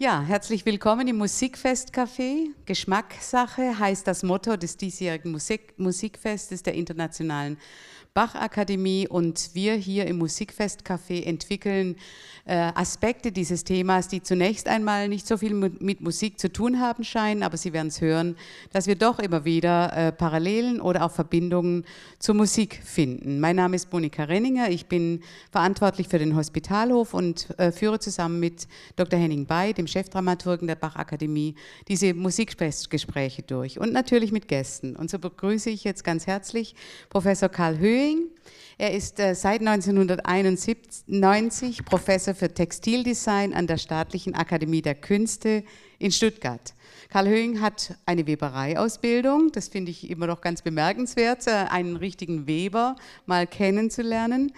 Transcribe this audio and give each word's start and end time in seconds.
Ja, 0.00 0.22
herzlich 0.22 0.64
willkommen 0.64 1.08
im 1.08 1.20
Musikfestcafé. 1.20 2.50
Geschmackssache 2.66 3.80
heißt 3.80 4.06
das 4.06 4.22
Motto 4.22 4.56
des 4.56 4.76
diesjährigen 4.76 5.32
Musik 5.32 5.74
Musikfestes 5.76 6.62
der 6.62 6.74
Internationalen 6.74 7.58
Bachakademie 8.14 9.06
und 9.06 9.50
wir 9.54 9.74
hier 9.74 10.06
im 10.06 10.20
Musikfestcafé 10.20 11.24
entwickeln 11.24 11.96
äh, 12.46 12.72
Aspekte 12.74 13.30
dieses 13.32 13.64
Themas, 13.64 14.08
die 14.08 14.22
zunächst 14.22 14.66
einmal 14.66 15.08
nicht 15.08 15.26
so 15.26 15.36
viel 15.36 15.54
mit 15.54 16.00
Musik 16.00 16.40
zu 16.40 16.50
tun 16.50 16.80
haben 16.80 17.04
scheinen, 17.04 17.42
aber 17.42 17.56
Sie 17.56 17.72
werden 17.72 17.88
es 17.88 18.00
hören, 18.00 18.36
dass 18.72 18.86
wir 18.86 18.96
doch 18.96 19.18
immer 19.18 19.44
wieder 19.44 19.92
äh, 19.96 20.12
Parallelen 20.12 20.80
oder 20.80 21.04
auch 21.04 21.12
Verbindungen 21.12 21.84
zur 22.18 22.34
Musik 22.34 22.80
finden. 22.84 23.38
Mein 23.40 23.56
Name 23.56 23.76
ist 23.76 23.92
Monika 23.92 24.24
Renninger, 24.24 24.70
ich 24.70 24.86
bin 24.86 25.22
verantwortlich 25.52 26.08
für 26.08 26.18
den 26.18 26.34
Hospitalhof 26.34 27.14
und 27.14 27.48
äh, 27.58 27.70
führe 27.70 27.98
zusammen 27.98 28.40
mit 28.40 28.66
Dr. 28.96 29.18
Henning 29.18 29.46
Bay, 29.46 29.74
dem 29.74 29.86
Chefdramaturgen 29.88 30.68
der 30.68 30.76
Bachakademie, 30.76 31.56
diese 31.88 32.14
Musikgespräche 32.14 33.42
durch 33.42 33.80
und 33.80 33.92
natürlich 33.92 34.30
mit 34.30 34.46
Gästen. 34.46 34.94
Und 34.94 35.10
so 35.10 35.18
begrüße 35.18 35.70
ich 35.70 35.84
jetzt 35.84 36.04
ganz 36.04 36.26
herzlich 36.26 36.76
Professor 37.10 37.48
Karl 37.48 37.78
Höhing. 37.78 38.26
Er 38.78 38.94
ist 38.94 39.18
äh, 39.18 39.34
seit 39.34 39.60
1991 39.60 41.84
Professor 41.84 42.34
für 42.34 42.54
Textildesign 42.54 43.52
an 43.52 43.66
der 43.66 43.78
Staatlichen 43.78 44.34
Akademie 44.34 44.82
der 44.82 44.94
Künste 44.94 45.64
in 45.98 46.12
Stuttgart. 46.12 46.74
Karl 47.10 47.26
Höhing 47.26 47.62
hat 47.62 47.96
eine 48.04 48.26
Webereiausbildung, 48.26 49.50
das 49.52 49.68
finde 49.68 49.90
ich 49.90 50.10
immer 50.10 50.26
noch 50.26 50.42
ganz 50.42 50.60
bemerkenswert, 50.60 51.46
äh, 51.46 51.52
einen 51.70 51.96
richtigen 51.96 52.46
Weber 52.46 52.96
mal 53.24 53.46
kennenzulernen. 53.46 54.52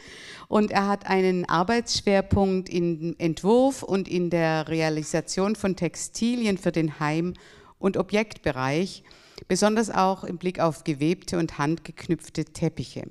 Und 0.48 0.72
er 0.72 0.88
hat 0.88 1.06
einen 1.06 1.48
Arbeitsschwerpunkt 1.48 2.68
im 2.68 3.14
Entwurf 3.18 3.84
und 3.84 4.08
in 4.08 4.30
der 4.30 4.66
Realisation 4.66 5.54
von 5.54 5.76
Textilien 5.76 6.58
für 6.58 6.72
den 6.72 6.98
Heim- 6.98 7.34
und 7.78 7.96
Objektbereich, 7.96 9.04
besonders 9.46 9.88
auch 9.88 10.24
im 10.24 10.36
Blick 10.36 10.58
auf 10.58 10.82
gewebte 10.82 11.38
und 11.38 11.56
handgeknüpfte 11.56 12.46
Teppiche. 12.46 13.04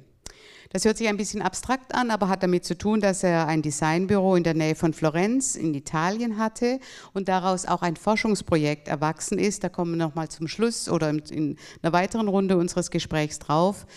Das 0.72 0.86
hört 0.86 1.00
sich 1.00 1.08
ein 1.08 1.18
bisschen 1.18 1.42
abstrakt 1.42 1.96
an, 1.96 2.12
aber 2.12 2.30
hat 2.30 2.44
damit 2.44 2.64
zu 2.64 2.78
tun, 2.78 3.02
dass 3.02 3.24
er 3.24 3.48
ein 3.48 3.64
Designbüro 3.64 4.36
in 4.36 4.44
der 4.44 4.54
Nähe 4.54 4.76
von 4.76 4.94
Florenz 4.94 5.56
in 5.56 5.74
Italien 5.74 6.38
hatte 6.38 6.80
und 7.12 7.28
daraus 7.28 7.66
auch 7.66 7.82
ein 7.82 7.96
Forschungsprojekt 7.96 8.88
erwachsen 8.88 9.40
ist. 9.40 9.64
Da 9.64 9.70
kommen 9.70 9.94
wir 9.94 9.98
nochmal 9.98 10.30
zum 10.30 10.48
Schluss 10.48 10.88
oder 10.88 11.10
in 11.10 11.58
einer 11.82 11.92
weiteren 11.92 12.28
Runde 12.28 12.56
unseres 12.56 12.92
Gesprächs 12.92 13.40
drauf 13.40 13.88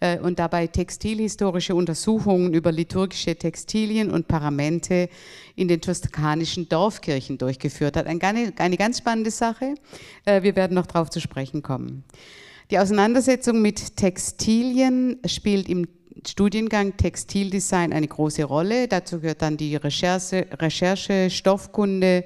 äh, 0.00 0.18
und 0.20 0.38
dabei 0.38 0.68
textilhistorische 0.68 1.74
Untersuchungen 1.74 2.54
über 2.54 2.72
liturgische 2.72 3.36
Textilien 3.36 4.10
und 4.10 4.26
Paramente 4.26 5.10
in 5.54 5.68
den 5.68 5.82
toskanischen 5.82 6.66
Dorfkirchen 6.66 7.36
durchgeführt 7.36 7.94
hat. 7.98 8.06
Eine, 8.06 8.76
ganz 8.78 8.96
spannende 8.96 9.30
Sache. 9.30 9.74
Äh, 10.24 10.42
wir 10.42 10.56
werden 10.56 10.72
noch 10.76 10.86
darauf 10.86 11.10
zu 11.10 11.20
sprechen 11.20 11.60
kommen. 11.60 12.04
Die 12.70 12.78
Auseinandersetzung 12.78 13.60
mit 13.60 13.98
Textilien 13.98 15.18
spielt 15.26 15.68
im 15.68 15.86
Studiengang 16.26 16.96
Textildesign 16.96 17.92
eine 17.92 18.06
große 18.06 18.44
Rolle. 18.44 18.88
Dazu 18.88 19.20
gehört 19.20 19.42
dann 19.42 19.56
die 19.56 19.76
Recherche, 19.76 20.46
Recherche, 20.58 21.30
Stoffkunde, 21.30 22.24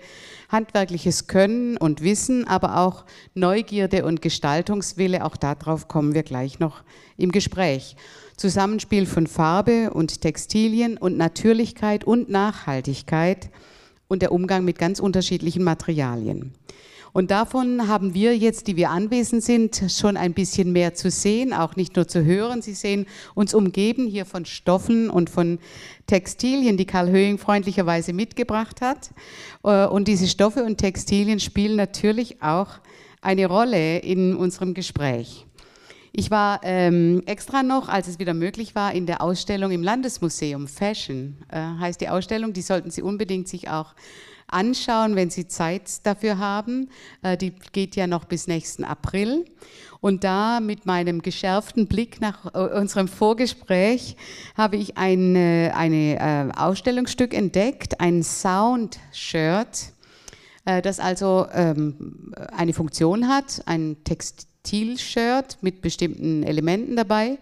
handwerkliches 0.49 1.27
Können 1.27 1.77
und 1.77 2.03
Wissen, 2.03 2.47
aber 2.47 2.79
auch 2.79 3.05
Neugierde 3.35 4.05
und 4.05 4.23
Gestaltungswille. 4.23 5.25
Auch 5.25 5.37
darauf 5.37 5.89
kommen 5.89 6.15
wir 6.15 6.23
gleich 6.23 6.59
noch 6.59 6.83
im 7.17 7.33
Gespräch. 7.33 7.97
Zusammenspiel 8.37 9.07
von 9.07 9.27
Farbe 9.27 9.91
und 9.93 10.21
Textilien 10.21 10.99
und 10.99 11.17
Natürlichkeit 11.17 12.05
und 12.05 12.29
Nachhaltigkeit 12.29 13.51
und 14.09 14.23
der 14.23 14.33
Umgang 14.33 14.65
mit 14.65 14.79
ganz 14.79 15.01
unterschiedlichen 15.01 15.65
Materialien. 15.65 16.53
Und 17.17 17.31
davon 17.31 17.89
haben 17.89 18.13
wir 18.13 18.37
jetzt, 18.37 18.67
die 18.67 18.77
wir 18.77 18.91
anwesend 18.91 19.43
sind, 19.43 19.85
schon 19.89 20.19
ein 20.19 20.35
bisschen 20.35 20.73
mehr 20.73 20.93
zu 20.93 21.11
sehen, 21.11 21.55
auch 21.55 21.75
nicht 21.75 21.97
nur 21.97 22.07
zu 22.07 22.23
hören. 22.27 22.61
Sie 22.61 22.75
sehen 22.75 23.07
uns 23.35 23.55
umgeben 23.55 24.07
hier 24.07 24.27
von 24.27 24.45
Stoffen 24.45 25.09
und 25.09 25.31
von 25.31 25.59
Textilien, 26.07 26.77
die 26.77 26.85
Karl 26.85 27.09
Höhing 27.09 27.39
freundlicherweise 27.39 28.13
mitgebracht 28.13 28.83
hat. 28.83 29.13
Äh, 29.65 29.87
und 29.87 30.09
diese 30.09 30.29
Stoffe 30.29 30.63
und 30.63 30.77
Textilien 30.77 31.41
spielen 31.41 31.77
natürlich 31.77 32.43
auch 32.43 32.69
eine 33.23 33.47
Rolle 33.47 34.01
in 34.01 34.37
unserem 34.37 34.75
Gespräch. 34.75 35.47
Ich 36.13 36.31
war 36.31 36.61
ähm, 36.65 37.23
extra 37.25 37.63
noch, 37.63 37.89
als 37.89 38.09
es 38.09 38.19
wieder 38.19 38.35
möglich 38.35 38.75
war, 38.75 38.93
in 38.93 39.07
der 39.07 39.23
Ausstellung 39.23 39.71
im 39.71 39.83
Landesmuseum 39.83 40.69
Fashion, 40.69 41.39
äh, 41.49 41.63
heißt 41.81 41.99
die 41.99 42.11
Ausstellung, 42.11 42.53
die 42.53 42.61
sollten 42.61 42.91
Sie 42.91 43.01
unbedingt 43.01 43.49
sich 43.49 43.71
auch 43.71 43.95
anschauen, 44.49 45.17
wenn 45.17 45.31
Sie 45.31 45.49
Zeit 45.49 46.07
dafür 46.07 46.39
haben. 46.39 46.91
Äh, 47.23 47.37
die 47.37 47.53
geht 47.73 47.97
ja 47.97 48.07
noch 48.07 48.25
bis 48.25 48.47
nächsten 48.47 48.85
April. 48.85 49.45
Und 50.01 50.25
da 50.25 50.61
mit 50.61 50.87
meinem 50.87 51.23
geschärften 51.23 51.87
Blick 51.87 52.21
nach 52.21 52.55
äh, 52.55 52.79
unserem 52.79 53.09
Vorgespräch 53.09 54.17
habe 54.57 54.77
ich 54.77 54.97
ein 54.97 55.37
eine, 55.37 56.19
äh, 56.19 56.57
Ausstellungsstück 56.57 57.35
entdeckt, 57.35 58.01
ein 58.01 58.23
Sound-Shirt, 58.23 59.93
das 60.83 60.99
also 60.99 61.47
ähm, 61.53 62.35
eine 62.51 62.73
Funktion 62.73 63.29
hat, 63.29 63.63
ein 63.67 63.99
Textil-Shirt 64.03 65.59
mit 65.61 65.81
bestimmten 65.81 66.43
Elementen 66.43 66.97
dabei. 66.97 67.39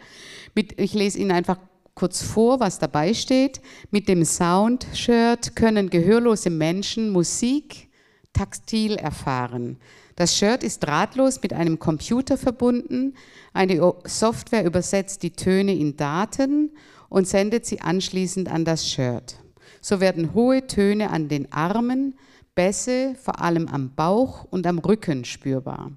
ich 0.54 0.92
lese 0.92 1.18
Ihnen 1.18 1.30
einfach 1.30 1.56
kurz 1.94 2.22
vor, 2.22 2.60
was 2.60 2.78
dabei 2.78 3.14
steht. 3.14 3.60
Mit 3.90 4.08
dem 4.08 4.24
Sound-Shirt 4.24 5.56
können 5.56 5.90
gehörlose 5.90 6.50
Menschen 6.50 7.10
Musik 7.10 7.88
taktil 8.32 8.96
erfahren. 8.96 9.78
Das 10.16 10.36
Shirt 10.36 10.62
ist 10.62 10.80
drahtlos 10.80 11.42
mit 11.42 11.52
einem 11.52 11.78
Computer 11.78 12.36
verbunden. 12.36 13.14
Eine 13.52 13.94
Software 14.04 14.64
übersetzt 14.64 15.22
die 15.22 15.32
Töne 15.32 15.74
in 15.74 15.96
Daten 15.96 16.70
und 17.08 17.26
sendet 17.26 17.66
sie 17.66 17.80
anschließend 17.80 18.48
an 18.48 18.64
das 18.64 18.88
Shirt. 18.88 19.36
So 19.80 20.00
werden 20.00 20.34
hohe 20.34 20.66
Töne 20.66 21.10
an 21.10 21.28
den 21.28 21.52
Armen, 21.52 22.14
Bässe 22.54 23.16
vor 23.20 23.40
allem 23.40 23.68
am 23.68 23.94
Bauch 23.94 24.44
und 24.44 24.66
am 24.66 24.78
Rücken 24.78 25.24
spürbar. 25.24 25.90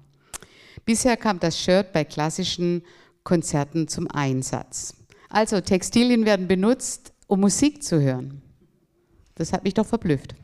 Bisher 0.84 1.16
kam 1.16 1.38
das 1.38 1.60
Shirt 1.60 1.92
bei 1.92 2.04
klassischen 2.04 2.82
Konzerten 3.22 3.88
zum 3.88 4.08
Einsatz. 4.10 4.97
Also 5.28 5.60
Textilien 5.60 6.24
werden 6.24 6.48
benutzt, 6.48 7.12
um 7.26 7.40
Musik 7.40 7.82
zu 7.82 8.00
hören. 8.00 8.42
Das 9.34 9.52
hat 9.52 9.64
mich 9.64 9.74
doch 9.74 9.86
verblüfft. 9.86 10.34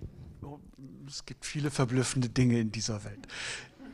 Es 1.09 1.27
gibt 1.27 1.45
viele 1.45 1.71
verblüffende 1.71 2.29
Dinge 2.29 2.59
in 2.59 2.73
dieser 2.73 3.05
Welt. 3.05 3.27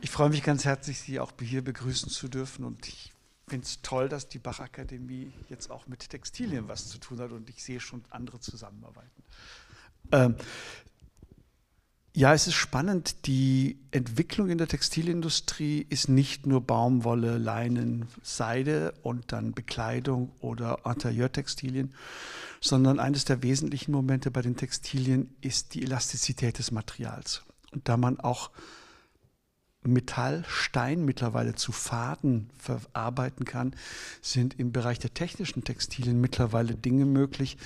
Ich 0.01 0.09
freue 0.09 0.29
mich 0.29 0.43
ganz 0.43 0.65
herzlich, 0.65 0.99
Sie 0.99 1.19
auch 1.19 1.31
hier 1.39 1.63
begrüßen 1.63 2.09
zu 2.09 2.27
dürfen 2.27 2.65
und 2.65 2.87
ich 2.87 3.13
finde 3.47 3.65
es 3.65 3.81
toll, 3.81 4.09
dass 4.09 4.29
die 4.29 4.39
Bachakademie 4.39 5.31
jetzt 5.49 5.69
auch 5.69 5.87
mit 5.87 6.09
Textilien 6.09 6.67
was 6.67 6.87
zu 6.87 6.97
tun 6.97 7.19
hat 7.19 7.31
und 7.31 7.49
ich 7.49 7.63
sehe 7.63 7.79
schon 7.79 8.03
andere 8.09 8.39
Zusammenarbeiten. 8.39 9.23
Ähm, 10.11 10.35
ja, 12.13 12.33
es 12.33 12.47
ist 12.47 12.55
spannend. 12.55 13.25
Die 13.25 13.77
Entwicklung 13.91 14.49
in 14.49 14.57
der 14.57 14.67
Textilindustrie 14.67 15.85
ist 15.89 16.09
nicht 16.09 16.45
nur 16.45 16.61
Baumwolle, 16.61 17.37
Leinen, 17.37 18.07
Seide 18.21 18.93
und 19.01 19.31
dann 19.31 19.53
Bekleidung 19.53 20.31
oder 20.41 20.79
Interieurtextilien, 20.85 21.93
sondern 22.59 22.99
eines 22.99 23.23
der 23.23 23.43
wesentlichen 23.43 23.93
Momente 23.93 24.29
bei 24.29 24.41
den 24.41 24.57
Textilien 24.57 25.33
ist 25.39 25.73
die 25.73 25.83
Elastizität 25.83 26.59
des 26.59 26.71
Materials. 26.71 27.43
Und 27.71 27.87
da 27.87 27.95
man 27.95 28.19
auch 28.19 28.51
Metall, 29.83 30.43
Stein 30.47 31.05
mittlerweile 31.05 31.55
zu 31.55 31.71
Faden 31.71 32.49
verarbeiten 32.57 33.45
kann, 33.45 33.75
sind 34.21 34.59
im 34.59 34.71
Bereich 34.71 34.99
der 34.99 35.13
technischen 35.13 35.63
Textilien 35.63 36.21
mittlerweile 36.21 36.75
Dinge 36.75 37.05
möglich, 37.05 37.57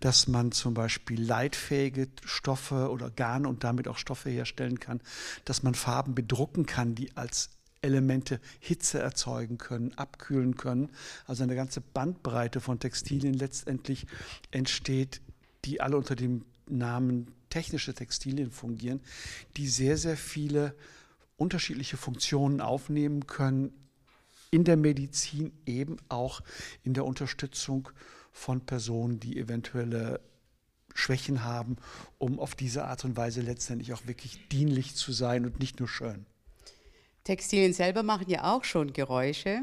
dass 0.00 0.28
man 0.28 0.52
zum 0.52 0.74
Beispiel 0.74 1.22
leitfähige 1.22 2.08
Stoffe 2.24 2.90
oder 2.90 3.10
Garne 3.10 3.48
und 3.48 3.64
damit 3.64 3.88
auch 3.88 3.96
Stoffe 3.96 4.28
herstellen 4.28 4.80
kann, 4.80 5.00
dass 5.46 5.62
man 5.62 5.74
Farben 5.74 6.14
bedrucken 6.14 6.66
kann, 6.66 6.94
die 6.94 7.16
als 7.16 7.50
Elemente 7.80 8.40
Hitze 8.60 9.00
erzeugen 9.00 9.58
können, 9.58 9.92
abkühlen 9.94 10.56
können. 10.56 10.90
Also 11.26 11.42
eine 11.42 11.56
ganze 11.56 11.80
Bandbreite 11.80 12.60
von 12.60 12.78
Textilien 12.78 13.34
letztendlich 13.34 14.06
entsteht, 14.50 15.20
die 15.64 15.80
alle 15.80 15.96
unter 15.96 16.16
dem 16.16 16.44
Namen 16.68 17.32
technische 17.50 17.92
Textilien 17.92 18.50
fungieren, 18.50 19.00
die 19.56 19.68
sehr, 19.68 19.96
sehr 19.98 20.16
viele 20.16 20.74
unterschiedliche 21.42 21.96
Funktionen 21.96 22.60
aufnehmen 22.60 23.26
können, 23.26 23.72
in 24.50 24.64
der 24.64 24.76
Medizin 24.76 25.52
eben 25.66 25.96
auch 26.08 26.40
in 26.84 26.94
der 26.94 27.04
Unterstützung 27.04 27.88
von 28.32 28.60
Personen, 28.60 29.18
die 29.18 29.38
eventuelle 29.38 30.20
Schwächen 30.94 31.42
haben, 31.42 31.76
um 32.18 32.38
auf 32.38 32.54
diese 32.54 32.84
Art 32.84 33.04
und 33.04 33.16
Weise 33.16 33.40
letztendlich 33.40 33.92
auch 33.92 34.06
wirklich 34.06 34.48
dienlich 34.48 34.94
zu 34.94 35.10
sein 35.12 35.44
und 35.44 35.58
nicht 35.58 35.80
nur 35.80 35.88
schön. 35.88 36.26
Textilien 37.24 37.72
selber 37.72 38.02
machen 38.02 38.28
ja 38.28 38.52
auch 38.52 38.64
schon 38.64 38.92
Geräusche. 38.92 39.62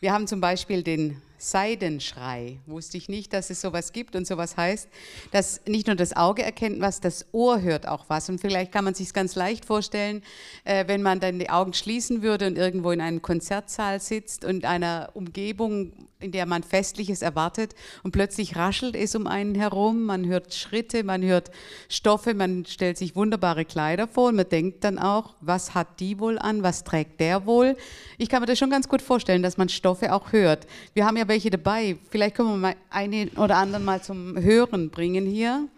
Wir 0.00 0.12
haben 0.12 0.26
zum 0.26 0.40
Beispiel 0.40 0.82
den 0.82 1.20
Seidenschrei. 1.38 2.58
Wusste 2.66 2.96
ich 2.96 3.08
nicht, 3.08 3.32
dass 3.32 3.50
es 3.50 3.60
sowas 3.60 3.92
gibt 3.92 4.16
und 4.16 4.26
sowas 4.26 4.56
heißt, 4.56 4.88
dass 5.32 5.60
nicht 5.66 5.86
nur 5.86 5.96
das 5.96 6.16
Auge 6.16 6.42
erkennt 6.42 6.80
was, 6.80 7.00
das 7.00 7.26
Ohr 7.32 7.60
hört 7.60 7.86
auch 7.88 8.06
was. 8.08 8.28
Und 8.28 8.40
vielleicht 8.40 8.72
kann 8.72 8.84
man 8.84 8.94
sich 8.94 9.12
ganz 9.12 9.34
leicht 9.34 9.64
vorstellen, 9.64 10.22
äh, 10.64 10.86
wenn 10.88 11.02
man 11.02 11.20
dann 11.20 11.38
die 11.38 11.50
Augen 11.50 11.72
schließen 11.72 12.22
würde 12.22 12.46
und 12.46 12.58
irgendwo 12.58 12.90
in 12.90 13.00
einem 13.00 13.22
Konzertsaal 13.22 14.00
sitzt 14.00 14.44
und 14.44 14.64
einer 14.64 15.10
Umgebung, 15.14 15.92
in 16.18 16.32
der 16.32 16.46
man 16.46 16.62
Festliches 16.62 17.20
erwartet 17.20 17.74
und 18.02 18.12
plötzlich 18.12 18.56
raschelt 18.56 18.96
es 18.96 19.14
um 19.14 19.26
einen 19.26 19.54
herum, 19.54 20.04
man 20.04 20.26
hört 20.26 20.54
Schritte, 20.54 21.04
man 21.04 21.22
hört 21.22 21.50
Stoffe, 21.88 22.32
man 22.32 22.64
stellt 22.64 22.96
sich 22.96 23.14
wunderbare 23.14 23.66
Kleider 23.66 24.08
vor 24.08 24.28
und 24.28 24.36
man 24.36 24.48
denkt 24.48 24.82
dann 24.82 24.98
auch, 24.98 25.34
was 25.40 25.74
hat 25.74 26.00
die 26.00 26.18
wohl 26.18 26.38
an, 26.38 26.62
was 26.62 26.84
trägt 26.84 27.20
der 27.20 27.44
wohl? 27.44 27.76
Ich 28.16 28.30
kann 28.30 28.40
mir 28.40 28.46
das 28.46 28.58
schon 28.58 28.70
ganz 28.70 28.88
gut 28.88 29.02
vorstellen, 29.02 29.42
dass 29.42 29.58
man 29.58 29.68
Stoffe 29.68 30.12
auch 30.14 30.32
hört. 30.32 30.66
Wir 30.94 31.04
haben 31.04 31.18
ja 31.18 31.28
welche 31.36 31.50
dabei, 31.50 31.98
vielleicht 32.08 32.34
können 32.34 32.48
wir 32.48 32.56
mal 32.56 32.76
einen 32.88 33.28
oder 33.36 33.58
anderen 33.58 33.84
mal 33.84 34.02
zum 34.02 34.38
Hören 34.40 34.88
bringen 34.88 35.26
hier, 35.26 35.68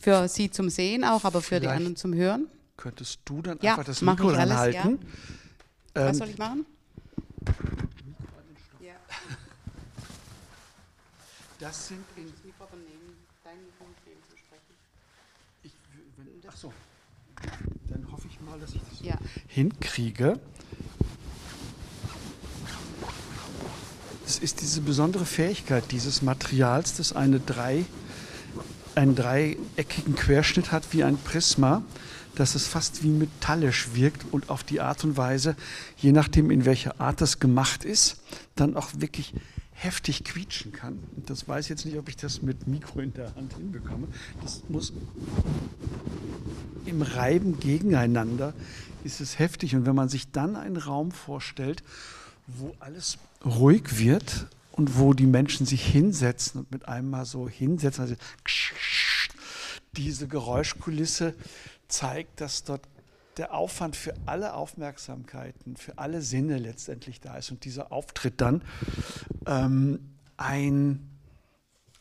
für 0.00 0.26
Sie 0.26 0.50
zum 0.50 0.68
Sehen 0.70 1.04
auch, 1.04 1.22
aber 1.22 1.40
für 1.40 1.48
vielleicht 1.50 1.62
die 1.62 1.68
anderen 1.68 1.94
zum 1.94 2.14
Hören. 2.14 2.48
Könntest 2.76 3.20
du 3.24 3.40
dann 3.40 3.56
ja, 3.62 3.72
einfach 3.72 3.84
das 3.84 4.02
Mikro 4.02 4.30
anhalten? 4.30 4.98
Ja. 5.94 6.02
Ähm, 6.02 6.08
was 6.08 6.18
soll 6.18 6.30
ich 6.30 6.38
machen? 6.38 6.66
Das 11.60 11.88
sind 11.88 12.04
in. 12.16 12.24
Das 12.32 12.44
Mikrofon 12.44 12.80
nehmen, 12.80 13.16
dein 13.44 13.56
Mikrofon 13.64 13.94
nehmen 14.04 14.20
zu 14.28 14.36
sprechen. 14.36 14.74
Ich, 15.62 15.72
wenn, 16.16 16.50
ach 16.50 16.56
so. 16.56 16.72
Dann 17.88 18.10
hoffe 18.10 18.26
ich 18.28 18.40
mal, 18.40 18.58
dass 18.58 18.74
ich 18.74 18.80
das 18.90 19.00
ja. 19.00 19.16
hinkriege. 19.46 20.40
Es 24.34 24.40
ist 24.40 24.62
diese 24.62 24.80
besondere 24.80 25.26
Fähigkeit 25.26 25.84
dieses 25.92 26.20
Materials, 26.20 26.96
das 26.96 27.12
eine 27.12 27.38
drei, 27.38 27.84
einen 28.96 29.14
dreieckigen 29.14 30.16
Querschnitt 30.16 30.72
hat 30.72 30.92
wie 30.92 31.04
ein 31.04 31.16
Prisma, 31.16 31.84
dass 32.34 32.56
es 32.56 32.66
fast 32.66 33.04
wie 33.04 33.10
metallisch 33.10 33.94
wirkt 33.94 34.24
und 34.32 34.50
auf 34.50 34.64
die 34.64 34.80
Art 34.80 35.04
und 35.04 35.16
Weise, 35.16 35.54
je 35.98 36.10
nachdem 36.10 36.50
in 36.50 36.64
welcher 36.64 37.00
Art 37.00 37.20
das 37.20 37.38
gemacht 37.38 37.84
ist, 37.84 38.16
dann 38.56 38.76
auch 38.76 38.88
wirklich 38.96 39.34
heftig 39.70 40.24
quietschen 40.24 40.72
kann. 40.72 40.98
Und 41.14 41.30
das 41.30 41.46
weiß 41.46 41.66
ich 41.66 41.70
jetzt 41.70 41.84
nicht, 41.84 41.96
ob 41.96 42.08
ich 42.08 42.16
das 42.16 42.42
mit 42.42 42.66
Mikro 42.66 42.98
in 42.98 43.12
der 43.12 43.32
Hand 43.36 43.54
hinbekomme. 43.54 44.08
Das 44.42 44.64
muss 44.68 44.92
im 46.86 47.02
Reiben 47.02 47.60
gegeneinander 47.60 48.52
ist 49.04 49.20
es 49.20 49.38
heftig. 49.38 49.76
Und 49.76 49.86
wenn 49.86 49.94
man 49.94 50.08
sich 50.08 50.32
dann 50.32 50.56
einen 50.56 50.76
Raum 50.76 51.12
vorstellt, 51.12 51.84
wo 52.48 52.74
alles 52.80 53.16
ruhig 53.44 53.98
wird 53.98 54.48
und 54.72 54.98
wo 54.98 55.12
die 55.12 55.26
Menschen 55.26 55.66
sich 55.66 55.84
hinsetzen 55.84 56.60
und 56.60 56.72
mit 56.72 56.88
einem 56.88 57.10
mal 57.10 57.24
so 57.24 57.48
hinsetzen, 57.48 58.02
also 58.02 58.16
diese 59.96 60.26
Geräuschkulisse 60.26 61.34
zeigt, 61.88 62.40
dass 62.40 62.64
dort 62.64 62.82
der 63.36 63.54
Aufwand 63.54 63.96
für 63.96 64.14
alle 64.26 64.54
Aufmerksamkeiten, 64.54 65.76
für 65.76 65.98
alle 65.98 66.22
Sinne 66.22 66.58
letztendlich 66.58 67.20
da 67.20 67.36
ist 67.36 67.50
und 67.50 67.64
dieser 67.64 67.92
Auftritt 67.92 68.40
dann 68.40 68.62
ähm, 69.46 69.98
ein 70.36 71.10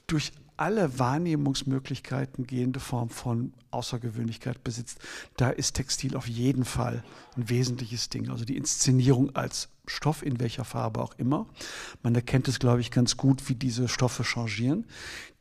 durch 0.08 0.32
alle 0.58 1.00
Wahrnehmungsmöglichkeiten 1.00 2.48
gehende 2.48 2.80
Form 2.80 3.10
von 3.10 3.54
Außergewöhnlichkeit 3.72 4.64
besitzt, 4.64 5.00
da 5.38 5.50
ist 5.50 5.74
Textil 5.74 6.16
auf 6.16 6.28
jeden 6.28 6.66
Fall 6.66 7.04
ein 7.36 7.50
wesentliches 7.50 8.10
Ding. 8.10 8.30
Also 8.30 8.46
die 8.46 8.58
Inszenierung 8.58 9.36
als 9.36 9.70
Stoff 9.86 10.24
in 10.24 10.40
welcher 10.40 10.64
Farbe 10.64 11.02
auch 11.02 11.14
immer. 11.18 11.48
Man 12.04 12.16
erkennt 12.16 12.48
es, 12.48 12.60
glaube 12.60 12.82
ich, 12.82 12.92
ganz 12.92 13.18
gut, 13.18 13.50
wie 13.50 13.56
diese 13.56 13.88
Stoffe 13.88 14.24
changieren. 14.24 14.86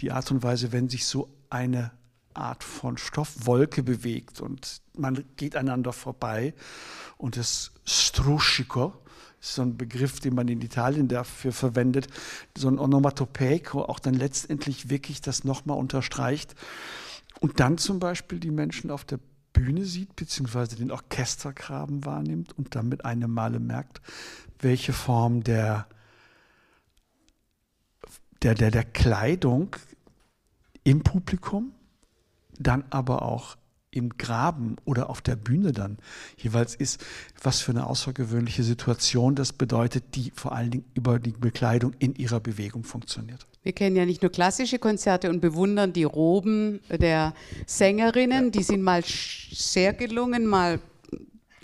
Die 0.00 0.10
Art 0.10 0.30
und 0.30 0.42
Weise, 0.42 0.72
wenn 0.72 0.88
sich 0.88 1.06
so 1.06 1.28
eine 1.50 1.92
Art 2.34 2.64
von 2.64 2.96
Stoffwolke 2.96 3.82
bewegt 3.82 4.40
und 4.40 4.80
man 4.96 5.24
geht 5.36 5.54
einander 5.54 5.92
vorbei. 5.92 6.54
Und 7.18 7.36
das 7.36 7.72
Struscico 7.84 8.88
ist 8.88 9.02
so 9.44 9.62
ein 9.62 9.76
Begriff, 9.76 10.20
den 10.20 10.34
man 10.34 10.46
in 10.46 10.60
Italien 10.62 11.08
dafür 11.08 11.52
verwendet, 11.52 12.06
so 12.56 12.68
ein 12.68 12.78
Onomatopeiko 12.78 13.82
auch 13.82 13.98
dann 13.98 14.14
letztendlich 14.14 14.88
wirklich 14.88 15.20
das 15.20 15.42
nochmal 15.42 15.78
unterstreicht. 15.78 16.54
Und 17.40 17.58
dann 17.58 17.76
zum 17.76 17.98
Beispiel 17.98 18.38
die 18.38 18.52
Menschen 18.52 18.90
auf 18.92 19.04
der 19.04 19.18
Bühne 19.52 19.84
sieht, 19.84 20.14
beziehungsweise 20.14 20.76
den 20.76 20.92
Orchestergraben 20.92 22.04
wahrnimmt 22.04 22.56
und 22.56 22.76
dann 22.76 22.88
mit 22.88 23.04
einem 23.04 23.32
Male 23.32 23.58
merkt, 23.58 24.00
welche 24.60 24.92
Form 24.92 25.42
der, 25.42 25.88
der, 28.42 28.54
der, 28.54 28.70
der 28.70 28.84
Kleidung 28.84 29.74
im 30.84 31.02
Publikum 31.02 31.72
dann 32.58 32.84
aber 32.90 33.22
auch 33.22 33.56
im 33.92 34.16
Graben 34.16 34.76
oder 34.84 35.08
auf 35.10 35.20
der 35.20 35.36
Bühne 35.36 35.72
dann 35.72 35.98
jeweils 36.36 36.74
ist, 36.74 37.04
was 37.40 37.60
für 37.60 37.72
eine 37.72 37.86
außergewöhnliche 37.86 38.64
Situation 38.64 39.34
das 39.34 39.52
bedeutet, 39.52 40.02
die 40.14 40.32
vor 40.34 40.52
allen 40.52 40.70
Dingen 40.70 40.84
über 40.94 41.18
die 41.18 41.32
Bekleidung 41.32 41.92
in 41.98 42.14
ihrer 42.16 42.40
Bewegung 42.40 42.84
funktioniert. 42.84 43.46
Wir 43.62 43.72
kennen 43.72 43.94
ja 43.94 44.06
nicht 44.06 44.22
nur 44.22 44.32
klassische 44.32 44.78
Konzerte 44.78 45.30
und 45.30 45.40
bewundern 45.40 45.92
die 45.92 46.04
Roben 46.04 46.80
der 46.90 47.34
Sängerinnen, 47.66 48.50
die 48.50 48.62
sind 48.62 48.82
mal 48.82 49.04
sehr 49.04 49.92
gelungen, 49.92 50.46
mal 50.46 50.80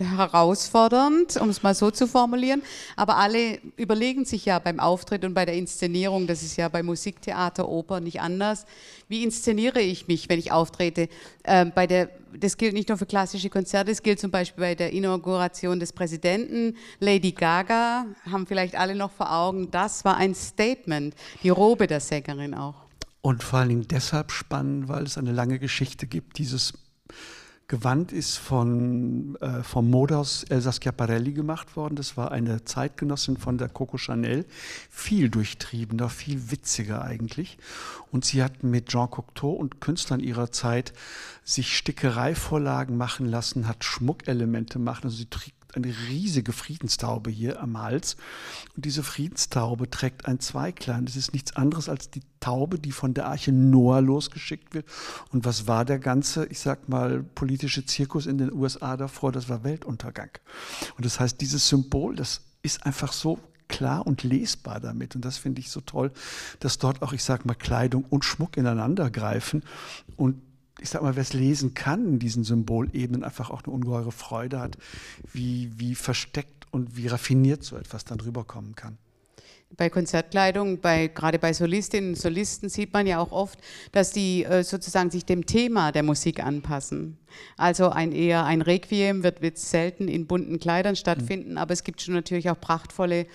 herausfordernd, 0.00 1.36
um 1.36 1.48
es 1.48 1.62
mal 1.62 1.74
so 1.74 1.90
zu 1.90 2.06
formulieren. 2.06 2.62
Aber 2.96 3.16
alle 3.16 3.58
überlegen 3.76 4.24
sich 4.24 4.44
ja 4.44 4.58
beim 4.58 4.80
Auftritt 4.80 5.24
und 5.24 5.34
bei 5.34 5.44
der 5.44 5.54
Inszenierung, 5.54 6.26
das 6.26 6.42
ist 6.42 6.56
ja 6.56 6.68
bei 6.68 6.82
Musiktheater, 6.82 7.68
Oper 7.68 8.00
nicht 8.00 8.20
anders. 8.20 8.66
Wie 9.08 9.22
inszeniere 9.22 9.80
ich 9.80 10.08
mich, 10.08 10.28
wenn 10.28 10.38
ich 10.38 10.52
auftrete? 10.52 11.08
Ähm, 11.44 11.72
bei 11.74 11.86
der, 11.86 12.10
das 12.38 12.56
gilt 12.56 12.74
nicht 12.74 12.88
nur 12.88 12.98
für 12.98 13.06
klassische 13.06 13.50
Konzerte, 13.50 13.90
es 13.90 14.02
gilt 14.02 14.20
zum 14.20 14.30
Beispiel 14.30 14.62
bei 14.62 14.74
der 14.74 14.92
Inauguration 14.92 15.80
des 15.80 15.92
Präsidenten. 15.92 16.76
Lady 17.00 17.32
Gaga, 17.32 18.06
haben 18.30 18.46
vielleicht 18.46 18.76
alle 18.76 18.94
noch 18.94 19.10
vor 19.10 19.32
Augen, 19.32 19.70
das 19.70 20.04
war 20.04 20.16
ein 20.16 20.34
Statement, 20.34 21.14
die 21.42 21.50
Robe 21.50 21.86
der 21.86 22.00
Sängerin 22.00 22.54
auch. 22.54 22.74
Und 23.20 23.42
vor 23.42 23.58
allen 23.58 23.68
Dingen 23.68 23.88
deshalb 23.88 24.30
spannend, 24.30 24.88
weil 24.88 25.04
es 25.04 25.18
eine 25.18 25.32
lange 25.32 25.58
Geschichte 25.58 26.06
gibt, 26.06 26.38
dieses 26.38 26.72
Gewand 27.70 28.12
ist 28.12 28.38
von, 28.38 29.36
äh, 29.42 29.62
vom 29.62 29.90
Moders 29.90 30.42
Elsa 30.44 30.72
Schiaparelli 30.72 31.34
gemacht 31.34 31.76
worden. 31.76 31.96
Das 31.96 32.16
war 32.16 32.32
eine 32.32 32.64
Zeitgenossin 32.64 33.36
von 33.36 33.58
der 33.58 33.68
Coco 33.68 33.98
Chanel. 33.98 34.46
Viel 34.88 35.28
durchtriebener, 35.28 36.08
viel 36.08 36.50
witziger 36.50 37.02
eigentlich. 37.02 37.58
Und 38.10 38.24
sie 38.24 38.42
hat 38.42 38.62
mit 38.62 38.88
Jean 38.88 39.10
Cocteau 39.10 39.50
und 39.50 39.82
Künstlern 39.82 40.20
ihrer 40.20 40.50
Zeit 40.50 40.94
sich 41.44 41.76
Stickereivorlagen 41.76 42.96
machen 42.96 43.26
lassen, 43.26 43.68
hat 43.68 43.84
Schmuckelemente 43.84 44.78
machen. 44.78 45.04
Also 45.04 45.18
sie 45.18 45.26
trägt 45.26 45.57
eine 45.74 45.94
riesige 46.08 46.52
Friedenstaube 46.52 47.30
hier 47.30 47.62
am 47.62 47.80
Hals. 47.80 48.16
Und 48.74 48.84
diese 48.84 49.02
Friedenstaube 49.02 49.90
trägt 49.90 50.26
ein 50.26 50.40
Zweiklein. 50.40 51.04
Das 51.04 51.16
ist 51.16 51.32
nichts 51.32 51.56
anderes 51.56 51.88
als 51.88 52.10
die 52.10 52.22
Taube, 52.40 52.78
die 52.78 52.92
von 52.92 53.14
der 53.14 53.26
Arche 53.26 53.52
Noah 53.52 54.00
losgeschickt 54.00 54.74
wird. 54.74 54.86
Und 55.30 55.44
was 55.44 55.66
war 55.66 55.84
der 55.84 55.98
ganze, 55.98 56.46
ich 56.46 56.60
sag 56.60 56.88
mal, 56.88 57.22
politische 57.22 57.84
Zirkus 57.84 58.26
in 58.26 58.38
den 58.38 58.52
USA 58.52 58.96
davor? 58.96 59.32
Das 59.32 59.48
war 59.48 59.64
Weltuntergang. 59.64 60.30
Und 60.96 61.04
das 61.04 61.20
heißt, 61.20 61.40
dieses 61.40 61.68
Symbol, 61.68 62.16
das 62.16 62.40
ist 62.62 62.84
einfach 62.86 63.12
so 63.12 63.38
klar 63.68 64.06
und 64.06 64.22
lesbar 64.22 64.80
damit. 64.80 65.14
Und 65.14 65.24
das 65.24 65.36
finde 65.36 65.60
ich 65.60 65.70
so 65.70 65.80
toll, 65.80 66.10
dass 66.60 66.78
dort 66.78 67.02
auch, 67.02 67.12
ich 67.12 67.22
sag 67.22 67.44
mal, 67.44 67.54
Kleidung 67.54 68.04
und 68.08 68.24
Schmuck 68.24 68.56
ineinander 68.56 69.10
greifen 69.10 69.62
und 70.16 70.40
ich 70.80 70.90
sag 70.90 71.02
mal, 71.02 71.16
wer 71.16 71.22
es 71.22 71.32
lesen 71.32 71.74
kann 71.74 72.06
in 72.06 72.18
diesen 72.18 72.44
Symbolebenen, 72.44 73.24
einfach 73.24 73.50
auch 73.50 73.64
eine 73.64 73.72
ungeheure 73.72 74.12
Freude 74.12 74.60
hat, 74.60 74.78
wie, 75.32 75.70
wie 75.76 75.94
versteckt 75.94 76.66
und 76.70 76.96
wie 76.96 77.06
raffiniert 77.06 77.64
so 77.64 77.76
etwas 77.76 78.04
dann 78.04 78.20
rüberkommen 78.20 78.74
kann. 78.74 78.98
Bei 79.76 79.90
Konzertkleidung, 79.90 80.80
bei, 80.80 81.08
gerade 81.08 81.38
bei 81.38 81.52
Solistinnen 81.52 82.10
und 82.10 82.16
Solisten 82.16 82.68
sieht 82.68 82.92
man 82.92 83.06
ja 83.06 83.18
auch 83.20 83.32
oft, 83.32 83.60
dass 83.92 84.10
die 84.10 84.44
äh, 84.44 84.64
sozusagen 84.64 85.10
sich 85.10 85.26
dem 85.26 85.44
Thema 85.44 85.92
der 85.92 86.02
Musik 86.02 86.42
anpassen. 86.42 87.18
Also 87.56 87.90
ein 87.90 88.12
eher 88.12 88.44
ein 88.44 88.62
Requiem 88.62 89.22
wird, 89.22 89.42
wird 89.42 89.58
selten 89.58 90.08
in 90.08 90.26
bunten 90.26 90.58
Kleidern 90.58 90.96
stattfinden, 90.96 91.52
mhm. 91.52 91.58
aber 91.58 91.74
es 91.74 91.84
gibt 91.84 92.00
schon 92.00 92.14
natürlich 92.14 92.48
auch 92.48 92.58
prachtvolle 92.58 93.26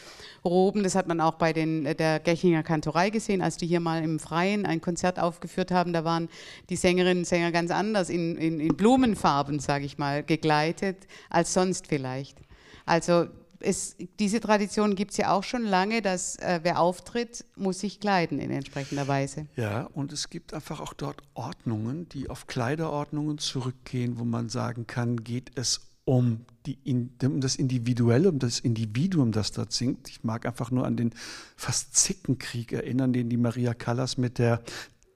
Roben. 0.44 0.84
Das 0.84 0.96
hat 0.96 1.08
man 1.08 1.22
auch 1.22 1.36
bei 1.36 1.54
den, 1.54 1.86
äh, 1.86 1.96
der 1.96 2.20
Gechinger 2.20 2.64
Kantorei 2.64 3.12
gesehen, 3.12 3.42
als 3.42 3.58
die 3.58 3.68
hier 3.68 3.80
mal 3.80 4.04
im 4.04 4.20
Freien 4.20 4.66
ein 4.66 4.82
Konzert 4.82 5.20
aufgeführt 5.20 5.72
haben. 5.72 5.94
Da 5.94 6.04
waren 6.04 6.30
die 6.70 6.76
Sängerinnen 6.76 7.20
und 7.20 7.26
Sänger 7.26 7.52
ganz 7.52 7.72
anders, 7.72 8.10
in, 8.10 8.38
in, 8.38 8.60
in 8.60 8.76
Blumenfarben, 8.76 9.60
sage 9.60 9.86
ich 9.86 9.98
mal, 9.98 10.24
gegleitet 10.24 11.08
als 11.30 11.54
sonst 11.54 11.88
vielleicht. 11.88 12.38
Also 12.86 13.28
es, 13.64 13.96
diese 14.20 14.40
Tradition 14.40 14.96
gibt 14.96 15.12
es 15.12 15.18
ja 15.18 15.32
auch 15.32 15.44
schon 15.44 15.64
lange, 15.64 16.02
dass 16.02 16.36
äh, 16.38 16.60
wer 16.64 16.80
auftritt, 16.80 17.46
muss 17.56 17.80
sich 17.80 18.00
kleiden 18.00 18.40
in 18.40 18.52
entsprechender 18.52 19.08
Weise. 19.08 19.48
Ja, 19.56 19.90
und 19.94 20.12
es 20.12 20.30
gibt 20.30 20.54
einfach 20.54 20.80
auch 20.82 20.94
dort 20.94 21.22
Ordnungen, 21.34 22.10
die 22.10 22.30
auf 22.30 22.48
Kleiderordnungen 22.48 23.38
zurückgehen, 23.38 24.20
wo 24.20 24.26
man 24.26 24.50
sagen 24.50 24.86
kann, 24.86 25.24
geht 25.24 25.52
es 25.56 25.82
um, 26.06 26.46
die, 26.66 26.78
um 27.24 27.40
das 27.40 27.56
Individuelle, 27.56 28.30
um 28.30 28.40
das 28.40 28.60
Individuum, 28.60 29.32
das 29.32 29.52
dort 29.52 29.72
singt. 29.72 30.10
Ich 30.10 30.24
mag 30.24 30.46
einfach 30.46 30.70
nur 30.70 30.86
an 30.86 30.98
den 30.98 31.14
fast 31.56 31.96
Zickenkrieg 31.96 32.74
erinnern, 32.74 33.14
den 33.14 33.30
die 33.30 33.38
Maria 33.38 33.74
Callas 33.74 34.18
mit 34.18 34.38
der 34.38 34.62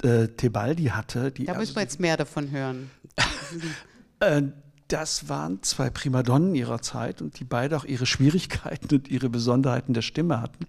äh, 0.04 0.28
Tebaldi 0.30 0.86
hatte. 0.86 1.32
da 1.32 1.44
müssen 1.44 1.60
also, 1.60 1.76
wir 1.76 1.82
jetzt 1.82 2.00
mehr 2.00 2.16
davon 2.16 2.52
hören. 2.52 2.90
äh, 4.22 4.44
das 4.88 5.28
waren 5.30 5.62
zwei 5.64 5.90
Primadonnen 5.90 6.56
ihrer 6.56 6.82
Zeit 6.82 7.22
und 7.22 7.40
die 7.40 7.44
beide 7.44 7.78
auch 7.78 7.86
ihre 7.86 8.06
Schwierigkeiten 8.08 8.94
und 8.96 9.08
ihre 9.08 9.30
Besonderheiten 9.30 9.94
der 9.94 10.02
Stimme 10.02 10.42
hatten, 10.42 10.66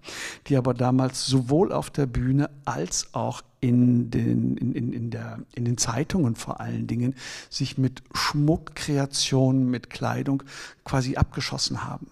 die 0.46 0.56
aber 0.56 0.74
damals 0.74 1.26
sowohl 1.26 1.72
auf 1.72 1.90
der 1.90 2.06
Bühne 2.06 2.50
als 2.64 3.14
auch 3.14 3.42
in 3.60 4.10
den, 4.10 4.56
in, 4.56 4.72
in, 4.72 4.92
in, 4.92 5.10
der, 5.10 5.40
in 5.54 5.64
den 5.64 5.78
Zeitungen 5.78 6.36
vor 6.36 6.60
allen 6.60 6.86
Dingen 6.86 7.14
sich 7.50 7.76
mit 7.76 8.02
Schmuckkreationen, 8.14 9.68
mit 9.68 9.90
Kleidung 9.90 10.42
quasi 10.84 11.16
abgeschossen 11.16 11.84
haben. 11.84 12.10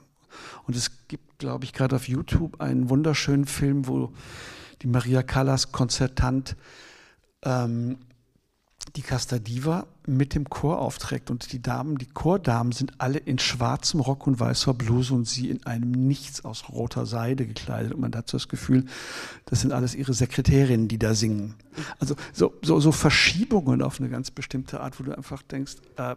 Und 0.67 0.77
es 0.77 1.07
gibt, 1.09 1.39
glaube 1.39 1.65
ich, 1.65 1.73
gerade 1.73 1.97
auf 1.97 2.09
YouTube 2.09 2.61
einen 2.61 2.91
wunderschönen 2.91 3.47
Film, 3.47 3.87
wo 3.87 4.13
die 4.83 4.89
Maria 4.89 5.23
Callas 5.23 5.73
Konzertant 5.73 6.57
ähm, 7.43 7.99
die 8.95 9.03
Casta 9.03 9.39
Diva 9.39 9.87
mit 10.07 10.35
dem 10.35 10.49
Chor 10.49 10.79
aufträgt 10.79 11.31
und 11.31 11.53
die 11.53 11.61
Damen, 11.61 11.99
die 11.99 12.07
Chordamen 12.07 12.73
sind 12.73 13.01
alle 13.01 13.19
in 13.19 13.39
schwarzem 13.39 14.01
Rock 14.01 14.27
und 14.27 14.39
weißer 14.39 14.75
Bluse 14.75 15.15
und 15.15 15.27
sie 15.27 15.51
in 15.51 15.67
einem 15.67 15.91
Nichts 15.91 16.45
aus 16.45 16.69
roter 16.69 17.07
Seide 17.07 17.47
gekleidet 17.47 17.93
und 17.93 18.01
man 18.01 18.15
hat 18.15 18.29
so 18.29 18.37
das 18.37 18.49
Gefühl, 18.49 18.87
das 19.47 19.61
sind 19.61 19.73
alles 19.73 19.95
ihre 19.95 20.15
Sekretärinnen, 20.15 20.89
die 20.89 20.99
da 20.99 21.15
singen. 21.15 21.55
Also 21.99 22.15
so, 22.33 22.55
so, 22.63 22.81
so 22.81 22.93
Verschiebungen 22.93 23.83
auf 23.83 24.01
eine 24.01 24.09
ganz 24.09 24.31
bestimmte 24.31 24.81
Art, 24.81 24.99
wo 25.01 25.05
du 25.05 25.17
einfach 25.17 25.43
denkst, 25.43 25.77
äh, 25.97 26.17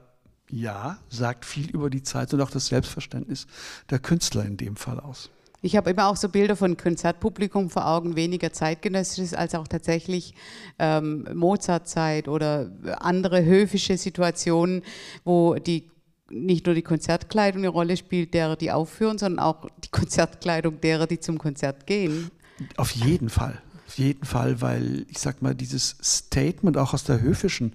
ja, 0.51 0.97
sagt 1.09 1.45
viel 1.45 1.69
über 1.69 1.89
die 1.89 2.03
Zeit 2.03 2.33
und 2.33 2.41
auch 2.41 2.49
das 2.49 2.67
Selbstverständnis 2.67 3.47
der 3.89 3.99
Künstler 3.99 4.45
in 4.45 4.57
dem 4.57 4.75
Fall 4.75 4.99
aus. 4.99 5.29
Ich 5.61 5.75
habe 5.75 5.89
immer 5.89 6.07
auch 6.07 6.15
so 6.15 6.29
Bilder 6.29 6.55
von 6.55 6.77
Konzertpublikum 6.77 7.69
vor 7.69 7.85
Augen, 7.85 8.15
weniger 8.15 8.53
zeitgenössisches 8.53 9.33
als 9.33 9.55
auch 9.55 9.67
tatsächlich 9.67 10.33
ähm, 10.79 11.27
Mozartzeit 11.33 12.29
oder 12.29 12.71
andere 12.99 13.43
höfische 13.43 13.97
Situationen, 13.97 14.83
wo 15.25 15.55
die 15.55 15.89
nicht 16.31 16.65
nur 16.65 16.75
die 16.75 16.81
Konzertkleidung 16.81 17.61
eine 17.61 17.69
Rolle 17.69 17.97
spielt, 17.97 18.33
derer 18.33 18.55
die 18.55 18.71
aufführen, 18.71 19.17
sondern 19.17 19.43
auch 19.43 19.67
die 19.83 19.89
Konzertkleidung 19.91 20.79
derer, 20.79 21.07
die 21.07 21.19
zum 21.19 21.37
Konzert 21.37 21.87
gehen. 21.87 22.31
Auf 22.77 22.91
jeden 22.91 23.29
Fall. 23.29 23.61
Auf 23.89 23.97
jeden 23.97 24.23
Fall, 24.23 24.61
weil 24.61 25.07
ich 25.09 25.17
sag 25.17 25.41
mal, 25.41 25.55
dieses 25.55 25.95
Statement 26.03 26.77
auch 26.77 26.93
aus 26.93 27.05
der 27.05 27.21
höfischen 27.21 27.73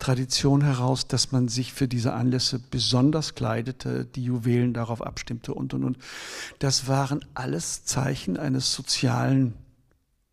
Tradition 0.00 0.60
heraus, 0.60 1.06
dass 1.06 1.30
man 1.30 1.46
sich 1.46 1.72
für 1.72 1.86
diese 1.86 2.14
Anlässe 2.14 2.58
besonders 2.58 3.36
kleidete, 3.36 4.04
die 4.04 4.24
Juwelen 4.24 4.74
darauf 4.74 5.00
abstimmte 5.00 5.54
und 5.54 5.72
und 5.72 5.84
und. 5.84 5.98
Das 6.58 6.88
waren 6.88 7.24
alles 7.34 7.84
Zeichen 7.84 8.36
eines 8.36 8.72
sozialen 8.72 9.54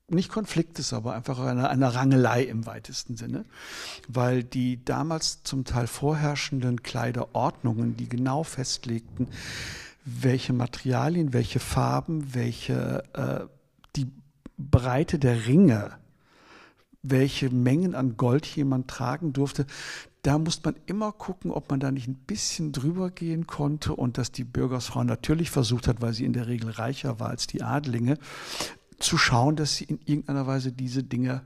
nicht 0.08 0.30
Konfliktes, 0.30 0.94
aber 0.94 1.14
einfach 1.14 1.38
einer, 1.38 1.70
einer 1.70 1.94
Rangelei 1.94 2.42
im 2.42 2.66
weitesten 2.66 3.16
Sinne, 3.16 3.46
weil 4.08 4.44
die 4.44 4.84
damals 4.84 5.44
zum 5.44 5.64
Teil 5.64 5.86
vorherrschenden 5.86 6.82
Kleiderordnungen, 6.82 7.96
die 7.96 8.10
genau 8.10 8.44
festlegten, 8.44 9.28
welche 10.06 10.54
Materialien, 10.54 11.34
welche 11.34 11.60
Farben, 11.60 12.34
welche 12.34 13.04
äh, 13.14 13.59
Breite 14.60 15.18
der 15.18 15.48
Ringe, 15.48 15.92
welche 17.01 17.50
Mengen 17.50 17.96
an 17.96 18.18
Gold 18.18 18.46
jemand 18.46 18.89
tragen 18.89 19.34
durfte, 19.34 19.66
da 20.22 20.38
muss 20.38 20.62
man 20.63 20.75
immer 20.86 21.13
gucken, 21.13 21.51
ob 21.51 21.70
man 21.70 21.80
da 21.80 21.92
nicht 21.92 22.08
ein 22.08 22.16
bisschen 22.16 22.74
drüber 22.74 23.10
gehen 23.10 23.48
konnte 23.48 23.96
und 23.96 24.18
dass 24.18 24.34
die 24.34 24.44
Bürgersfrau 24.44 25.04
natürlich 25.06 25.50
versucht 25.50 25.88
hat, 25.88 26.01
weil 26.01 26.13
sie 26.13 26.25
in 26.25 26.34
der 26.34 26.48
Regel 26.48 26.72
reicher 26.72 27.20
war 27.22 27.30
als 27.30 27.48
die 27.48 27.63
Adlinge, 27.63 28.18
zu 29.00 29.18
schauen, 29.18 29.56
dass 29.56 29.78
sie 29.78 29.86
in 29.86 30.00
irgendeiner 30.04 30.46
Weise 30.46 30.74
diese 30.74 31.04
Dinge 31.04 31.44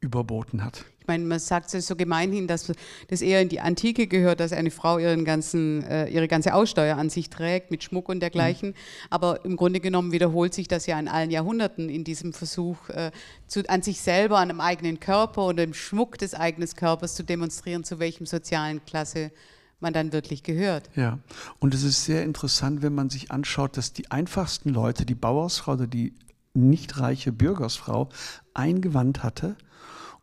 überboten 0.00 0.64
hat. 0.64 0.84
Ich 1.06 1.08
meine, 1.08 1.24
man 1.24 1.38
sagt 1.38 1.72
es 1.72 1.86
so 1.86 1.94
gemeinhin, 1.94 2.48
dass 2.48 2.72
das 3.06 3.22
eher 3.22 3.40
in 3.40 3.48
die 3.48 3.60
Antike 3.60 4.08
gehört, 4.08 4.40
dass 4.40 4.52
eine 4.52 4.72
Frau 4.72 4.98
ihren 4.98 5.24
ganzen, 5.24 5.84
äh, 5.84 6.08
ihre 6.08 6.26
ganze 6.26 6.52
Aussteuer 6.52 6.96
an 6.96 7.10
sich 7.10 7.30
trägt 7.30 7.70
mit 7.70 7.84
Schmuck 7.84 8.08
und 8.08 8.18
dergleichen. 8.18 8.70
Mhm. 8.70 8.74
Aber 9.10 9.44
im 9.44 9.54
Grunde 9.54 9.78
genommen 9.78 10.10
wiederholt 10.10 10.52
sich 10.52 10.66
das 10.66 10.86
ja 10.86 10.98
in 10.98 11.06
allen 11.06 11.30
Jahrhunderten 11.30 11.88
in 11.88 12.02
diesem 12.02 12.32
Versuch, 12.32 12.88
äh, 12.88 13.12
zu, 13.46 13.62
an 13.68 13.82
sich 13.82 14.00
selber, 14.00 14.38
an 14.38 14.48
dem 14.48 14.60
eigenen 14.60 14.98
Körper 14.98 15.44
und 15.44 15.58
dem 15.58 15.74
Schmuck 15.74 16.18
des 16.18 16.34
eigenen 16.34 16.68
Körpers 16.70 17.14
zu 17.14 17.22
demonstrieren, 17.22 17.84
zu 17.84 18.00
welchem 18.00 18.26
sozialen 18.26 18.84
Klasse 18.84 19.30
man 19.78 19.92
dann 19.92 20.12
wirklich 20.12 20.42
gehört. 20.42 20.90
Ja, 20.96 21.20
und 21.60 21.72
es 21.72 21.84
ist 21.84 22.04
sehr 22.04 22.24
interessant, 22.24 22.82
wenn 22.82 22.96
man 22.96 23.10
sich 23.10 23.30
anschaut, 23.30 23.76
dass 23.76 23.92
die 23.92 24.10
einfachsten 24.10 24.70
Leute, 24.70 25.06
die 25.06 25.14
Bauersfrau 25.14 25.74
oder 25.74 25.86
die 25.86 26.14
nicht 26.52 26.98
reiche 26.98 27.30
Bürgersfrau, 27.30 28.08
ein 28.54 28.80
Gewand 28.80 29.22
hatte 29.22 29.54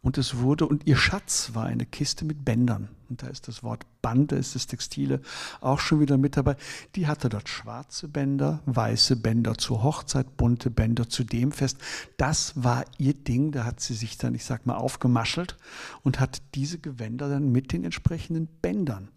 und 0.04 0.18
es 0.18 0.38
wurde, 0.40 0.68
und 0.68 0.86
ihr 0.86 0.98
Schatz 0.98 1.52
war 1.54 1.66
eine 1.66 1.86
Kiste 1.86 2.26
mit 2.26 2.44
Bändern. 2.44 2.90
Und 3.10 3.24
da 3.24 3.28
ist 3.28 3.48
das 3.48 3.64
Wort 3.64 3.86
Band, 4.02 4.34
da 4.34 4.36
ist 4.36 4.54
das 4.54 4.68
Textile 4.68 5.22
auch 5.62 5.80
schon 5.80 6.02
wieder 6.02 6.18
mit 6.18 6.36
dabei. 6.36 6.58
Die 6.96 7.08
hatte 7.08 7.30
dort 7.30 7.48
schwarze 7.48 8.10
Bänder, 8.10 8.62
weiße 8.66 9.16
Bänder 9.16 9.58
zur 9.58 9.82
Hochzeit, 9.82 10.36
bunte 10.36 10.70
Bänder 10.70 11.08
zu 11.08 11.24
dem 11.24 11.54
Fest. 11.54 11.78
Das 12.18 12.52
war 12.62 12.84
ihr 12.98 13.14
Ding. 13.14 13.54
Da 13.54 13.64
hat 13.64 13.80
sie 13.80 13.94
sich 13.94 14.18
dann, 14.18 14.36
ich 14.36 14.44
sag 14.44 14.66
mal, 14.66 14.76
aufgemaschelt 14.76 15.58
und 16.02 16.20
hat 16.20 16.42
diese 16.54 16.80
Gewänder 16.80 17.30
dann 17.30 17.54
mit 17.54 17.72
den 17.72 17.86
entsprechenden 17.86 18.48
Bändern 18.62 19.08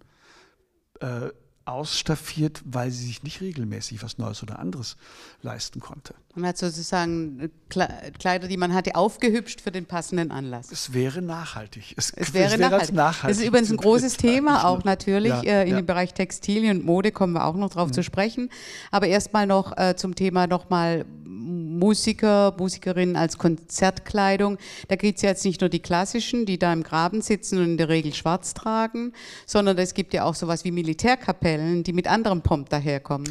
äh, 1.00 1.30
ausstaffiert, 1.66 2.62
weil 2.64 2.90
sie 2.90 3.06
sich 3.06 3.22
nicht 3.22 3.40
regelmäßig 3.40 4.02
was 4.02 4.18
Neues 4.18 4.42
oder 4.42 4.58
anderes 4.58 4.96
leisten 5.42 5.80
konnte. 5.80 6.14
Man 6.34 6.46
hat 6.46 6.58
sozusagen 6.58 7.50
Kleider, 7.68 8.46
die 8.46 8.56
man 8.56 8.72
hatte, 8.72 8.94
aufgehübscht 8.94 9.60
für 9.60 9.72
den 9.72 9.84
passenden 9.86 10.30
Anlass. 10.30 10.70
Es 10.70 10.92
wäre 10.92 11.22
nachhaltig. 11.22 11.94
Es, 11.96 12.10
es 12.10 12.32
wäre, 12.32 12.44
es 12.54 12.58
wäre 12.58 12.70
nachhaltig. 12.70 12.94
nachhaltig. 12.94 13.30
Das 13.30 13.38
ist 13.38 13.48
übrigens 13.48 13.70
ein 13.70 13.76
großes 13.78 14.16
Thema, 14.18 14.64
auch 14.66 14.84
natürlich 14.84 15.32
ja, 15.32 15.42
äh, 15.42 15.62
in 15.64 15.70
ja. 15.70 15.76
dem 15.76 15.86
Bereich 15.86 16.14
Textilien 16.14 16.78
und 16.78 16.86
Mode 16.86 17.10
kommen 17.10 17.32
wir 17.32 17.44
auch 17.44 17.56
noch 17.56 17.70
drauf 17.70 17.88
mhm. 17.88 17.94
zu 17.94 18.02
sprechen. 18.02 18.48
Aber 18.90 19.08
erstmal 19.08 19.46
noch 19.46 19.76
äh, 19.76 19.96
zum 19.96 20.14
Thema 20.14 20.46
nochmal 20.46 21.04
Musiker, 21.46 22.54
Musikerinnen 22.58 23.16
als 23.16 23.38
Konzertkleidung. 23.38 24.58
Da 24.88 24.96
gibt 24.96 25.16
es 25.16 25.22
ja 25.22 25.30
jetzt 25.30 25.44
nicht 25.44 25.60
nur 25.60 25.70
die 25.70 25.80
klassischen, 25.80 26.46
die 26.46 26.58
da 26.58 26.72
im 26.72 26.82
Graben 26.82 27.22
sitzen 27.22 27.58
und 27.58 27.64
in 27.64 27.76
der 27.76 27.88
Regel 27.88 28.14
schwarz 28.14 28.54
tragen, 28.54 29.12
sondern 29.46 29.78
es 29.78 29.94
gibt 29.94 30.12
ja 30.14 30.24
auch 30.24 30.34
sowas 30.34 30.64
wie 30.64 30.72
Militärkapellen, 30.72 31.55
die 31.56 31.92
mit 31.92 32.06
anderem 32.06 32.42
Pomp 32.42 32.68
daherkommen. 32.68 33.28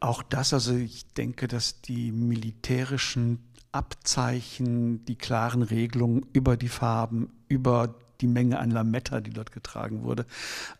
Auch 0.00 0.22
das, 0.22 0.52
also 0.52 0.74
ich 0.74 1.06
denke, 1.14 1.48
dass 1.48 1.80
die 1.80 2.12
militärischen 2.12 3.38
Abzeichen, 3.70 5.04
die 5.04 5.16
klaren 5.16 5.62
Regelungen 5.62 6.26
über 6.32 6.56
die 6.56 6.68
Farben, 6.68 7.30
über 7.48 7.94
die 8.20 8.26
Menge 8.26 8.58
an 8.58 8.70
Lametta, 8.70 9.20
die 9.20 9.30
dort 9.30 9.52
getragen 9.52 10.02
wurde, 10.02 10.26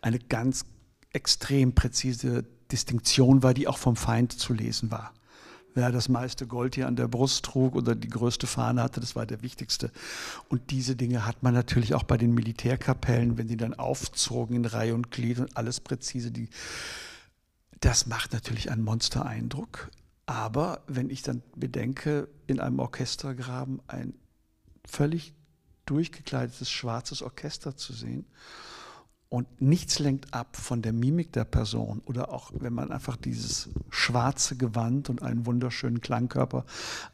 eine 0.01 0.19
ganz 0.19 0.65
extrem 1.13 1.75
präzise 1.75 2.45
Distinktion 2.71 3.43
war, 3.43 3.55
die 3.55 3.69
auch 3.69 3.79
vom 3.79 3.97
Feind 3.97 4.33
zu 4.33 4.53
lesen 4.53 4.91
war 4.91 5.13
wer 5.75 5.91
das 5.91 6.09
meiste 6.09 6.47
Gold 6.47 6.75
hier 6.75 6.87
an 6.87 6.97
der 6.97 7.09
Brust 7.09 7.45
trug 7.45 7.75
oder 7.75 7.95
die 7.95 8.09
größte 8.09 8.47
Fahne 8.47 8.83
hatte, 8.83 9.01
das 9.01 9.17
war 9.17 9.27
der 9.27 9.43
wichtigste. 9.43 9.91
Und 10.49 10.71
diese 10.71 10.97
Dinge 10.97 11.27
hat 11.27 11.43
man 11.43 11.55
natürlich 11.55 11.95
auch 11.95 12.03
bei 12.03 12.17
den 12.17 12.35
Militärkapellen, 12.35 13.39
wenn 13.39 13.49
die 13.49 13.57
dann 13.57 13.75
aufzogen 13.75 14.57
in 14.57 14.65
Reihe 14.65 14.95
und 14.95 15.11
Glied 15.11 15.39
und 15.39 15.57
alles 15.57 15.81
präzise. 15.81 16.31
Die, 16.31 16.49
das 17.81 18.07
macht 18.07 18.33
natürlich 18.33 18.71
einen 18.71 18.85
Monstereindruck. 18.85 19.91
Aber 20.27 20.83
wenn 20.87 21.11
ich 21.11 21.23
dann 21.23 21.43
bedenke, 21.57 22.29
in 22.47 22.61
einem 22.61 22.79
Orchestergraben 22.79 23.81
ein 23.89 24.15
völlig 24.85 25.35
durchgekleidetes 25.87 26.71
schwarzes 26.71 27.23
Orchester 27.23 27.77
zu 27.77 27.93
sehen 27.93 28.27
und 29.33 29.63
nichts 29.63 29.99
lenkt 29.99 30.35
ab 30.35 30.59
von 30.59 30.83
der 30.83 30.93
Mimik 30.93 31.33
der 31.33 31.47
Person 31.47 32.03
oder 32.05 32.35
auch 32.35 32.53
wenn 32.55 32.75
man 32.75 32.93
einfach 32.93 33.17
dieses 33.17 33.71
schwarze 33.89 34.59
Gewand 34.59 35.09
und 35.09 35.23
einen 35.23 35.47
wunderschönen 35.47 36.03
Klangkörper 36.03 36.67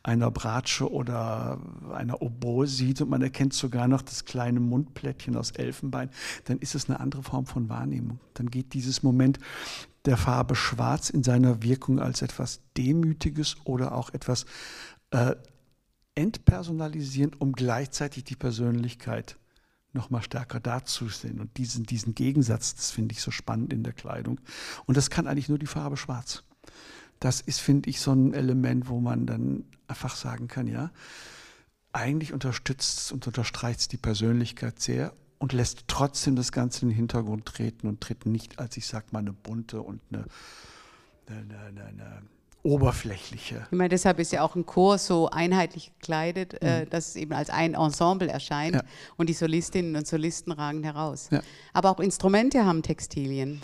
einer 0.03 0.29
Bratsche 0.33 0.91
oder 0.91 1.61
einer 1.95 2.21
Oboe 2.21 2.67
sieht 2.67 3.01
und 3.01 3.09
man 3.09 3.23
erkennt 3.23 3.55
sogar 3.55 3.87
noch 3.87 4.03
das 4.03 4.25
kleine 4.25 4.59
Mundplättchen 4.59 5.37
aus 5.37 5.53
Elfenbein, 5.53 6.11
dann 6.47 6.59
ist 6.59 6.75
es 6.75 6.91
eine 6.91 6.99
andere 6.99 7.23
Form 7.23 7.47
von 7.47 7.69
Wahrnehmung. 7.69 8.19
Dann 8.35 8.51
geht 8.51 8.75
dieses 8.75 9.05
Moment 9.05 9.39
der 10.05 10.17
Farbe 10.17 10.57
Schwarz 10.57 11.11
in 11.11 11.23
seiner 11.23 11.63
Wirkung 11.63 12.01
als 12.01 12.23
etwas 12.23 12.63
Demütiges 12.77 13.59
oder 13.63 13.95
auch 13.95 14.11
etwas 14.13 14.45
äh, 15.13 15.37
entpersonalisierend, 16.17 17.41
um 17.41 17.53
gleichzeitig 17.53 18.25
die 18.25 18.35
Persönlichkeit 18.35 19.31
zu 19.31 19.48
noch 19.99 20.11
mal 20.11 20.23
stärker 20.23 20.61
dazu 20.61 21.09
sehen. 21.09 21.41
Und 21.41 21.57
diesen, 21.59 21.85
diesen 21.85 22.15
Gegensatz, 22.15 22.75
das 22.75 22.91
finde 22.91 23.13
ich 23.13 23.21
so 23.21 23.31
spannend 23.31 23.73
in 23.73 23.83
der 23.83 23.93
Kleidung. 23.93 24.41
Und 24.87 24.97
das 24.97 25.11
kann 25.11 25.27
eigentlich 25.27 25.49
nur 25.49 25.59
die 25.59 25.67
Farbe 25.67 25.97
Schwarz. 25.97 26.45
Das 27.21 27.41
ist, 27.41 27.61
finde 27.61 27.91
ich, 27.91 28.01
so 28.01 28.13
ein 28.13 28.33
Element, 28.33 28.89
wo 28.89 29.01
man 29.01 29.27
dann 29.27 29.65
einfach 29.89 30.15
sagen 30.15 30.47
kann, 30.47 30.69
ja, 30.69 30.93
eigentlich 31.93 32.33
unterstützt 32.33 33.13
und 33.13 33.27
unterstreicht 33.27 33.91
die 33.91 33.97
Persönlichkeit 33.97 34.81
sehr 34.81 35.13
und 35.39 35.53
lässt 35.53 35.85
trotzdem 35.89 36.37
das 36.37 36.53
Ganze 36.53 36.83
in 36.83 36.91
den 36.91 36.97
Hintergrund 36.97 37.47
treten 37.47 37.89
und 37.89 38.01
tritt 38.01 38.25
nicht 38.25 38.61
als, 38.61 38.77
ich 38.77 38.87
sag 38.87 39.13
mal, 39.13 39.19
eine 39.19 39.33
bunte 39.33 39.81
und 39.83 40.01
eine, 40.13 40.25
eine, 41.27 41.59
eine, 41.59 41.85
eine 41.85 42.23
oberflächliche. 42.63 43.67
Ich 43.71 43.77
meine, 43.77 43.89
deshalb 43.89 44.19
ist 44.19 44.33
ja 44.33 44.43
auch 44.43 44.55
ein 44.55 44.67
Chor 44.67 44.99
so 44.99 45.31
einheitlich 45.31 45.93
gekleidet, 45.99 46.55
äh, 46.63 46.81
mhm. 46.81 46.83
äh, 46.83 46.87
dass 46.87 47.09
es 47.09 47.17
eben 47.17 47.33
als 47.33 47.51
ein 47.51 47.75
Ensemble 47.75 48.29
erscheint 48.29 48.77
ja. 48.77 48.83
und 49.17 49.29
die 49.29 49.35
Solistinnen 49.35 49.97
und 49.97 50.07
Solisten 50.07 50.53
ragen 50.53 50.83
heraus. 50.83 51.29
Ja. 51.31 51.41
Aber 51.73 51.91
auch 51.91 52.01
Instrumente 52.01 52.65
haben 52.65 52.83
Textilien. 52.83 53.63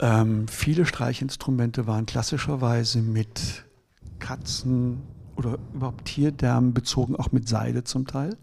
Ähm, 0.00 0.46
viele 0.48 0.86
Streichinstrumente 0.86 1.86
waren 1.86 2.06
klassischerweise 2.06 3.00
mit 3.00 3.64
Katzen 4.18 5.02
oder 5.36 5.58
überhaupt 5.74 6.04
Tierdärmen 6.06 6.74
bezogen, 6.74 7.16
auch 7.16 7.32
mit 7.32 7.48
Seide 7.48 7.84
zum 7.84 8.06
Teil. 8.06 8.36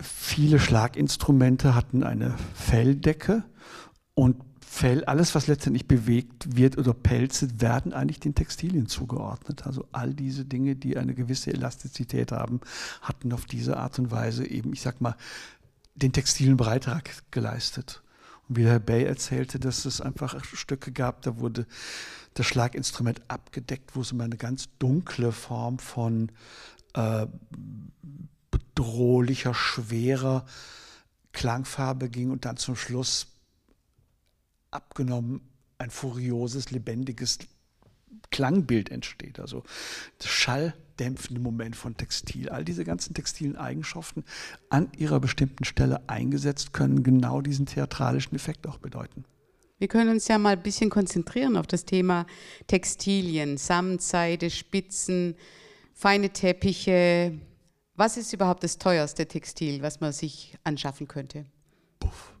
Viele 0.00 0.58
Schlaginstrumente 0.58 1.74
hatten 1.74 2.02
eine 2.02 2.34
Felldecke 2.54 3.44
und 4.14 4.36
Fell, 4.74 5.04
alles, 5.04 5.34
was 5.34 5.48
letztendlich 5.48 5.86
bewegt 5.86 6.56
wird 6.56 6.78
oder 6.78 6.94
pelzet, 6.94 7.60
werden 7.60 7.92
eigentlich 7.92 8.20
den 8.20 8.34
Textilien 8.34 8.86
zugeordnet. 8.86 9.66
Also 9.66 9.86
all 9.92 10.14
diese 10.14 10.46
Dinge, 10.46 10.76
die 10.76 10.96
eine 10.96 11.12
gewisse 11.12 11.52
Elastizität 11.52 12.32
haben, 12.32 12.62
hatten 13.02 13.34
auf 13.34 13.44
diese 13.44 13.76
Art 13.76 13.98
und 13.98 14.10
Weise 14.10 14.46
eben, 14.46 14.72
ich 14.72 14.80
sag 14.80 15.02
mal, 15.02 15.14
den 15.94 16.14
textilen 16.14 16.56
Beitrag 16.56 17.10
geleistet. 17.30 18.02
Und 18.48 18.56
wie 18.56 18.64
Herr 18.64 18.80
Bay 18.80 19.04
erzählte, 19.04 19.60
dass 19.60 19.84
es 19.84 20.00
einfach 20.00 20.42
Stücke 20.42 20.90
gab, 20.90 21.20
da 21.20 21.36
wurde 21.36 21.66
das 22.32 22.46
Schlaginstrument 22.46 23.20
abgedeckt, 23.28 23.94
wo 23.94 24.00
es 24.00 24.12
um 24.12 24.22
eine 24.22 24.38
ganz 24.38 24.70
dunkle 24.78 25.32
Form 25.32 25.80
von 25.80 26.32
äh, 26.94 27.26
bedrohlicher, 28.50 29.52
schwerer 29.52 30.46
Klangfarbe 31.32 32.08
ging 32.08 32.30
und 32.30 32.46
dann 32.46 32.56
zum 32.56 32.74
Schluss 32.74 33.31
abgenommen 34.72 35.40
ein 35.78 35.90
furioses, 35.90 36.70
lebendiges 36.70 37.38
Klangbild 38.30 38.90
entsteht. 38.90 39.40
Also 39.40 39.62
das 40.18 40.28
schalldämpfende 40.28 41.40
Moment 41.40 41.76
von 41.76 41.96
Textil. 41.96 42.48
All 42.48 42.64
diese 42.64 42.84
ganzen 42.84 43.14
textilen 43.14 43.56
Eigenschaften 43.56 44.24
an 44.70 44.90
ihrer 44.96 45.20
bestimmten 45.20 45.64
Stelle 45.64 46.08
eingesetzt 46.08 46.72
können 46.72 47.02
genau 47.02 47.40
diesen 47.40 47.66
theatralischen 47.66 48.34
Effekt 48.34 48.66
auch 48.66 48.78
bedeuten. 48.78 49.24
Wir 49.78 49.88
können 49.88 50.10
uns 50.10 50.28
ja 50.28 50.38
mal 50.38 50.52
ein 50.52 50.62
bisschen 50.62 50.90
konzentrieren 50.90 51.56
auf 51.56 51.66
das 51.66 51.84
Thema 51.84 52.26
Textilien, 52.68 53.58
Samtseide, 53.58 54.48
Spitzen, 54.48 55.34
feine 55.92 56.30
Teppiche. 56.30 57.40
Was 57.96 58.16
ist 58.16 58.32
überhaupt 58.32 58.62
das 58.62 58.78
teuerste 58.78 59.26
Textil, 59.26 59.82
was 59.82 60.00
man 60.00 60.12
sich 60.12 60.56
anschaffen 60.62 61.08
könnte? 61.08 61.46
Puff. 61.98 62.32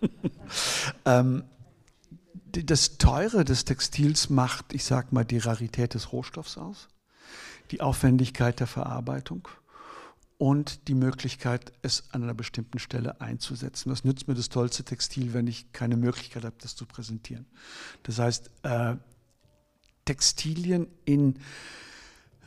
ähm, 1.04 1.44
das 2.50 2.98
Teure 2.98 3.44
des 3.44 3.64
Textils 3.64 4.30
macht, 4.30 4.72
ich 4.72 4.84
sag 4.84 5.12
mal, 5.12 5.24
die 5.24 5.38
Rarität 5.38 5.94
des 5.94 6.12
Rohstoffs 6.12 6.58
aus, 6.58 6.88
die 7.70 7.80
Aufwendigkeit 7.80 8.60
der 8.60 8.66
Verarbeitung 8.66 9.48
und 10.38 10.88
die 10.88 10.94
Möglichkeit, 10.94 11.72
es 11.82 12.04
an 12.12 12.22
einer 12.22 12.34
bestimmten 12.34 12.78
Stelle 12.78 13.20
einzusetzen. 13.20 13.90
Was 13.92 14.04
nützt 14.04 14.26
mir 14.26 14.34
das 14.34 14.48
tollste 14.48 14.84
Textil, 14.84 15.34
wenn 15.34 15.46
ich 15.46 15.72
keine 15.72 15.96
Möglichkeit 15.96 16.44
habe, 16.44 16.56
das 16.60 16.74
zu 16.74 16.86
präsentieren? 16.86 17.46
Das 18.04 18.18
heißt, 18.18 18.50
äh, 18.62 18.96
Textilien 20.06 20.88
in 21.04 21.38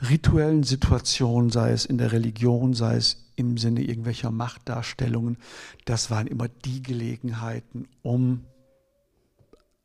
rituellen 0.10 0.64
Situationen, 0.64 1.52
sei 1.52 1.72
es 1.72 1.86
in 1.86 1.98
der 1.98 2.12
Religion, 2.12 2.74
sei 2.74 2.96
es 2.96 3.32
im 3.36 3.58
Sinne 3.58 3.82
irgendwelcher 3.82 4.32
Machtdarstellungen, 4.32 5.38
das 5.86 6.10
waren 6.10 6.28
immer 6.28 6.48
die 6.48 6.82
Gelegenheiten, 6.82 7.88
um 8.02 8.46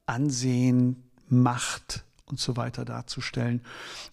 Ansehen, 0.08 1.04
Macht 1.28 2.04
und 2.26 2.40
so 2.40 2.56
weiter 2.56 2.84
darzustellen. 2.84 3.62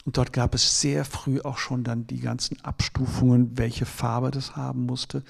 Und 0.06 0.18
dort 0.18 0.34
gab 0.34 0.56
es 0.56 0.82
sehr 0.82 1.06
früh 1.06 1.42
auch 1.42 1.58
schon 1.58 1.84
dann 1.84 2.08
die 2.08 2.20
ganzen 2.20 2.60
Abstufungen, 2.62 3.58
welche 3.58 3.86
Farbe 3.86 4.32
das 4.32 4.56
haben 4.56 4.86
musste, 4.86 5.24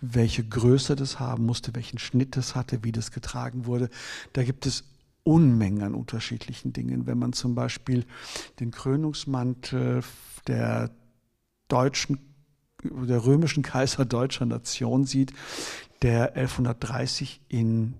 welche 0.00 0.44
Größe 0.44 0.96
das 0.96 1.20
haben 1.20 1.46
musste, 1.46 1.74
welchen 1.74 1.98
Schnitt 1.98 2.36
das 2.36 2.54
hatte, 2.54 2.84
wie 2.84 2.92
das 2.92 3.10
getragen 3.10 3.66
wurde. 3.66 3.88
Da 4.32 4.42
gibt 4.42 4.66
es 4.66 4.84
Unmengen 5.24 5.82
an 5.82 5.94
unterschiedlichen 5.94 6.72
Dingen. 6.72 7.06
Wenn 7.06 7.18
man 7.18 7.32
zum 7.32 7.54
Beispiel 7.54 8.04
den 8.58 8.72
Krönungsmantel 8.72 10.02
der 10.48 10.90
deutschen, 11.68 12.18
der 12.82 13.24
römischen 13.24 13.62
Kaiser 13.62 14.04
deutscher 14.04 14.46
Nation 14.46 15.04
sieht, 15.04 15.32
der 16.02 16.34
1130 16.34 17.40
in 17.48 17.94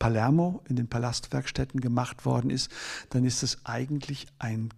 Palermo 0.00 0.64
in 0.68 0.74
den 0.74 0.88
Palastwerkstätten 0.88 1.80
gemacht 1.80 2.24
worden 2.24 2.50
ist, 2.50 2.72
dann 3.10 3.24
ist 3.24 3.44
es 3.44 3.64
eigentlich 3.64 4.26
ein 4.40 4.70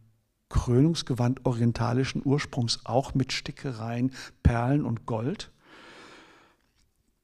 Krönungsgewand 0.50 1.46
orientalischen 1.46 2.20
Ursprungs, 2.22 2.80
auch 2.84 3.14
mit 3.14 3.32
Stickereien, 3.32 4.12
Perlen 4.42 4.84
und 4.84 5.06
Gold. 5.06 5.50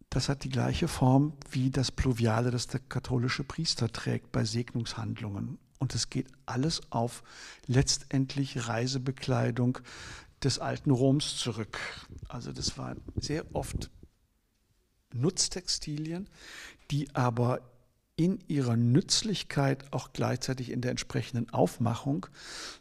Das 0.09 0.31
hat 0.31 0.45
die 0.45 0.49
gleiche 0.49 0.89
Form 0.89 1.35
wie 1.51 1.69
das 1.69 1.93
Pluviale, 1.93 2.51
das 2.51 2.69
der 2.69 2.81
katholische 2.81 3.45
Priester 3.45 3.93
trägt 3.93 4.33
bei 4.33 4.45
Segnungshandlungen. 4.45 5.59
Und 5.79 5.95
es 5.95 6.09
geht 6.09 6.29
alles 6.47 6.81
auf 6.91 7.23
letztendlich 7.67 8.69
Reisebekleidung 8.69 9.79
des 10.43 10.59
alten 10.59 10.91
Roms 10.91 11.37
zurück. 11.37 11.79
Also 12.29 12.53
das 12.53 12.79
waren 12.79 13.03
sehr 13.17 13.45
oft 13.55 13.91
Nutztextilien, 15.13 16.29
die 16.91 17.15
aber 17.15 17.61
in 18.19 18.41
ihrer 18.49 18.77
Nützlichkeit 18.77 19.85
auch 19.93 20.13
gleichzeitig 20.13 20.73
in 20.73 20.81
der 20.81 20.91
entsprechenden 20.91 21.49
Aufmachung 21.51 22.27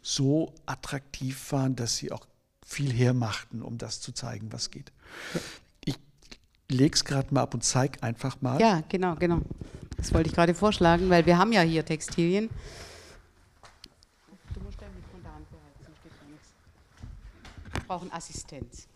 so 0.02 0.52
attraktiv 0.66 1.52
waren, 1.52 1.76
dass 1.76 1.96
sie 1.96 2.10
auch 2.10 2.26
viel 2.66 2.92
hermachten, 2.92 3.62
um 3.62 3.78
das 3.78 4.00
zu 4.00 4.12
zeigen, 4.12 4.52
was 4.52 4.72
geht. 4.72 4.92
Ich 5.84 5.96
lege 6.68 6.92
es 6.92 7.04
gerade 7.04 7.32
mal 7.32 7.42
ab 7.42 7.54
und 7.54 7.62
zeige 7.62 8.02
einfach 8.02 8.40
mal. 8.40 8.60
Ja, 8.60 8.82
genau, 8.88 9.14
genau. 9.14 9.40
Das 9.96 10.12
wollte 10.12 10.28
ich 10.28 10.34
gerade 10.34 10.54
vorschlagen, 10.54 11.08
weil 11.08 11.24
wir 11.24 11.38
haben 11.38 11.52
ja 11.52 11.62
hier 11.62 11.84
Textilien 11.84 12.50
brauchen 17.88 18.12
Assistenz. 18.12 18.86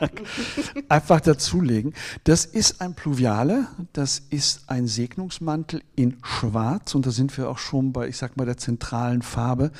Einfach 0.88 1.20
dazulegen. 1.20 1.94
Das 2.24 2.44
ist 2.44 2.80
ein 2.80 2.94
Pluviale, 2.94 3.68
das 3.92 4.18
ist 4.30 4.68
ein 4.68 4.88
Segnungsmantel 4.88 5.82
in 5.94 6.18
Schwarz 6.22 6.94
und 6.94 7.06
da 7.06 7.12
sind 7.12 7.36
wir 7.38 7.48
auch 7.48 7.58
schon 7.58 7.92
bei, 7.92 8.08
ich 8.08 8.16
sag 8.16 8.36
mal, 8.36 8.44
der 8.44 8.56
zentralen 8.56 9.22
Farbe. 9.22 9.70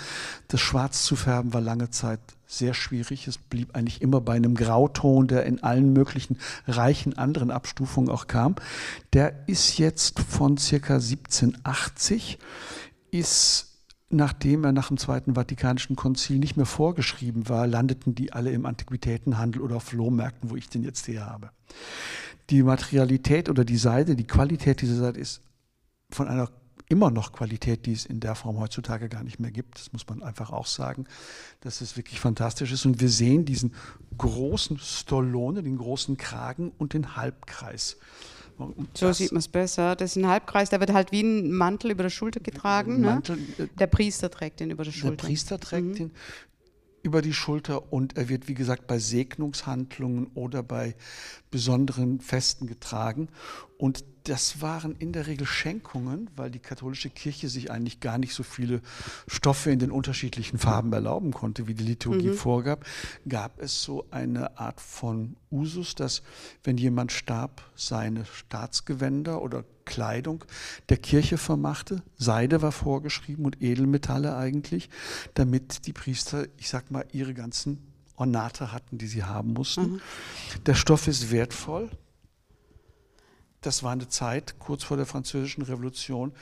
Das 0.49 0.61
Schwarz 0.61 1.03
zu 1.05 1.16
färben 1.16 1.53
war 1.53 1.61
lange 1.61 1.90
Zeit 1.90 2.21
sehr 2.47 2.75
schwierig. 2.75 3.27
Es 3.27 3.38
blieb 3.38 3.75
eigentlich 3.75 4.01
immer 4.01 4.21
bei 4.21 4.35
einem 4.35 4.55
Grauton, 4.55 5.27
der 5.27 5.45
in 5.45 5.62
allen 5.64 5.92
möglichen 5.92 6.38
reichen 6.69 7.19
anderen 7.19 7.51
Abstufungen 7.51 8.09
auch 8.09 8.29
kam. 8.29 8.55
Der 9.12 9.49
ist 9.49 9.79
jetzt 9.79 10.21
von 10.21 10.57
circa 10.57 10.95
1780, 10.95 12.38
ist 13.11 13.76
nachdem 14.09 14.64
er 14.64 14.73
nach 14.73 14.88
dem 14.88 14.99
Zweiten 14.99 15.35
Vatikanischen 15.35 15.97
Konzil 15.97 16.38
nicht 16.38 16.57
mehr 16.57 16.66
vorgeschrieben 16.66 17.49
war, 17.49 17.66
landeten 17.66 18.14
die 18.14 18.33
alle 18.33 18.53
im 18.53 18.66
Antiquitätenhandel 18.66 19.62
oder 19.62 19.77
auf 19.77 19.85
Flohmärkten, 19.85 20.51
wo 20.51 20.57
ich 20.57 20.69
den 20.69 20.85
jetzt 20.85 21.07
hier 21.07 21.27
habe. 21.27 21.51
Die 22.51 22.62
Materialität 22.62 23.49
oder 23.49 23.64
die 23.64 23.77
Seite, 23.77 24.14
die 24.14 24.27
Qualität 24.27 24.81
dieser 24.81 24.97
Seite 24.97 25.19
ist 25.19 25.42
von 26.11 26.29
einer 26.29 26.49
immer 26.88 27.11
noch 27.11 27.33
Qualität, 27.33 27.87
die 27.87 27.92
es 27.92 28.07
in 28.07 28.21
der 28.21 28.35
Form 28.35 28.59
heutzutage 28.61 29.09
gar 29.09 29.25
nicht 29.25 29.40
mehr 29.40 29.51
gibt. 29.51 29.79
Das 29.79 29.92
muss 29.92 30.07
man 30.09 30.23
einfach 30.23 30.51
auch 30.51 30.66
sagen, 30.66 31.07
dass 31.61 31.81
es 31.81 31.97
wirklich 31.97 32.21
fantastisch 32.21 32.71
ist. 32.71 32.87
Und 32.87 33.01
wir 33.01 33.09
sehen 33.09 33.45
diesen 33.45 33.75
großen 34.16 34.79
Stolone, 34.79 35.64
den 35.64 35.79
großen 35.79 36.16
Kragen 36.16 36.71
und 36.79 36.92
den 36.92 37.16
Halbkreis. 37.16 37.97
So 38.95 39.12
sieht 39.12 39.33
man 39.33 39.40
es 39.40 39.49
besser. 39.49 39.97
Das 39.97 40.16
ist 40.16 40.23
ein 40.23 40.29
Halbkreis, 40.29 40.71
der 40.71 40.81
wird 40.81 40.92
halt 40.92 41.12
wie 41.12 41.23
ein 41.23 41.53
Mantel 41.53 41.90
über 41.90 42.03
der 42.03 42.11
Schulter 42.11 42.40
getragen. 42.40 43.01
Ne? 43.01 43.07
Mantel, 43.07 43.37
ne? 43.37 43.69
Der 43.79 43.87
Priester 43.87 44.31
trägt 44.31 44.61
den 44.61 44.71
über 44.71 44.85
der 44.85 44.92
Schulter. 44.92 45.16
Der 45.16 45.29
Priester 45.29 45.61
trägt 45.61 45.87
mhm. 45.87 45.95
den 45.95 46.11
über 47.03 47.23
die 47.23 47.33
Schulter 47.33 47.92
und 47.92 48.16
er 48.16 48.29
wird, 48.29 48.49
wie 48.49 48.55
gesagt, 48.55 48.88
bei 48.88 48.99
Segnungshandlungen 48.99 50.27
oder 50.35 50.64
bei 50.64 50.97
besonderen 51.53 52.21
Festen 52.21 52.66
getragen. 52.66 53.29
Und 53.79 54.05
das 54.25 54.61
waren 54.61 54.97
in 54.97 55.12
der 55.12 55.27
Regel 55.27 55.47
Schenkungen, 55.47 56.31
weil 56.35 56.51
die 56.51 56.59
katholische 56.59 57.11
Kirche 57.11 57.49
sich 57.49 57.71
eigentlich 57.71 58.01
gar 58.01 58.19
nicht 58.19 58.35
so 58.35 58.43
viele 58.43 58.81
Stoffe 59.29 59.71
in 59.71 59.79
den 59.79 59.91
unterschiedlichen 59.91 60.59
Farben 60.59 60.93
erlauben 60.93 61.33
konnte, 61.33 61.69
wie 61.69 61.75
die 61.75 61.85
Liturgie 61.85 62.31
mhm. 62.31 62.35
vorgab, 62.35 62.85
gab 63.29 63.61
es 63.61 63.83
so 63.83 64.07
eine 64.11 64.59
Art 64.59 64.81
von 64.81 65.37
Usus, 65.51 65.95
dass 65.95 66.23
wenn 66.65 66.77
jemand 66.77 67.12
starb, 67.12 67.62
seine 67.77 68.25
Staatsgewänder 68.25 69.43
oder 69.43 69.65
Kleidung 69.85 70.45
der 70.89 70.97
Kirche 70.97 71.39
vermachte. 71.39 72.03
Seide 72.17 72.62
war 72.62 72.73
vorgeschrieben 72.73 73.45
und 73.45 73.62
Edelmetalle 73.62 74.37
eigentlich, 74.37 74.91
damit 75.35 75.87
die 75.87 75.93
Priester, 75.93 76.47
ich 76.57 76.69
sag 76.69 76.91
mal, 76.91 77.05
ihre 77.12 77.35
ganzen 77.35 77.79
Ornate 78.17 78.73
hatten, 78.73 78.99
die 78.99 79.07
sie 79.07 79.23
haben 79.23 79.53
mussten. 79.53 79.93
Mhm. 79.93 80.01
Der 80.65 80.75
Stoff 80.75 81.07
ist 81.07 81.31
wertvoll, 81.31 81.91
das 83.67 83.83
war 83.83 83.93
eine 83.93 84.09
Zeit 84.09 84.59
kurz 84.59 84.85
vor 84.85 84.97
der 84.97 85.07
Französischen 85.07 85.63
Revolution. 85.63 86.33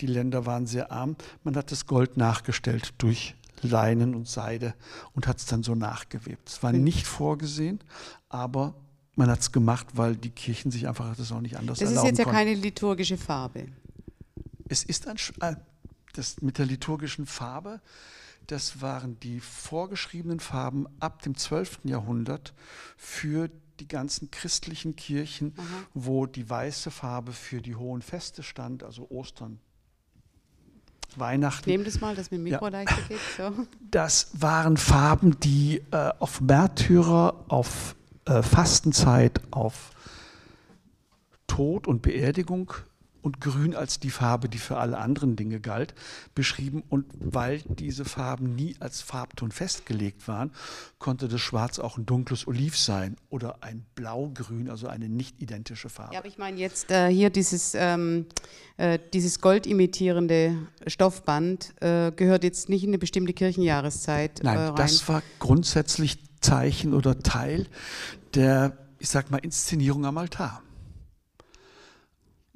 Die 0.00 0.06
Länder 0.06 0.46
waren 0.46 0.66
sehr 0.66 0.92
arm. 0.92 1.16
Man 1.42 1.56
hat 1.56 1.72
das 1.72 1.86
Gold 1.86 2.16
nachgestellt 2.16 2.92
durch 2.98 3.34
Leinen 3.62 4.14
und 4.14 4.28
Seide 4.28 4.74
und 5.14 5.26
hat 5.26 5.38
es 5.38 5.46
dann 5.46 5.62
so 5.62 5.74
nachgewebt. 5.74 6.48
Es 6.48 6.62
war 6.62 6.72
nicht 6.72 7.06
vorgesehen, 7.06 7.80
aber 8.28 8.74
man 9.16 9.28
hat 9.30 9.40
es 9.40 9.50
gemacht, 9.50 9.86
weil 9.94 10.14
die 10.14 10.30
Kirchen 10.30 10.70
sich 10.70 10.86
einfach 10.86 11.16
das 11.16 11.32
auch 11.32 11.40
nicht 11.40 11.56
anders 11.56 11.78
das 11.78 11.88
erlauben 11.88 12.06
Das 12.06 12.12
ist 12.12 12.18
jetzt 12.18 12.26
ja 12.26 12.32
keine 12.32 12.54
liturgische 12.54 13.16
Farbe. 13.16 13.66
Es 14.68 14.84
ist 14.84 15.08
ein, 15.08 15.16
äh, 15.40 15.56
das 16.12 16.40
mit 16.42 16.58
der 16.58 16.66
liturgischen 16.66 17.26
Farbe, 17.26 17.80
das 18.46 18.80
waren 18.80 19.18
die 19.20 19.40
vorgeschriebenen 19.40 20.38
Farben 20.38 20.86
ab 21.00 21.22
dem 21.22 21.36
12. 21.36 21.80
Jahrhundert 21.84 22.54
für 22.96 23.48
die 23.48 23.67
ganzen 23.86 24.30
christlichen 24.30 24.96
Kirchen, 24.96 25.54
Aha. 25.56 25.64
wo 25.94 26.26
die 26.26 26.48
weiße 26.48 26.90
Farbe 26.90 27.32
für 27.32 27.60
die 27.60 27.76
hohen 27.76 28.02
Feste 28.02 28.42
stand, 28.42 28.82
also 28.82 29.08
Ostern, 29.10 29.60
Weihnachten. 31.16 31.70
Nehmen 31.70 31.84
das 31.84 32.00
mal, 32.00 32.14
dass 32.14 32.30
mir 32.30 32.38
Mikro 32.38 32.66
ja. 32.66 32.70
leichter 32.70 33.02
geht. 33.08 33.20
So. 33.36 33.52
Das 33.90 34.28
waren 34.34 34.76
Farben, 34.76 35.38
die 35.40 35.82
äh, 35.90 36.10
auf 36.18 36.40
Märtyrer, 36.40 37.44
auf 37.48 37.94
äh, 38.26 38.42
Fastenzeit, 38.42 39.40
auf 39.50 39.92
Tod 41.46 41.86
und 41.86 42.02
Beerdigung 42.02 42.72
und 43.28 43.42
Grün 43.42 43.74
als 43.74 44.00
die 44.00 44.08
Farbe, 44.08 44.48
die 44.48 44.56
für 44.56 44.78
alle 44.78 44.96
anderen 44.96 45.36
Dinge 45.36 45.60
galt, 45.60 45.92
beschrieben. 46.34 46.82
Und 46.88 47.04
weil 47.20 47.60
diese 47.68 48.06
Farben 48.06 48.54
nie 48.54 48.74
als 48.80 49.02
Farbton 49.02 49.52
festgelegt 49.52 50.26
waren, 50.28 50.50
konnte 50.98 51.28
das 51.28 51.42
Schwarz 51.42 51.78
auch 51.78 51.98
ein 51.98 52.06
dunkles 52.06 52.46
Oliv 52.46 52.78
sein 52.78 53.16
oder 53.28 53.62
ein 53.62 53.84
Blaugrün, 53.94 54.70
also 54.70 54.86
eine 54.86 55.10
nicht 55.10 55.42
identische 55.42 55.90
Farbe. 55.90 56.14
Ja, 56.14 56.20
aber 56.20 56.28
ich 56.28 56.38
meine 56.38 56.58
jetzt 56.58 56.90
äh, 56.90 57.08
hier 57.08 57.28
dieses, 57.28 57.74
ähm, 57.74 58.24
äh, 58.78 58.98
dieses 59.12 59.42
goldimitierende 59.42 60.56
Stoffband 60.86 61.74
äh, 61.82 62.12
gehört 62.12 62.44
jetzt 62.44 62.70
nicht 62.70 62.82
in 62.82 62.88
eine 62.88 62.98
bestimmte 62.98 63.34
Kirchenjahreszeit 63.34 64.40
äh, 64.40 64.44
Nein, 64.44 64.74
das 64.74 65.06
war 65.06 65.22
grundsätzlich 65.38 66.18
Zeichen 66.40 66.94
oder 66.94 67.18
Teil 67.18 67.66
der, 68.32 68.72
ich 68.98 69.10
sag 69.10 69.30
mal, 69.30 69.36
Inszenierung 69.36 70.06
am 70.06 70.16
Altar. 70.16 70.62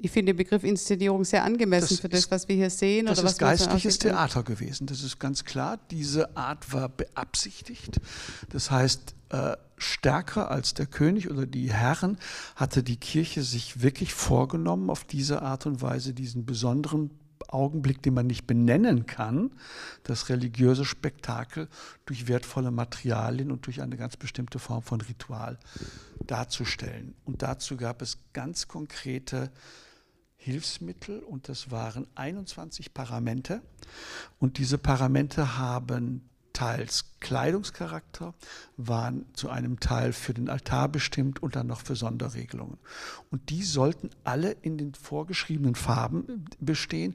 Ich 0.04 0.10
finde 0.10 0.32
den 0.32 0.36
Begriff 0.36 0.64
Inszenierung 0.64 1.24
sehr 1.24 1.44
angemessen 1.44 1.90
das 1.90 2.00
für 2.00 2.08
das, 2.08 2.28
was 2.28 2.48
wir 2.48 2.56
hier 2.56 2.70
sehen. 2.70 3.06
Das 3.06 3.20
oder 3.20 3.28
ist 3.28 3.38
geistliches 3.38 4.00
Theater 4.00 4.42
gewesen. 4.42 4.88
Das 4.88 5.04
ist 5.04 5.20
ganz 5.20 5.44
klar. 5.44 5.78
Diese 5.92 6.36
Art 6.36 6.72
war 6.72 6.88
beabsichtigt. 6.88 8.00
Das 8.48 8.72
heißt, 8.72 9.14
äh, 9.28 9.56
stärker 9.76 10.50
als 10.50 10.74
der 10.74 10.86
König 10.86 11.30
oder 11.30 11.46
die 11.46 11.72
Herren 11.72 12.18
hatte 12.56 12.82
die 12.82 12.96
Kirche 12.96 13.44
sich 13.44 13.80
wirklich 13.80 14.12
vorgenommen, 14.12 14.90
auf 14.90 15.04
diese 15.04 15.40
Art 15.40 15.66
und 15.66 15.82
Weise 15.82 16.14
diesen 16.14 16.46
besonderen 16.46 17.10
Augenblick, 17.46 18.02
den 18.02 18.14
man 18.14 18.26
nicht 18.26 18.46
benennen 18.46 19.06
kann, 19.06 19.52
das 20.02 20.28
religiöse 20.28 20.84
Spektakel 20.84 21.68
durch 22.06 22.26
wertvolle 22.26 22.72
Materialien 22.72 23.52
und 23.52 23.66
durch 23.66 23.82
eine 23.82 23.96
ganz 23.96 24.16
bestimmte 24.16 24.58
Form 24.58 24.82
von 24.82 25.00
Ritual 25.00 25.60
darzustellen. 26.26 27.14
Und 27.24 27.42
dazu 27.42 27.76
gab 27.76 28.02
es 28.02 28.18
ganz 28.32 28.66
konkrete 28.66 29.52
Hilfsmittel 30.42 31.20
und 31.20 31.48
das 31.48 31.70
waren 31.70 32.08
21 32.16 32.92
Paramente. 32.92 33.62
Und 34.40 34.58
diese 34.58 34.76
Paramente 34.76 35.56
haben 35.56 36.28
teils 36.52 37.04
Kleidungscharakter, 37.20 38.34
waren 38.76 39.24
zu 39.34 39.50
einem 39.50 39.78
Teil 39.78 40.12
für 40.12 40.34
den 40.34 40.48
Altar 40.48 40.88
bestimmt 40.88 41.42
und 41.42 41.54
dann 41.54 41.68
noch 41.68 41.80
für 41.80 41.94
Sonderregelungen. 41.94 42.78
Und 43.30 43.50
die 43.50 43.62
sollten 43.62 44.10
alle 44.24 44.50
in 44.62 44.78
den 44.78 44.94
vorgeschriebenen 44.94 45.76
Farben 45.76 46.44
bestehen 46.58 47.14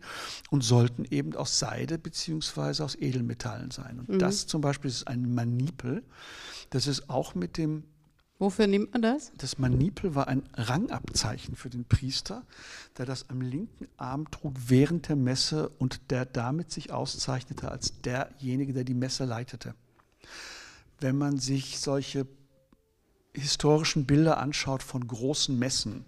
und 0.50 0.63
sollten 0.63 1.04
eben 1.06 1.36
aus 1.36 1.60
Seide 1.60 1.98
bzw. 1.98 2.82
aus 2.82 2.96
Edelmetallen 2.96 3.72
sein. 3.72 4.00
Und 4.00 4.10
mhm. 4.10 4.20
das 4.20 4.48
zum 4.48 4.62
Beispiel 4.62 4.90
ist 4.90 5.08
ein 5.08 5.36
Manipel. 5.36 6.04
Das 6.70 6.88
ist 6.88 7.10
auch 7.10 7.36
mit 7.36 7.58
dem 7.58 7.84
Wofür 8.39 8.67
nimmt 8.67 8.93
man 8.93 9.02
das? 9.02 9.32
Das 9.38 9.58
Manipel 9.58 10.13
war 10.13 10.28
ein 10.28 10.43
Rangabzeichen 10.54 11.56
für 11.56 11.69
den 11.69 11.86
Priester, 11.86 12.43
der 12.97 13.08
das 13.08 13.30
am 13.30 13.41
linken 13.41 13.88
Arm 13.97 14.30
trug 14.30 14.54
während 14.67 15.10
der 15.10 15.15
Messe 15.15 15.69
und 15.80 16.12
der 16.12 16.26
damit 16.26 16.71
sich 16.71 16.91
auszeichnete 16.91 17.71
als 17.71 18.00
derjenige, 18.02 18.73
der 18.73 18.84
die 18.84 18.93
Messe 18.93 19.26
leitete. 19.26 19.73
Wenn 21.00 21.17
man 21.17 21.39
sich 21.39 21.80
solche 21.80 22.28
historischen 23.34 24.06
Bilder 24.06 24.38
anschaut 24.38 24.84
von 24.84 25.08
großen 25.08 25.58
Messen, 25.58 26.06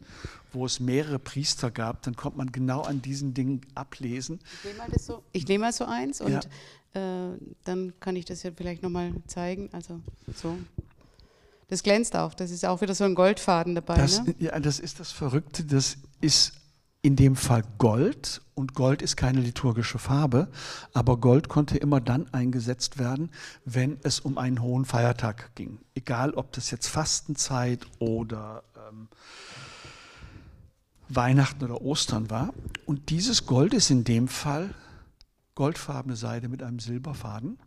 wo 0.51 0.65
es 0.65 0.79
mehrere 0.79 1.19
Priester 1.19 1.71
gab, 1.71 2.03
dann 2.03 2.15
kommt 2.15 2.37
man 2.37 2.51
genau 2.51 2.81
an 2.81 3.01
diesen 3.01 3.33
Dingen 3.33 3.61
ablesen. 3.75 4.39
Ich 4.63 4.65
nehme 4.65 4.77
mal, 4.77 4.99
so, 4.99 5.23
nehm 5.33 5.61
mal 5.61 5.73
so 5.73 5.85
eins 5.85 6.21
und 6.21 6.47
ja. 6.93 7.31
äh, 7.31 7.37
dann 7.63 7.93
kann 7.99 8.15
ich 8.15 8.25
das 8.25 8.43
ja 8.43 8.51
vielleicht 8.55 8.83
nochmal 8.83 9.13
zeigen. 9.27 9.69
Also 9.71 9.99
so. 10.35 10.57
Das 11.69 11.83
glänzt 11.83 12.15
auch. 12.15 12.33
Das 12.33 12.51
ist 12.51 12.65
auch 12.65 12.81
wieder 12.81 12.95
so 12.95 13.03
ein 13.03 13.15
Goldfaden 13.15 13.75
dabei. 13.75 13.95
Das, 13.95 14.23
ne? 14.23 14.35
Ja, 14.39 14.59
das 14.59 14.79
ist 14.79 14.99
das 14.99 15.11
Verrückte. 15.11 15.63
Das 15.63 15.97
ist 16.19 16.53
in 17.01 17.15
dem 17.15 17.35
Fall 17.35 17.63
Gold 17.77 18.41
und 18.55 18.73
Gold 18.73 19.01
ist 19.01 19.15
keine 19.15 19.39
liturgische 19.39 19.99
Farbe, 19.99 20.49
aber 20.93 21.17
Gold 21.17 21.47
konnte 21.47 21.77
immer 21.77 22.01
dann 22.01 22.27
eingesetzt 22.33 22.99
werden, 22.99 23.29
wenn 23.63 23.97
es 24.03 24.19
um 24.19 24.37
einen 24.37 24.61
hohen 24.61 24.83
Feiertag 24.83 25.55
ging. 25.55 25.79
Egal, 25.95 26.33
ob 26.33 26.51
das 26.51 26.71
jetzt 26.71 26.87
Fastenzeit 26.87 27.85
oder 27.99 28.63
ähm, 28.89 29.07
Weihnachten 31.07 31.63
oder 31.63 31.81
Ostern 31.81 32.29
war. 32.29 32.53
Und 32.85 33.09
dieses 33.09 33.45
Gold 33.45 33.73
ist 33.73 33.89
in 33.91 34.03
dem 34.03 34.27
Fall 34.27 34.73
goldfarbene 35.55 36.15
Seide 36.15 36.49
mit 36.49 36.63
einem 36.63 36.79
Silberfaden 36.79 37.59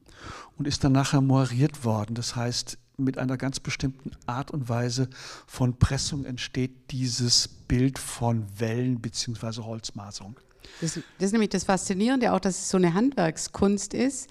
und 0.58 0.66
ist 0.66 0.84
dann 0.84 0.92
nachher 0.92 1.20
moiriert 1.20 1.84
worden. 1.84 2.14
Das 2.14 2.36
heißt, 2.36 2.78
mit 3.04 3.18
einer 3.18 3.36
ganz 3.36 3.60
bestimmten 3.60 4.12
Art 4.26 4.50
und 4.50 4.68
Weise 4.68 5.08
von 5.46 5.78
Pressung 5.78 6.24
entsteht 6.24 6.90
dieses 6.90 7.48
Bild 7.48 7.98
von 7.98 8.46
Wellen 8.58 9.00
bzw. 9.00 9.62
Holzmaserung. 9.62 10.36
Das, 10.80 10.94
das, 10.94 11.26
ist 11.26 11.32
nämlich 11.32 11.50
das 11.50 11.64
Faszinierende, 11.64 12.32
auch 12.32 12.40
dass 12.40 12.58
es 12.58 12.70
so 12.70 12.76
eine 12.76 12.94
Handwerkskunst 12.94 13.94
ist, 13.94 14.28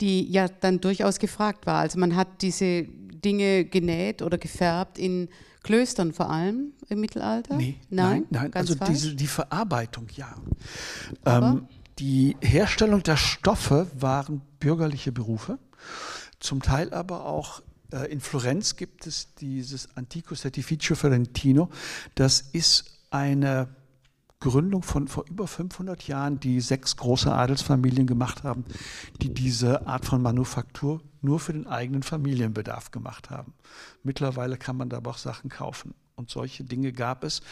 die 0.00 0.30
ja 0.30 0.48
dann 0.48 0.80
durchaus 0.80 1.18
gefragt 1.18 1.66
war. 1.66 1.80
Also 1.80 1.98
man 1.98 2.16
hat 2.16 2.42
diese 2.42 2.84
Dinge 2.84 3.64
genäht 3.64 4.22
oder 4.22 4.38
gefärbt 4.38 4.98
in 4.98 5.28
Klöstern 5.62 6.12
vor 6.12 6.30
allem 6.30 6.72
im 6.88 7.00
Mittelalter? 7.00 7.56
Nee, 7.56 7.76
nein, 7.90 8.26
nein, 8.30 8.42
nein. 8.44 8.54
also 8.54 8.74
diese, 8.74 9.14
die 9.14 9.26
Verarbeitung, 9.26 10.06
ja. 10.14 10.34
Ähm, 11.26 11.66
die 11.98 12.36
Herstellung 12.40 13.02
der 13.02 13.16
Stoffe 13.16 13.88
waren 13.98 14.40
bürgerliche 14.60 15.10
Berufe, 15.10 15.58
zum 16.38 16.62
Teil 16.62 16.92
aber 16.94 17.26
auch 17.26 17.60
in 18.10 18.20
Florenz 18.20 18.76
gibt 18.76 19.06
es 19.06 19.34
dieses 19.36 19.96
Antico 19.96 20.34
Certificio 20.34 20.94
Ferentino. 20.94 21.70
Das 22.14 22.40
ist 22.40 22.98
eine 23.10 23.68
Gründung 24.40 24.82
von 24.82 25.08
vor 25.08 25.24
über 25.28 25.48
500 25.48 26.06
Jahren, 26.06 26.38
die 26.38 26.60
sechs 26.60 26.96
große 26.96 27.32
Adelsfamilien 27.32 28.06
gemacht 28.06 28.44
haben, 28.44 28.64
die 29.20 29.34
diese 29.34 29.86
Art 29.86 30.04
von 30.04 30.22
Manufaktur 30.22 31.02
nur 31.22 31.40
für 31.40 31.52
den 31.52 31.66
eigenen 31.66 32.04
Familienbedarf 32.04 32.92
gemacht 32.92 33.30
haben. 33.30 33.54
Mittlerweile 34.04 34.56
kann 34.56 34.76
man 34.76 34.88
da 34.88 34.98
aber 34.98 35.10
auch 35.10 35.18
Sachen 35.18 35.50
kaufen. 35.50 35.94
Und 36.14 36.30
solche 36.30 36.64
Dinge 36.64 36.92
gab 36.92 37.24
es 37.24 37.42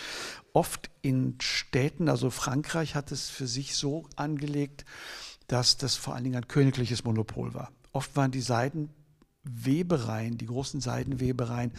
oft 0.53 0.91
in 1.03 1.37
Städten, 1.41 2.09
also 2.09 2.31
Frankreich 2.31 2.95
hat 2.95 3.13
es 3.13 3.29
für 3.29 3.47
sich 3.47 3.77
so 3.77 4.09
angelegt, 4.17 4.85
dass 5.47 5.77
das 5.77 5.95
vor 5.95 6.15
allen 6.15 6.25
Dingen 6.25 6.37
ein 6.37 6.49
königliches 6.49 7.05
Monopol 7.05 7.55
war. 7.55 7.71
Oft 7.93 8.17
waren 8.17 8.33
die 8.33 8.41
Seiden 8.41 8.91
Webereien, 9.49 10.39
die 10.39 10.47
großen 10.47 10.81
Seidenwebereien, 10.81 11.73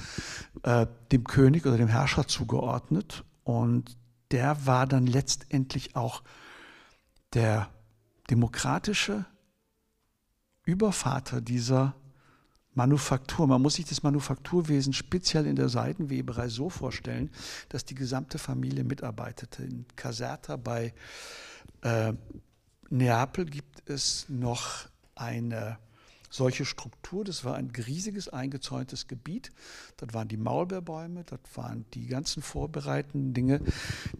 äh, 0.63 0.87
dem 1.11 1.23
König 1.25 1.65
oder 1.65 1.77
dem 1.77 1.87
Herrscher 1.87 2.27
zugeordnet. 2.27 3.23
Und 3.43 3.97
der 4.31 4.65
war 4.65 4.87
dann 4.87 5.07
letztendlich 5.07 5.95
auch 5.95 6.23
der 7.33 7.69
demokratische 8.29 9.25
Übervater 10.65 11.41
dieser 11.41 11.95
Manufaktur. 12.73 13.47
Man 13.47 13.61
muss 13.61 13.75
sich 13.75 13.85
das 13.85 14.03
Manufakturwesen 14.03 14.93
speziell 14.93 15.47
in 15.47 15.55
der 15.55 15.69
Seidenweberei 15.69 16.47
so 16.47 16.69
vorstellen, 16.69 17.31
dass 17.69 17.85
die 17.85 17.95
gesamte 17.95 18.37
Familie 18.37 18.83
mitarbeitete. 18.83 19.63
In 19.63 19.85
Caserta 19.95 20.57
bei 20.57 20.93
äh, 21.81 22.13
Neapel 22.89 23.45
gibt 23.45 23.89
es 23.89 24.27
noch 24.29 24.87
eine 25.15 25.79
solche 26.29 26.65
Struktur. 26.65 27.23
Das 27.23 27.45
war 27.45 27.55
ein 27.55 27.71
riesiges 27.71 28.29
eingezäuntes 28.29 29.07
Gebiet. 29.07 29.51
Dort 29.97 30.13
waren 30.13 30.27
die 30.27 30.37
Maulbeerbäume, 30.37 31.23
dort 31.23 31.41
waren 31.55 31.85
die 31.93 32.07
ganzen 32.07 32.41
vorbereitenden 32.41 33.33
Dinge 33.33 33.61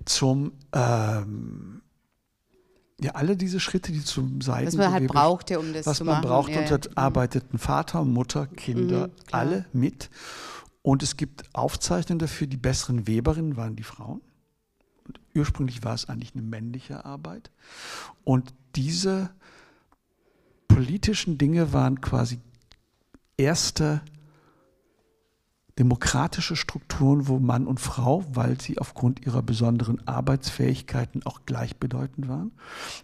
zum 0.06 0.54
ähm, 0.74 1.82
ja, 3.00 3.12
alle 3.12 3.38
diese 3.38 3.60
Schritte, 3.60 3.92
die 3.92 4.04
zum 4.04 4.42
Seiten. 4.42 4.68
Was 4.68 4.76
man 4.76 4.92
halt 4.92 5.08
brauchte, 5.08 5.60
um 5.60 5.72
das 5.72 5.84
zu 5.84 5.90
machen. 6.04 6.08
Was 6.08 6.14
man 6.14 6.22
braucht, 6.22 6.50
ja, 6.52 6.62
und 6.62 6.72
dort 6.72 6.86
ja. 6.88 6.92
arbeiteten 6.96 7.60
Vater, 7.60 8.04
Mutter, 8.04 8.48
Kinder, 8.48 9.08
mhm, 9.08 9.14
alle 9.32 9.66
mit. 9.72 10.10
Und 10.82 11.04
es 11.04 11.18
gibt 11.18 11.44
Aufzeichnungen 11.54 12.20
dafür, 12.20 12.48
die 12.48 12.58
besseren 12.58 13.08
Weberinnen 13.08 13.58
waren 13.58 13.76
die 13.76 13.84
Frauen. 13.84 14.22
ursprünglich 15.36 15.84
war 15.84 15.94
es 15.94 16.10
eigentlich 16.10 16.34
eine 16.34 16.42
männliche 16.42 17.06
Arbeit. 17.06 17.52
Und 18.24 18.54
diese 18.76 19.30
politischen 20.68 21.38
Dinge 21.38 21.74
waren 21.74 22.02
quasi 22.02 22.40
erste 23.38 24.02
demokratische 25.78 26.56
Strukturen, 26.56 27.28
wo 27.28 27.40
Mann 27.40 27.68
und 27.68 27.80
Frau, 27.80 28.26
weil 28.34 28.60
sie 28.60 28.80
aufgrund 28.80 29.26
ihrer 29.26 29.44
besonderen 29.44 30.06
Arbeitsfähigkeiten 30.08 31.24
auch 31.26 31.42
gleichbedeutend 31.46 32.28
waren 32.28 32.52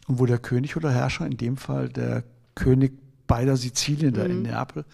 und 0.08 0.20
wo 0.20 0.26
der 0.26 0.40
König 0.40 0.76
oder 0.76 0.92
Herrscher, 0.92 1.26
in 1.26 1.38
dem 1.38 1.58
Fall 1.58 1.90
der 1.90 2.24
König 2.56 2.94
beider 3.28 3.58
Sizilien, 3.58 4.12
mhm. 4.12 4.16
der 4.16 4.26
in 4.26 4.42
Neapel 4.42 4.86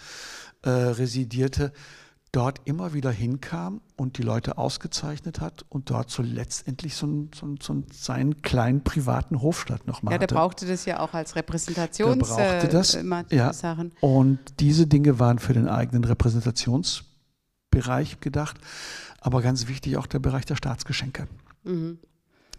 äh, 0.64 0.70
residierte, 0.70 1.72
dort 2.32 2.62
immer 2.66 2.94
wieder 2.94 3.10
hinkam 3.12 3.82
und 3.96 4.20
die 4.20 4.22
Leute 4.22 4.58
ausgezeichnet 4.58 5.42
hat 5.42 5.66
und 5.70 5.90
dort 5.90 6.12
so 6.12 6.22
letztendlich 6.22 6.96
so, 6.96 7.08
ein, 7.08 7.32
so, 7.34 7.48
ein, 7.48 7.58
so 7.62 7.82
seinen 7.92 8.42
kleinen 8.42 8.84
privaten 8.84 9.42
Hofstadt 9.42 9.88
nochmal 9.88 10.14
hatte. 10.14 10.24
Ja, 10.24 10.28
der 10.28 10.36
brauchte 10.36 10.68
das 10.68 10.84
ja 10.86 11.00
auch 11.00 11.14
als 11.14 11.36
Repräsentations 11.36 12.30
der 12.30 12.36
brauchte 12.36 12.68
das, 12.68 12.94
äh, 12.96 13.04
ja. 13.32 13.52
Sachen. 13.52 13.94
Und 14.00 14.40
diese 14.60 14.86
Dinge 14.86 15.18
waren 15.20 15.40
für 15.40 15.54
den 15.54 15.68
eigenen 15.68 16.04
Repräsentationsbereich 16.04 18.20
gedacht, 18.20 18.58
aber 19.22 19.42
ganz 19.42 19.68
wichtig 19.68 19.98
auch 19.98 20.06
der 20.06 20.20
Bereich 20.20 20.46
der 20.46 20.56
Staatsgeschenke. 20.56 21.28
Mhm. 21.64 21.98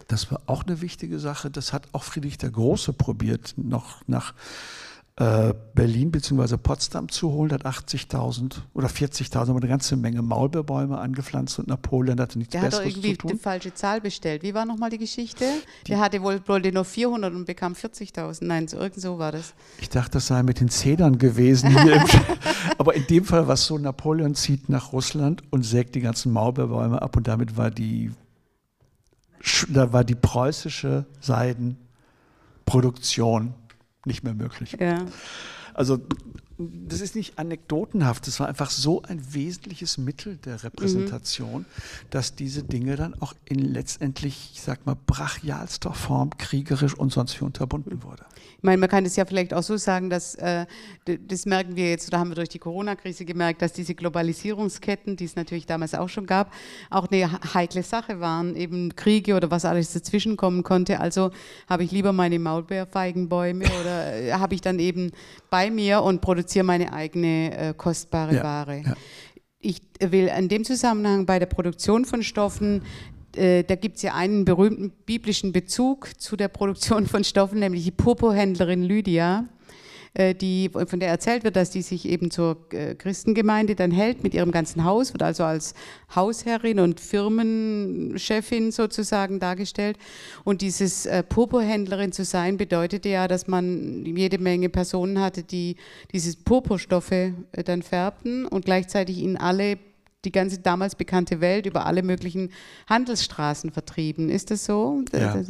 Das 0.08 0.32
war 0.32 0.40
auch 0.46 0.64
eine 0.64 0.80
wichtige 0.80 1.20
Sache. 1.20 1.50
Das 1.50 1.72
hat 1.72 1.86
auch 1.92 2.02
Friedrich 2.02 2.38
der 2.38 2.50
Große 2.50 2.92
probiert, 2.92 3.54
noch 3.56 4.02
nach 4.08 4.34
Berlin 5.74 6.10
bzw. 6.10 6.56
Potsdam 6.56 7.10
zu 7.10 7.30
holen, 7.32 7.52
hat 7.52 7.66
80.000 7.66 8.54
oder 8.72 8.88
40.000, 8.88 9.50
aber 9.50 9.58
eine 9.58 9.68
ganze 9.68 9.94
Menge 9.96 10.22
Maulbeerbäume 10.22 10.96
angepflanzt 10.96 11.58
und 11.58 11.68
Napoleon 11.68 12.18
hatte 12.18 12.38
nichts 12.38 12.52
Der 12.52 12.60
Besseres 12.60 12.86
hat 12.86 12.96
doch 12.96 13.04
irgendwie 13.04 13.34
die 13.34 13.38
falsche 13.38 13.74
Zahl 13.74 14.00
bestellt. 14.00 14.42
Wie 14.42 14.54
war 14.54 14.64
nochmal 14.64 14.88
die 14.88 14.96
Geschichte? 14.96 15.44
Die 15.86 15.90
Der 15.90 16.00
hatte 16.00 16.22
wohl, 16.22 16.40
wollte 16.46 16.72
nur 16.72 16.86
400 16.86 17.34
und 17.34 17.44
bekam 17.44 17.74
40.000. 17.74 18.46
Nein, 18.46 18.66
so, 18.66 18.78
irgend 18.78 18.98
so 18.98 19.18
war 19.18 19.30
das. 19.30 19.52
Ich 19.82 19.90
dachte, 19.90 20.12
das 20.12 20.28
sei 20.28 20.42
mit 20.42 20.58
den 20.58 20.70
Zedern 20.70 21.18
gewesen. 21.18 21.76
aber 22.78 22.94
in 22.94 23.06
dem 23.06 23.26
Fall 23.26 23.46
war 23.46 23.52
es 23.54 23.66
so, 23.66 23.76
Napoleon 23.76 24.34
zieht 24.34 24.70
nach 24.70 24.94
Russland 24.94 25.42
und 25.50 25.64
sägt 25.64 25.96
die 25.96 26.00
ganzen 26.00 26.32
Maulbeerbäume 26.32 27.02
ab 27.02 27.14
und 27.18 27.28
damit 27.28 27.58
war 27.58 27.70
die, 27.70 28.10
da 29.68 29.92
war 29.92 30.02
die 30.02 30.14
preußische 30.14 31.04
Seidenproduktion 31.20 33.52
nicht 34.06 34.24
mehr 34.24 34.34
möglich. 34.34 34.76
Ja. 34.80 35.04
Also 35.74 35.98
das 36.88 37.00
ist 37.00 37.16
nicht 37.16 37.38
anekdotenhaft, 37.38 38.26
das 38.26 38.40
war 38.40 38.48
einfach 38.48 38.70
so 38.70 39.02
ein 39.02 39.34
wesentliches 39.34 39.98
Mittel 39.98 40.36
der 40.36 40.62
Repräsentation, 40.62 41.62
mhm. 41.62 41.66
dass 42.10 42.34
diese 42.34 42.62
Dinge 42.62 42.96
dann 42.96 43.14
auch 43.20 43.34
in 43.44 43.58
letztendlich, 43.58 44.50
ich 44.54 44.60
sag 44.60 44.84
mal, 44.86 44.96
brachialster 45.06 45.92
Form 45.92 46.36
kriegerisch 46.36 46.94
und 46.94 47.12
sonst 47.12 47.40
wie 47.40 47.44
unterbunden 47.44 48.02
wurde. 48.02 48.24
Ich 48.60 48.64
meine, 48.64 48.76
man 48.76 48.90
kann 48.90 49.06
es 49.06 49.16
ja 49.16 49.24
vielleicht 49.24 49.54
auch 49.54 49.62
so 49.62 49.78
sagen, 49.78 50.10
dass 50.10 50.34
äh, 50.34 50.66
das 51.04 51.46
merken 51.46 51.76
wir 51.76 51.88
jetzt, 51.88 52.08
oder 52.08 52.18
haben 52.18 52.30
wir 52.30 52.34
durch 52.34 52.50
die 52.50 52.58
Corona-Krise 52.58 53.24
gemerkt, 53.24 53.62
dass 53.62 53.72
diese 53.72 53.94
Globalisierungsketten, 53.94 55.16
die 55.16 55.24
es 55.24 55.34
natürlich 55.34 55.64
damals 55.64 55.94
auch 55.94 56.10
schon 56.10 56.26
gab, 56.26 56.52
auch 56.90 57.08
eine 57.10 57.40
heikle 57.54 57.82
Sache 57.82 58.20
waren, 58.20 58.56
eben 58.56 58.94
Kriege 58.96 59.34
oder 59.34 59.50
was 59.50 59.64
alles 59.64 59.94
dazwischen 59.94 60.36
kommen 60.36 60.62
konnte. 60.62 61.00
Also 61.00 61.30
habe 61.70 61.84
ich 61.84 61.90
lieber 61.90 62.12
meine 62.12 62.38
Maulbeerfeigenbäume 62.38 63.64
oder 63.80 64.14
äh, 64.14 64.32
habe 64.32 64.54
ich 64.54 64.60
dann 64.60 64.78
eben 64.78 65.12
bei 65.48 65.70
mir 65.70 66.02
und 66.02 66.20
produziere 66.20 66.49
meine 66.62 66.92
eigene 66.92 67.56
äh, 67.56 67.74
kostbare 67.74 68.36
ja, 68.36 68.42
Ware. 68.42 68.82
Ja. 68.84 68.94
Ich 69.60 69.80
will 70.00 70.30
in 70.36 70.48
dem 70.48 70.64
Zusammenhang 70.64 71.26
bei 71.26 71.38
der 71.38 71.46
Produktion 71.46 72.04
von 72.04 72.22
Stoffen 72.22 72.82
äh, 73.36 73.62
da 73.62 73.76
gibt 73.76 73.96
es 73.96 74.02
ja 74.02 74.14
einen 74.14 74.44
berühmten 74.44 74.90
biblischen 75.06 75.52
Bezug 75.52 76.20
zu 76.20 76.36
der 76.36 76.48
Produktion 76.48 77.06
von 77.06 77.22
Stoffen, 77.24 77.60
nämlich 77.60 77.84
die 77.84 77.90
Purpurhändlerin 77.90 78.82
Lydia, 78.82 79.44
die, 80.16 80.70
von 80.70 80.98
der 80.98 81.08
erzählt 81.08 81.44
wird, 81.44 81.56
dass 81.56 81.70
die 81.70 81.82
sich 81.82 82.08
eben 82.08 82.30
zur 82.30 82.56
äh, 82.72 82.94
Christengemeinde 82.94 83.74
dann 83.74 83.90
hält 83.90 84.22
mit 84.22 84.34
ihrem 84.34 84.50
ganzen 84.50 84.84
Haus, 84.84 85.12
wird 85.12 85.22
also 85.22 85.44
als 85.44 85.74
Hausherrin 86.14 86.80
und 86.80 87.00
Firmenchefin 87.00 88.72
sozusagen 88.72 89.38
dargestellt. 89.38 89.96
Und 90.44 90.62
dieses 90.62 91.08
Purpurhändlerin 91.28 92.12
zu 92.12 92.24
sein, 92.24 92.56
bedeutete 92.56 93.08
ja, 93.08 93.28
dass 93.28 93.46
man 93.46 94.04
jede 94.04 94.38
Menge 94.38 94.68
Personen 94.68 95.20
hatte, 95.20 95.42
die 95.42 95.76
diese 96.12 96.36
Purpurstoffe 96.36 97.32
dann 97.64 97.82
färbten 97.82 98.46
und 98.46 98.64
gleichzeitig 98.64 99.18
ihnen 99.18 99.36
alle 99.36 99.78
die 100.24 100.32
ganze 100.32 100.58
damals 100.58 100.94
bekannte 100.94 101.40
Welt 101.40 101.66
über 101.66 101.86
alle 101.86 102.02
möglichen 102.02 102.50
Handelsstraßen 102.88 103.70
vertrieben. 103.70 104.28
Ist 104.28 104.50
das 104.50 104.64
so? 104.64 105.02
Ja. 105.12 105.42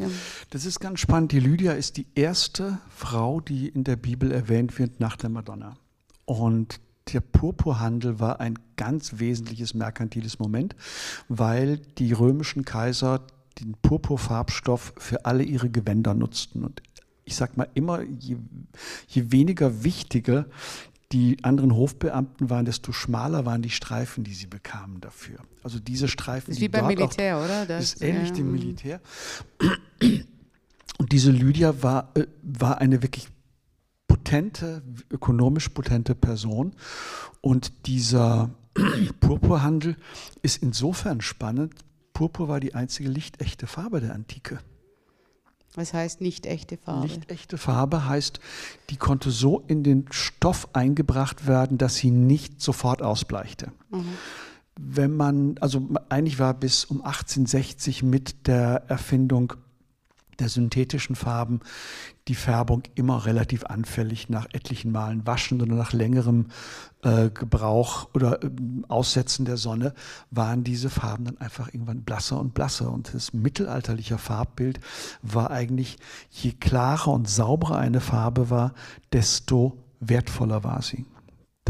Das 0.50 0.64
ist 0.64 0.80
ganz 0.80 1.00
spannend. 1.00 1.33
Die 1.33 1.40
Lydia 1.40 1.72
ist 1.72 1.96
die 1.96 2.06
erste 2.14 2.78
Frau, 2.88 3.40
die 3.40 3.68
in 3.68 3.85
der 3.85 3.96
Bibel 3.96 4.30
erwähnt 4.30 4.78
wird 4.78 5.00
nach 5.00 5.16
der 5.16 5.30
Madonna. 5.30 5.76
Und 6.24 6.80
der 7.12 7.20
Purpurhandel 7.20 8.20
war 8.20 8.40
ein 8.40 8.59
ganz 8.76 9.18
wesentliches 9.18 9.74
merkantiles 9.74 10.38
Moment, 10.38 10.76
weil 11.28 11.78
die 11.98 12.12
römischen 12.12 12.64
Kaiser 12.64 13.26
den 13.59 13.74
Purpurfarbstoff 13.83 14.94
für 14.96 15.24
alle 15.24 15.42
ihre 15.42 15.70
Gewänder 15.70 16.14
nutzten. 16.14 16.64
Und 16.64 16.83
ich 17.24 17.37
sage 17.37 17.52
mal 17.56 17.68
immer, 17.74 18.02
je, 18.02 18.37
je 19.09 19.33
weniger 19.33 19.83
wichtige 19.85 20.46
die 21.12 21.42
anderen 21.42 21.75
Hofbeamten 21.75 22.51
waren, 22.51 22.64
desto 22.64 22.92
schmaler 22.92 23.44
waren 23.44 23.62
die 23.62 23.70
Streifen, 23.70 24.23
die 24.23 24.35
sie 24.35 24.46
bekamen 24.46 25.01
dafür. 25.01 25.38
Also 25.62 25.81
diese 25.81 26.07
Streifen. 26.07 26.51
Das 26.51 26.57
ist 26.57 26.62
wie 26.62 26.68
beim 26.68 26.87
Militär, 26.87 27.38
auch, 27.38 27.44
oder? 27.44 27.66
Das 27.66 27.94
ist 27.94 28.03
ähnlich 28.03 28.29
ja. 28.29 28.35
dem 28.37 28.53
Militär. 28.53 29.01
Und 30.99 31.12
diese 31.12 31.31
Lydia 31.33 31.83
war, 31.83 32.11
äh, 32.14 32.27
war 32.42 32.79
eine 32.79 33.03
wirklich 33.03 33.29
potente, 34.07 34.83
ökonomisch 35.11 35.68
potente 35.70 36.14
Person. 36.14 36.75
Und 37.40 37.87
dieser 37.87 38.51
Purpurhandel 39.20 39.96
ist 40.42 40.62
insofern 40.62 41.20
spannend. 41.20 41.75
Purpur 42.12 42.49
war 42.49 42.61
die 42.61 42.75
einzige 42.75 43.09
lichtechte 43.09 43.66
Farbe 43.66 44.01
der 44.01 44.14
Antike. 44.14 44.61
Was 45.74 45.92
heißt 45.94 46.20
nicht 46.20 46.46
echte 46.46 46.76
Farbe? 46.76 47.06
Nicht 47.06 47.30
echte 47.30 47.56
Farbe 47.56 48.06
heißt, 48.06 48.40
die 48.90 48.96
konnte 48.96 49.30
so 49.30 49.61
in 49.68 49.85
den 49.85 50.06
Stoff 50.11 50.68
eingebracht 50.72 51.46
werden, 51.46 51.78
dass 51.78 51.96
sie 51.96 52.11
nicht 52.11 52.61
sofort 52.61 53.02
ausbleichte. 53.02 53.72
Mhm. 53.90 54.04
Wenn 54.76 55.16
man, 55.16 55.59
also 55.61 55.88
eigentlich 56.09 56.38
war 56.38 56.54
bis 56.54 56.85
um 56.85 57.02
1860 57.02 58.02
mit 58.02 58.46
der 58.46 58.85
Erfindung 58.88 59.52
der 60.40 60.48
synthetischen 60.48 61.14
Farben 61.14 61.61
die 62.31 62.37
Färbung 62.37 62.85
immer 62.95 63.27
relativ 63.27 63.64
anfällig 63.64 64.29
nach 64.29 64.47
etlichen 64.53 64.93
Malen 64.93 65.27
waschen 65.27 65.61
oder 65.61 65.75
nach 65.75 65.93
längerem 65.93 66.47
äh, 67.03 67.29
Gebrauch 67.29 68.09
oder 68.14 68.40
äh, 68.45 68.51
Aussetzen 68.87 69.47
der 69.47 69.57
Sonne 69.57 69.95
waren 70.31 70.62
diese 70.62 70.90
Farben 70.90 71.25
dann 71.25 71.38
einfach 71.38 71.75
irgendwann 71.75 72.03
blasser 72.03 72.38
und 72.38 72.55
blasser. 72.55 72.93
Und 72.93 73.12
das 73.14 73.33
mittelalterliche 73.33 74.16
Farbbild 74.16 74.79
war 75.23 75.51
eigentlich, 75.51 75.97
je 76.31 76.53
klarer 76.53 77.09
und 77.09 77.29
sauberer 77.29 77.79
eine 77.79 78.01
Farbe 78.01 78.49
war, 78.49 78.75
desto 79.12 79.77
wertvoller 79.99 80.62
war 80.62 80.83
sie. 80.83 81.07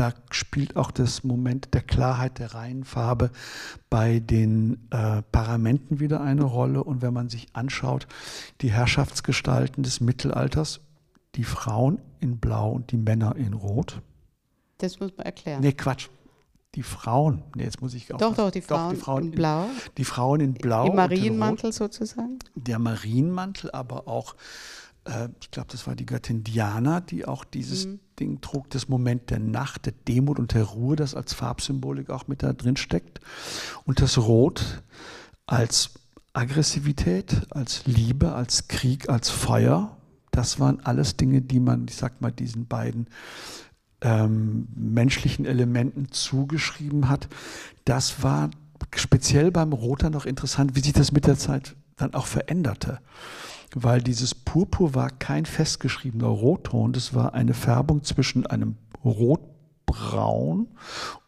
Da 0.00 0.14
spielt 0.30 0.76
auch 0.76 0.92
das 0.92 1.24
Moment 1.24 1.74
der 1.74 1.82
Klarheit 1.82 2.38
der 2.38 2.54
reinen 2.54 2.84
Farbe 2.84 3.30
bei 3.90 4.18
den 4.18 4.88
äh, 4.90 5.20
Paramenten 5.30 6.00
wieder 6.00 6.22
eine 6.22 6.44
Rolle. 6.44 6.82
Und 6.82 7.02
wenn 7.02 7.12
man 7.12 7.28
sich 7.28 7.48
anschaut, 7.52 8.06
die 8.62 8.72
Herrschaftsgestalten 8.72 9.82
des 9.82 10.00
Mittelalters, 10.00 10.80
die 11.34 11.44
Frauen 11.44 12.00
in 12.18 12.38
Blau 12.38 12.70
und 12.70 12.92
die 12.92 12.96
Männer 12.96 13.36
in 13.36 13.52
Rot. 13.52 14.00
Das 14.78 15.00
muss 15.00 15.14
man 15.18 15.26
erklären. 15.26 15.60
Nee, 15.60 15.72
Quatsch. 15.74 16.08
Die 16.76 16.82
Frauen, 16.82 17.42
nee, 17.54 17.64
jetzt 17.64 17.82
muss 17.82 17.92
ich 17.92 18.14
auch. 18.14 18.18
Doch, 18.18 18.34
doch, 18.34 18.50
die 18.50 18.62
Frauen, 18.62 18.94
doch, 18.94 18.94
die 18.94 19.00
Frauen 19.02 19.24
in 19.24 19.30
Blau. 19.32 19.66
Die 19.98 20.04
Frauen 20.04 20.40
in 20.40 20.54
Blau. 20.54 20.86
Im 20.86 20.96
Marienmantel 20.96 21.72
sozusagen. 21.74 22.38
Der 22.54 22.78
Marienmantel, 22.78 23.70
aber 23.72 24.08
auch 24.08 24.34
äh, 25.04 25.28
ich 25.40 25.50
glaube, 25.50 25.68
das 25.70 25.86
war 25.86 25.94
die 25.94 26.06
Göttin 26.06 26.44
Diana, 26.44 27.00
die 27.00 27.26
auch 27.26 27.44
dieses 27.44 27.86
mhm. 27.86 28.00
Ding 28.18 28.40
trug, 28.40 28.70
das 28.70 28.88
Moment 28.88 29.30
der 29.30 29.38
Nacht, 29.38 29.86
der 29.86 29.94
Demut 30.08 30.38
und 30.38 30.54
der 30.54 30.64
Ruhe, 30.64 30.96
das 30.96 31.14
als 31.14 31.32
Farbsymbolik 31.32 32.10
auch 32.10 32.28
mit 32.28 32.42
da 32.42 32.52
drin 32.52 32.76
steckt. 32.76 33.20
Und 33.84 34.00
das 34.00 34.18
Rot 34.18 34.82
als 35.46 35.90
Aggressivität, 36.32 37.46
als 37.50 37.86
Liebe, 37.86 38.32
als 38.32 38.68
Krieg, 38.68 39.08
als 39.08 39.30
Feuer, 39.30 39.96
das 40.30 40.60
waren 40.60 40.80
alles 40.80 41.16
Dinge, 41.16 41.42
die 41.42 41.60
man, 41.60 41.86
ich 41.88 41.96
sag 41.96 42.20
mal, 42.20 42.30
diesen 42.30 42.66
beiden 42.66 43.08
ähm, 44.00 44.68
menschlichen 44.74 45.44
Elementen 45.44 46.12
zugeschrieben 46.12 47.08
hat. 47.08 47.28
Das 47.84 48.22
war 48.22 48.50
speziell 48.94 49.50
beim 49.50 49.72
Roter 49.72 50.10
noch 50.10 50.26
interessant, 50.26 50.76
wie 50.76 50.80
sich 50.80 50.92
das 50.92 51.12
mit 51.12 51.26
der 51.26 51.36
Zeit 51.36 51.74
dann 52.00 52.14
auch 52.14 52.26
veränderte 52.26 53.00
weil 53.74 54.02
dieses 54.02 54.34
Purpur 54.34 54.94
war 54.94 55.10
kein 55.10 55.46
festgeschriebener 55.46 56.26
Rotton, 56.26 56.92
das 56.92 57.14
war 57.14 57.34
eine 57.34 57.54
Färbung 57.54 58.02
zwischen 58.02 58.46
einem 58.46 58.74
Rot 59.04 59.40
Braun 59.86 60.68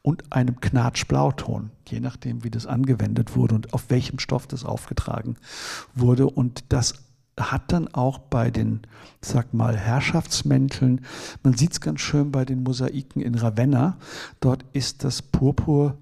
und 0.03 0.33
einem 0.33 0.61
Knatschblauton, 0.61 1.71
je 1.89 1.99
nachdem, 1.99 2.45
wie 2.45 2.51
das 2.51 2.67
angewendet 2.67 3.35
wurde 3.35 3.57
und 3.57 3.75
auf 3.75 3.91
welchem 3.91 4.21
Stoff 4.21 4.47
das 4.47 4.65
aufgetragen 4.65 5.37
wurde. 5.95 6.29
Und 6.29 6.65
das 6.69 6.95
hat 7.39 7.73
dann 7.73 7.89
auch 7.89 8.19
bei 8.19 8.53
den, 8.53 8.83
sag 9.21 9.53
mal, 9.53 9.77
Herrschaftsmänteln, 9.77 11.05
man 11.43 11.55
sieht 11.55 11.73
es 11.73 11.81
ganz 11.81 12.01
schön 12.01 12.31
bei 12.31 12.45
den 12.45 12.63
Mosaiken 12.63 13.21
in 13.21 13.35
Ravenna, 13.35 13.97
dort 14.39 14.65
ist 14.73 15.03
das 15.03 15.23
Purpur 15.23 15.99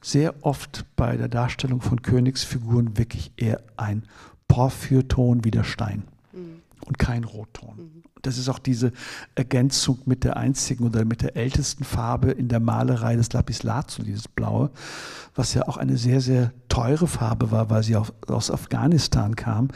sehr 0.00 0.34
oft 0.44 0.86
bei 0.96 1.16
der 1.16 1.28
Darstellung 1.28 1.80
von 1.80 2.02
Königsfiguren 2.02 2.96
wirklich 2.96 3.32
eher 3.36 3.62
ein 3.76 4.04
Porphyrton 4.48 5.44
wie 5.44 5.50
der 5.50 5.64
Stein 5.64 6.04
mhm. 6.32 6.62
und 6.86 6.98
kein 6.98 7.24
Rotton. 7.24 7.76
Mhm. 7.76 8.02
Das 8.22 8.36
ist 8.36 8.48
auch 8.48 8.58
diese 8.58 8.92
Ergänzung 9.34 9.98
mit 10.04 10.24
der 10.24 10.36
einzigen 10.36 10.84
oder 10.84 11.04
mit 11.04 11.22
der 11.22 11.36
ältesten 11.36 11.84
Farbe 11.84 12.32
in 12.32 12.48
der 12.48 12.60
Malerei 12.60 13.16
des 13.16 13.32
Lapislazuli, 13.32 14.08
dieses 14.08 14.28
Blaue, 14.28 14.70
was 15.34 15.54
ja 15.54 15.66
auch 15.68 15.76
eine 15.76 15.96
sehr, 15.96 16.20
sehr 16.20 16.52
teure 16.68 17.06
Farbe 17.06 17.50
war, 17.50 17.70
weil 17.70 17.82
sie 17.82 17.96
aus 17.96 18.50
Afghanistan 18.50 19.36
kam. 19.36 19.68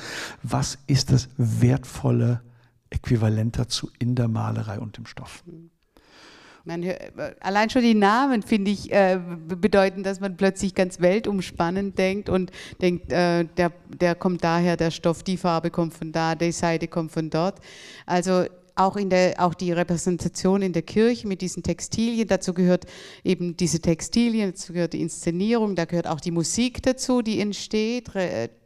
Was 0.42 0.78
ist 0.86 1.10
das 1.10 1.28
wertvolle 1.36 2.42
Äquivalent 2.90 3.58
dazu 3.58 3.90
in 3.98 4.14
der 4.14 4.28
Malerei 4.28 4.78
und 4.78 4.98
im 4.98 5.06
Stoff? 5.06 5.42
Mhm. 5.46 5.70
Man, 6.66 6.82
allein 7.40 7.68
schon 7.68 7.82
die 7.82 7.94
Namen, 7.94 8.42
finde 8.42 8.70
ich, 8.70 8.90
äh, 8.90 9.20
bedeuten, 9.48 10.02
dass 10.02 10.20
man 10.20 10.38
plötzlich 10.38 10.74
ganz 10.74 10.98
weltumspannend 10.98 11.98
denkt 11.98 12.30
und 12.30 12.50
denkt, 12.80 13.12
äh, 13.12 13.44
der, 13.44 13.70
der 13.88 14.14
kommt 14.14 14.42
daher, 14.42 14.78
der 14.78 14.90
Stoff, 14.90 15.22
die 15.22 15.36
Farbe 15.36 15.70
kommt 15.70 15.92
von 15.92 16.10
da, 16.10 16.34
die 16.34 16.52
Seite 16.52 16.88
kommt 16.88 17.12
von 17.12 17.28
dort. 17.28 17.58
Also 18.06 18.46
auch, 18.76 18.96
in 18.96 19.08
der, 19.08 19.34
auch 19.38 19.54
die 19.54 19.72
Repräsentation 19.72 20.62
in 20.62 20.72
der 20.72 20.82
Kirche 20.82 21.28
mit 21.28 21.40
diesen 21.40 21.62
Textilien, 21.62 22.26
dazu 22.26 22.52
gehört 22.52 22.86
eben 23.22 23.56
diese 23.56 23.80
Textilien, 23.80 24.50
dazu 24.50 24.72
gehört 24.72 24.94
die 24.94 25.00
Inszenierung, 25.00 25.76
da 25.76 25.84
gehört 25.84 26.08
auch 26.08 26.20
die 26.20 26.32
Musik 26.32 26.82
dazu, 26.82 27.22
die 27.22 27.40
entsteht, 27.40 28.10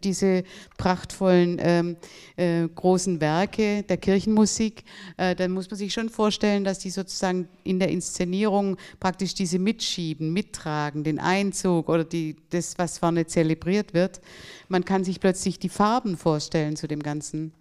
diese 0.03 0.45
prachtvollen 0.79 1.59
ähm, 1.61 1.97
äh, 2.37 2.67
großen 2.69 3.21
Werke 3.21 3.83
der 3.83 3.99
Kirchenmusik. 3.99 4.85
Äh, 5.17 5.35
dann 5.35 5.53
muss 5.53 5.71
man 5.71 5.77
sich 5.77 5.93
schon 5.93 6.09
vorstellen, 6.09 6.65
dass 6.65 6.79
die 6.79 6.91
sozusagen 6.91 7.49
in 7.65 7.79
der 7.79 7.89
Inszenierung 7.89 8.77
praktisch 9.01 9.35
diese 9.35 9.59
mitschieben, 9.59 10.33
mittragen, 10.33 11.05
den 11.05 11.19
Einzug 11.19 11.89
oder 11.89 12.05
die, 12.05 12.37
das, 12.51 12.79
was 12.79 12.99
vorne 12.99 13.27
zelebriert 13.27 13.93
wird. 13.93 14.21
Man 14.69 14.85
kann 14.85 15.05
sich 15.05 15.21
plötzlich 15.21 15.59
die 15.59 15.69
Farben 15.69 16.17
vorstellen 16.17 16.77
zu 16.77 16.89
dem 16.89 17.03
Ganzen. 17.03 17.53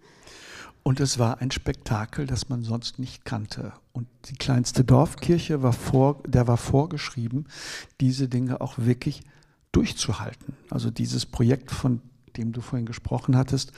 Und 0.88 1.00
es 1.00 1.18
war 1.18 1.42
ein 1.42 1.50
Spektakel, 1.50 2.26
das 2.26 2.48
man 2.48 2.62
sonst 2.62 2.98
nicht 2.98 3.26
kannte. 3.26 3.74
Und 3.92 4.08
die 4.30 4.36
kleinste 4.36 4.84
Dorfkirche 4.84 5.62
war 5.62 5.74
vor, 5.74 6.22
der 6.26 6.46
war 6.46 6.56
vorgeschrieben, 6.56 7.44
diese 8.00 8.26
Dinge 8.26 8.62
auch 8.62 8.78
wirklich 8.78 9.20
durchzuhalten. 9.70 10.56
Also 10.70 10.90
dieses 10.90 11.26
Projekt, 11.26 11.72
von 11.72 12.00
dem 12.38 12.52
du 12.52 12.62
vorhin 12.62 12.86
gesprochen 12.86 13.36
hattest, 13.36 13.72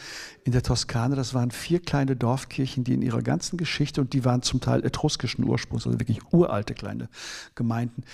in 0.44 0.52
der 0.52 0.62
Toskana, 0.62 1.16
das 1.16 1.34
waren 1.34 1.50
vier 1.50 1.80
kleine 1.80 2.14
Dorfkirchen, 2.14 2.84
die 2.84 2.94
in 2.94 3.02
ihrer 3.02 3.22
ganzen 3.22 3.56
Geschichte, 3.56 4.00
und 4.00 4.12
die 4.12 4.24
waren 4.24 4.42
zum 4.42 4.60
Teil 4.60 4.84
etruskischen 4.84 5.44
Ursprungs, 5.44 5.88
also 5.88 5.98
wirklich 5.98 6.20
uralte 6.30 6.74
kleine 6.74 7.08
Gemeinden, 7.56 8.04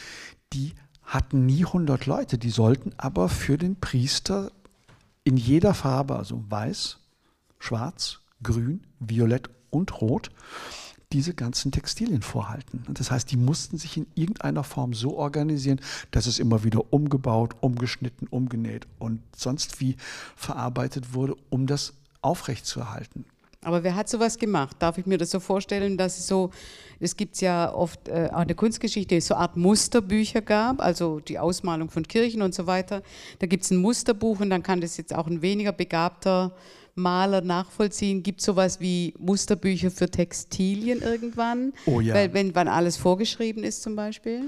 die 0.55 0.73
hatten 1.03 1.45
nie 1.45 1.67
100 1.67 2.07
Leute, 2.07 2.39
die 2.39 2.49
sollten 2.49 2.95
aber 2.97 3.29
für 3.29 3.59
den 3.59 3.79
Priester 3.79 4.53
in 5.23 5.37
jeder 5.37 5.75
Farbe, 5.75 6.17
also 6.17 6.43
weiß, 6.49 6.97
schwarz, 7.59 8.21
grün, 8.43 8.83
violett 9.01 9.49
und 9.71 10.01
rot 10.01 10.31
diese 11.13 11.35
ganzen 11.35 11.71
Textilien 11.71 12.23
vorhalten. 12.23 12.83
Das 12.89 13.11
heißt, 13.11 13.31
die 13.31 13.37
mussten 13.37 13.79
sich 13.79 13.97
in 13.97 14.07
irgendeiner 14.15 14.65
Form 14.65 14.93
so 14.93 15.17
organisieren, 15.17 15.81
dass 16.11 16.27
es 16.27 16.39
immer 16.39 16.65
wieder 16.65 16.93
umgebaut, 16.93 17.55
umgeschnitten, 17.61 18.27
umgenäht 18.29 18.87
und 18.99 19.23
sonst 19.35 19.81
wie 19.81 19.97
verarbeitet 20.35 21.15
wurde, 21.15 21.37
um 21.49 21.67
das 21.67 21.95
aufrechtzuerhalten. 22.23 23.25
Aber 23.63 23.83
wer 23.83 23.97
hat 23.97 24.09
sowas 24.09 24.39
gemacht? 24.39 24.77
Darf 24.79 24.99
ich 24.99 25.07
mir 25.07 25.19
das 25.19 25.31
so 25.31 25.41
vorstellen, 25.41 25.97
dass 25.97 26.19
es 26.19 26.29
so, 26.29 26.51
es 27.01 27.17
gibt 27.17 27.41
ja 27.41 27.73
oft 27.73 28.09
äh, 28.09 28.29
auch 28.33 28.43
in 28.43 28.49
der 28.49 28.57
Kunstgeschichte 28.57 29.21
so 29.21 29.35
eine 29.35 29.43
Art 29.43 29.57
Musterbücher 29.57 30.41
gab, 30.41 30.81
also 30.81 31.21
die 31.21 31.39
Ausmalung 31.39 31.91
von 31.91 32.07
Kirchen 32.07 32.43
und 32.43 32.55
so 32.55 32.67
weiter. 32.67 33.03
Da 33.39 33.47
gibt 33.47 33.65
es 33.65 33.71
ein 33.71 33.79
Musterbuch 33.79 34.41
und 34.41 34.51
dann 34.51 34.63
kann 34.63 34.81
das 34.81 34.97
jetzt 34.97 35.15
auch 35.15 35.27
ein 35.27 35.43
weniger 35.43 35.73
begabter 35.73 36.53
Maler 36.97 37.43
nachvollziehen? 37.43 38.23
Gibt 38.23 38.41
es 38.41 38.47
sowas 38.47 38.81
wie 38.81 39.15
Musterbücher 39.19 39.91
für 39.91 40.11
Textilien 40.11 41.03
irgendwann? 41.03 41.75
Oh 41.85 42.01
ja. 42.01 42.15
Weil, 42.15 42.33
wenn 42.33 42.55
wann 42.55 42.69
alles 42.69 42.97
vorgeschrieben 42.97 43.63
ist 43.63 43.83
zum 43.83 43.97
Beispiel? 43.97 44.45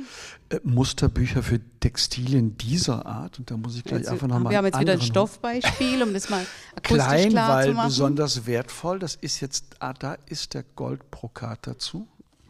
Äh, 0.49 0.59
Musterbücher 0.65 1.43
für 1.43 1.61
Textilien 1.79 2.57
dieser 2.57 3.05
Art, 3.05 3.39
und 3.39 3.51
da 3.51 3.57
muss 3.57 3.77
ich 3.77 3.85
gleich 3.85 4.01
jetzt, 4.01 4.09
einfach 4.09 4.27
nochmal. 4.27 4.51
Wir 4.51 4.59
haben 4.59 4.65
jetzt 4.65 4.81
wieder 4.81 4.95
ein 4.95 5.01
Stoffbeispiel, 5.01 6.03
um 6.03 6.15
das 6.15 6.31
mal 6.31 6.45
akustisch 6.75 7.05
Klein, 7.05 7.29
klar 7.29 7.57
weil 7.57 7.67
zu 7.67 7.73
machen. 7.75 7.89
besonders 7.89 8.47
wertvoll. 8.47 8.99
Das 8.99 9.15
ist 9.17 9.41
jetzt, 9.41 9.67
ah, 9.79 9.93
da 9.93 10.17
ist 10.27 10.55
der 10.55 10.65
Goldbrokat 10.75 11.67
dazu. 11.67 12.09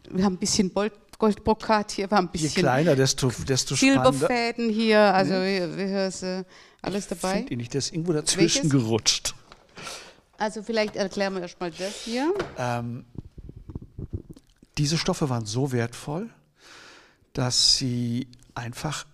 Wir 0.09 0.23
haben 0.23 0.35
ein 0.35 0.37
bisschen 0.37 0.73
Gold, 0.73 0.93
Goldbrokat 1.17 1.91
hier, 1.91 2.09
haben 2.09 2.27
ein 2.27 2.31
bisschen. 2.31 2.49
Je 2.51 2.61
kleiner, 2.61 2.95
desto, 2.95 3.31
desto 3.45 3.75
Silberfäden 3.75 4.69
hier, 4.69 4.99
also 4.99 5.33
nee. 5.33 5.61
hier 5.75 6.07
ist 6.07 6.23
äh, 6.23 6.45
alles 6.81 7.07
dabei. 7.07 7.33
Finde 7.33 7.51
ich 7.51 7.57
nicht, 7.57 7.73
der 7.73 7.79
ist 7.79 7.91
irgendwo 7.91 8.13
dazwischen 8.13 8.63
Welches? 8.63 8.71
gerutscht. 8.71 9.35
Also 10.39 10.63
vielleicht 10.63 10.95
erklären 10.95 11.33
wir 11.35 11.41
erstmal 11.41 11.69
das 11.69 12.01
hier. 12.05 12.33
Ähm, 12.57 13.05
diese 14.77 14.97
Stoffe 14.97 15.29
waren 15.29 15.45
so 15.45 15.73
wertvoll, 15.73 16.29
dass 17.33 17.75
sie 17.75 18.27
einfach 18.55 19.05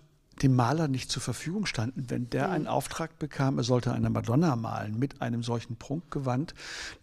dem 0.46 0.56
Maler 0.56 0.88
nicht 0.88 1.12
zur 1.12 1.22
Verfügung 1.22 1.66
standen. 1.66 2.10
Wenn 2.10 2.30
der 2.30 2.50
einen 2.50 2.68
Auftrag 2.68 3.18
bekam, 3.18 3.58
er 3.58 3.64
sollte 3.64 3.92
eine 3.92 4.10
Madonna 4.10 4.56
malen 4.56 4.98
mit 4.98 5.22
einem 5.22 5.44
solchen 5.44 5.76
Prunkgewand, 5.76 6.54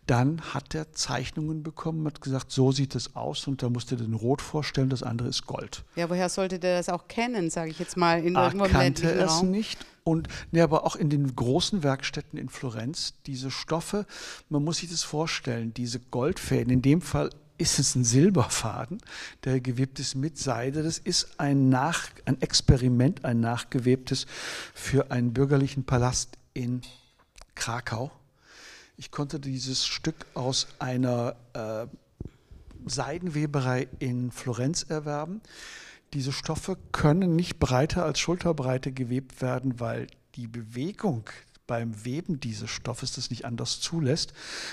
dann 0.07 0.41
hat 0.55 0.75
er 0.75 0.93
Zeichnungen 0.93 1.63
bekommen, 1.63 2.07
hat 2.07 2.21
gesagt, 2.21 2.53
so 2.53 2.73
sieht 2.73 2.95
es 2.95 3.17
aus 3.17 3.47
und 3.49 3.63
da 3.63 3.69
musste 3.69 3.97
den 3.97 4.15
Rot 4.15 4.43
vorstellen, 4.43 4.91
das 4.91 5.03
andere 5.03 5.29
ist 5.29 5.47
Gold. 5.47 5.85
Ja, 5.97 6.09
woher 6.09 6.29
sollte 6.29 6.59
der 6.59 6.79
das 6.79 6.89
auch 6.89 7.09
kennen, 7.09 7.51
sage 7.51 7.71
ich 7.71 7.79
jetzt 7.79 7.97
mal, 7.97 8.23
in 8.23 8.37
irgendeinem 8.37 8.71
kannte 8.71 9.11
es 9.11 9.41
Raum? 9.41 9.51
nicht 9.51 9.85
und 10.05 10.29
nee, 10.51 10.61
aber 10.61 10.85
auch 10.85 10.97
in 10.97 11.11
den 11.11 11.35
großen 11.35 11.83
Werkstätten 11.83 12.39
in 12.39 12.49
Florenz, 12.49 13.15
diese 13.27 13.51
Stoffe, 13.51 14.07
man 14.49 14.65
muss 14.65 14.79
sich 14.79 14.91
das 14.91 15.03
vorstellen, 15.03 15.75
diese 15.75 16.01
Goldfäden, 16.01 16.73
in 16.73 16.83
dem 16.83 17.01
Fall 17.01 17.31
ist 17.59 17.79
es 17.79 17.95
ein 17.95 18.05
Silberfaden, 18.05 18.99
der 19.45 19.61
gewebt 19.61 20.01
ist 20.01 20.15
mit 20.15 20.39
Seide. 20.39 20.83
Das 20.83 20.99
ist 20.99 21.39
ein, 21.39 21.69
Nach, 21.69 22.09
ein 22.25 22.41
Experiment, 22.41 23.25
ein 23.25 23.41
nachgewebtes 23.41 24.27
für 24.75 25.11
einen 25.11 25.33
bürgerlichen 25.33 25.85
Palast 25.85 26.37
in 26.55 26.83
Krakau. 27.55 28.11
Ich 28.97 29.11
konnte 29.11 29.41
dieses 29.41 29.87
Stück 29.87 30.27
aus 30.35 30.67
einer 30.79 31.37
äh, 31.55 31.87
Seidenweberei 32.87 33.89
in 33.99 34.31
Florenz 34.31 34.83
erwerben. 34.83 35.41
Diese 36.15 36.33
Stoffe 36.33 36.77
können 36.93 37.37
nicht 37.37 37.59
breiter 37.59 38.05
als 38.05 38.21
Schulterbreite 38.21 38.93
gewebt 38.93 39.41
werden, 39.41 39.81
weil 39.81 40.09
die 40.35 40.47
Bewegung 40.47 41.29
beim 41.67 42.05
Weben 42.05 42.41
dieses 42.41 42.71
Stoffes 42.71 43.13
das 43.13 43.31
nicht 43.31 43.45
anders 43.45 43.81
zulässt. 43.81 44.33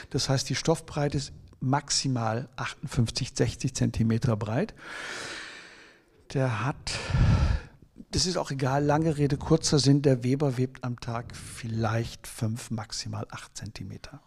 Das 0.09 0.27
heißt, 0.27 0.49
die 0.49 0.55
Stoffbreite 0.55 1.17
ist 1.17 1.31
maximal 1.59 2.49
58, 2.55 3.31
60 3.33 3.73
Zentimeter 3.73 4.35
breit. 4.35 4.73
Der 6.33 6.63
hat, 6.65 6.91
das 8.11 8.25
ist 8.25 8.37
auch 8.37 8.51
egal, 8.51 8.83
lange 8.83 9.17
Rede, 9.17 9.37
kurzer 9.37 9.79
Sinn, 9.79 10.01
der 10.01 10.23
Weber 10.23 10.57
webt 10.57 10.83
am 10.83 10.99
Tag 10.99 11.35
vielleicht 11.35 12.27
5, 12.27 12.71
maximal 12.71 13.25
8 13.31 13.57
Zentimeter. 13.57 14.21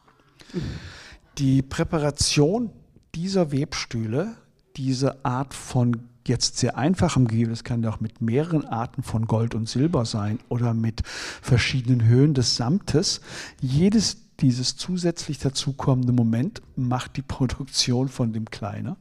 Die 1.38 1.62
Präparation 1.62 2.70
dieser 3.14 3.52
Webstühle, 3.52 4.36
diese 4.76 5.24
Art 5.24 5.54
von 5.54 6.08
jetzt 6.26 6.58
sehr 6.58 6.76
einfachem 6.76 7.26
Gewebe, 7.26 7.50
das 7.50 7.64
kann 7.64 7.82
ja 7.82 7.90
auch 7.90 8.00
mit 8.00 8.20
mehreren 8.20 8.64
Arten 8.64 9.02
von 9.02 9.26
Gold 9.26 9.54
und 9.54 9.68
Silber 9.68 10.04
sein 10.04 10.38
oder 10.48 10.72
mit 10.72 11.02
verschiedenen 11.06 12.04
Höhen 12.04 12.34
des 12.34 12.56
Samtes. 12.56 13.20
Jedes 13.60 14.18
dieses 14.42 14.76
zusätzlich 14.76 15.38
dazukommende 15.38 16.12
Moment 16.12 16.60
macht 16.76 17.16
die 17.16 17.22
Produktion 17.22 18.08
von 18.08 18.32
dem 18.32 18.50
kleiner. 18.50 18.96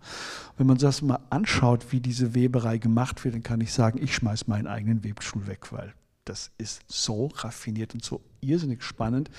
Wenn 0.57 0.67
man 0.67 0.77
sich 0.77 0.87
das 0.87 1.01
mal 1.01 1.19
anschaut, 1.29 1.91
wie 1.91 1.99
diese 1.99 2.35
Weberei 2.35 2.77
gemacht 2.77 3.23
wird, 3.23 3.35
dann 3.35 3.43
kann 3.43 3.59
ich 3.59 3.73
sagen, 3.73 3.99
ich 4.01 4.15
schmeiße 4.15 4.45
meinen 4.47 4.67
eigenen 4.67 5.03
Webstuhl 5.03 5.47
weg, 5.47 5.71
weil 5.71 5.93
das 6.25 6.51
ist 6.57 6.83
so 6.87 7.27
raffiniert 7.35 7.93
und 7.95 8.05
so 8.05 8.21
irrsinnig 8.39 8.83
spannend. 8.83 9.29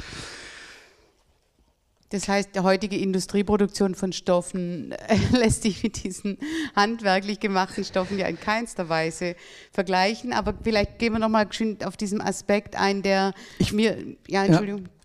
Das 2.12 2.28
heißt, 2.28 2.54
die 2.54 2.60
heutige 2.60 2.98
Industrieproduktion 2.98 3.94
von 3.94 4.12
Stoffen 4.12 4.92
äh, 4.92 5.16
lässt 5.32 5.62
sich 5.62 5.82
mit 5.82 6.04
diesen 6.04 6.36
handwerklich 6.76 7.40
gemachten 7.40 7.84
Stoffen 7.84 8.18
ja 8.18 8.26
in 8.26 8.38
keinster 8.38 8.90
Weise 8.90 9.34
vergleichen. 9.70 10.34
Aber 10.34 10.52
vielleicht 10.62 10.98
gehen 10.98 11.14
wir 11.14 11.20
nochmal 11.20 11.48
auf 11.84 11.96
diesen 11.96 12.20
Aspekt 12.20 12.76
ein, 12.76 13.02
der 13.02 13.32
ich, 13.58 13.72
mir, 13.72 13.96
ja, 14.28 14.44
Entschuldigung. 14.44 14.82
Ja. 14.82 15.01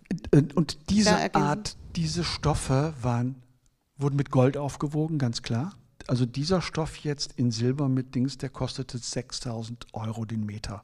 Und 0.55 0.77
diese 0.89 1.33
Art, 1.35 1.77
diese 1.95 2.23
Stoffe 2.23 2.93
waren, 3.01 3.35
wurden 3.97 4.15
mit 4.15 4.31
Gold 4.31 4.57
aufgewogen, 4.57 5.17
ganz 5.17 5.41
klar. 5.41 5.73
Also 6.07 6.25
dieser 6.25 6.61
Stoff 6.61 6.97
jetzt 6.97 7.33
in 7.35 7.51
Silber 7.51 7.89
mit 7.89 8.15
Dings, 8.15 8.37
der 8.37 8.49
kostete 8.49 8.97
6000 8.97 9.87
Euro 9.93 10.25
den 10.25 10.45
Meter. 10.45 10.83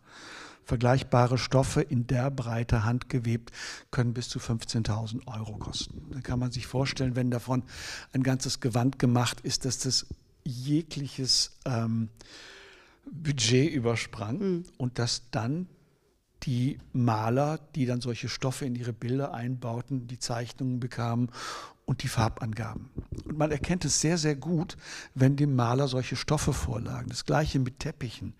Vergleichbare 0.66 1.38
Stoffe 1.38 1.82
in 1.82 2.08
der 2.08 2.32
Breite 2.32 2.86
handgewebt 2.86 3.52
können 3.92 4.14
bis 4.14 4.30
zu 4.30 4.40
15.000 4.40 5.28
Euro 5.28 5.58
kosten. 5.58 6.10
Da 6.12 6.22
kann 6.22 6.40
man 6.40 6.52
sich 6.52 6.68
vorstellen, 6.68 7.16
wenn 7.16 7.32
davon 7.32 7.64
ein 8.14 8.24
ganzes 8.24 8.60
Gewand 8.60 8.98
gemacht 8.98 9.42
ist, 9.42 9.66
dass 9.66 9.80
das 9.80 10.08
jegliches 10.46 11.58
ähm, 11.66 12.10
Budget 13.12 13.72
übersprang 13.72 14.38
mhm. 14.38 14.64
und 14.78 15.00
dass 15.00 15.30
dann 15.32 15.68
die 16.44 16.80
Maler, 16.91 17.60
die 17.76 17.86
dann 17.86 18.02
solche 18.02 18.30
Stoffe 18.30 18.66
in 18.66 18.76
ihre 18.76 18.94
Bilder 18.94 19.34
einbauten, 19.34 20.08
die 20.08 20.20
Zeichnungen 20.20 20.80
bekamen 20.80 21.30
und 21.86 22.04
die 22.04 22.08
Farbangaben. 22.08 22.89
Und 23.26 23.38
man 23.38 23.52
erkennt 23.52 23.86
es 23.86 24.00
sehr, 24.00 24.18
sehr 24.18 24.36
gut, 24.36 24.78
wenn 25.16 25.36
dem 25.36 25.56
Maler 25.56 25.88
solche 25.88 26.16
Stoffe 26.16 26.54
vorlagen. 26.54 27.10
Das 27.10 27.26
gleiche 27.26 27.60
mit 27.60 27.80
Teppichen. 27.80 28.34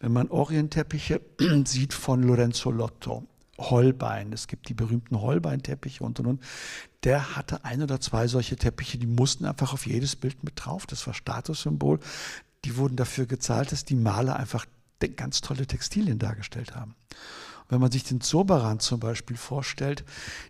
Wenn 0.00 0.12
man 0.12 0.28
Orientteppiche 0.28 1.20
sieht 1.64 1.94
von 1.94 2.22
Lorenzo 2.22 2.70
Lotto, 2.70 3.26
Holbein, 3.58 4.32
es 4.32 4.48
gibt 4.48 4.68
die 4.68 4.74
berühmten 4.74 5.20
Holbein-Teppiche 5.20 6.02
und 6.02 6.18
und 6.20 6.26
und, 6.26 6.42
der 7.04 7.36
hatte 7.36 7.64
ein 7.64 7.82
oder 7.82 8.00
zwei 8.00 8.26
solche 8.26 8.56
Teppiche, 8.56 8.98
die 8.98 9.06
mussten 9.06 9.44
einfach 9.44 9.72
auf 9.72 9.86
jedes 9.86 10.16
Bild 10.16 10.42
mit 10.42 10.54
drauf. 10.56 10.86
Das 10.86 11.06
war 11.06 11.14
Statussymbol. 11.14 12.00
Die 12.64 12.76
wurden 12.76 12.96
dafür 12.96 13.26
gezahlt, 13.26 13.72
dass 13.72 13.84
die 13.84 13.96
Maler 13.96 14.36
einfach 14.36 14.66
ganz 15.08 15.40
tolle 15.40 15.66
Textilien 15.66 16.18
dargestellt 16.18 16.74
haben. 16.74 16.94
Wenn 17.68 17.80
man 17.80 17.90
sich 17.90 18.04
den 18.04 18.20
Zoberan 18.20 18.80
zum 18.80 19.00
Beispiel 19.00 19.36
vorstellt, 19.38 20.04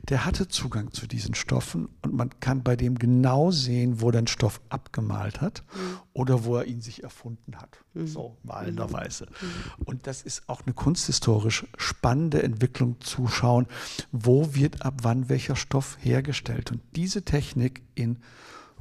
der 0.09 0.24
hatte 0.24 0.48
Zugang 0.48 0.92
zu 0.92 1.07
diesen 1.07 1.36
Stoffen 1.36 1.88
und 2.03 2.14
man 2.14 2.30
kann 2.40 2.64
bei 2.64 2.74
dem 2.74 2.98
genau 2.98 3.53
sehen, 3.53 4.00
wo 4.00 4.11
der 4.11 4.26
Stoff 4.26 4.61
abgemalt 4.70 5.40
hat 5.40 5.62
mhm. 5.72 5.98
oder 6.14 6.44
wo 6.44 6.57
er 6.57 6.64
ihn 6.64 6.80
sich 6.80 7.05
erfunden 7.05 7.61
hat. 7.61 7.78
Mhm. 7.94 8.09
So 8.09 8.38
malenderweise. 8.42 9.26
Mhm. 9.26 9.84
Und 9.84 10.07
das 10.09 10.22
ist 10.22 10.48
auch 10.48 10.62
eine 10.66 10.74
kunsthistorisch 10.74 11.64
spannende 11.76 12.42
Entwicklung 12.42 13.00
zu 13.00 13.28
schauen, 13.28 13.68
wo 14.11 14.57
wird 14.57 14.82
ab 14.82 14.94
wann 15.03 15.28
welcher 15.28 15.55
Stoff 15.55 15.98
hergestellt. 16.00 16.72
Und 16.72 16.80
diese 16.96 17.22
Technik 17.22 17.82
in 17.94 18.18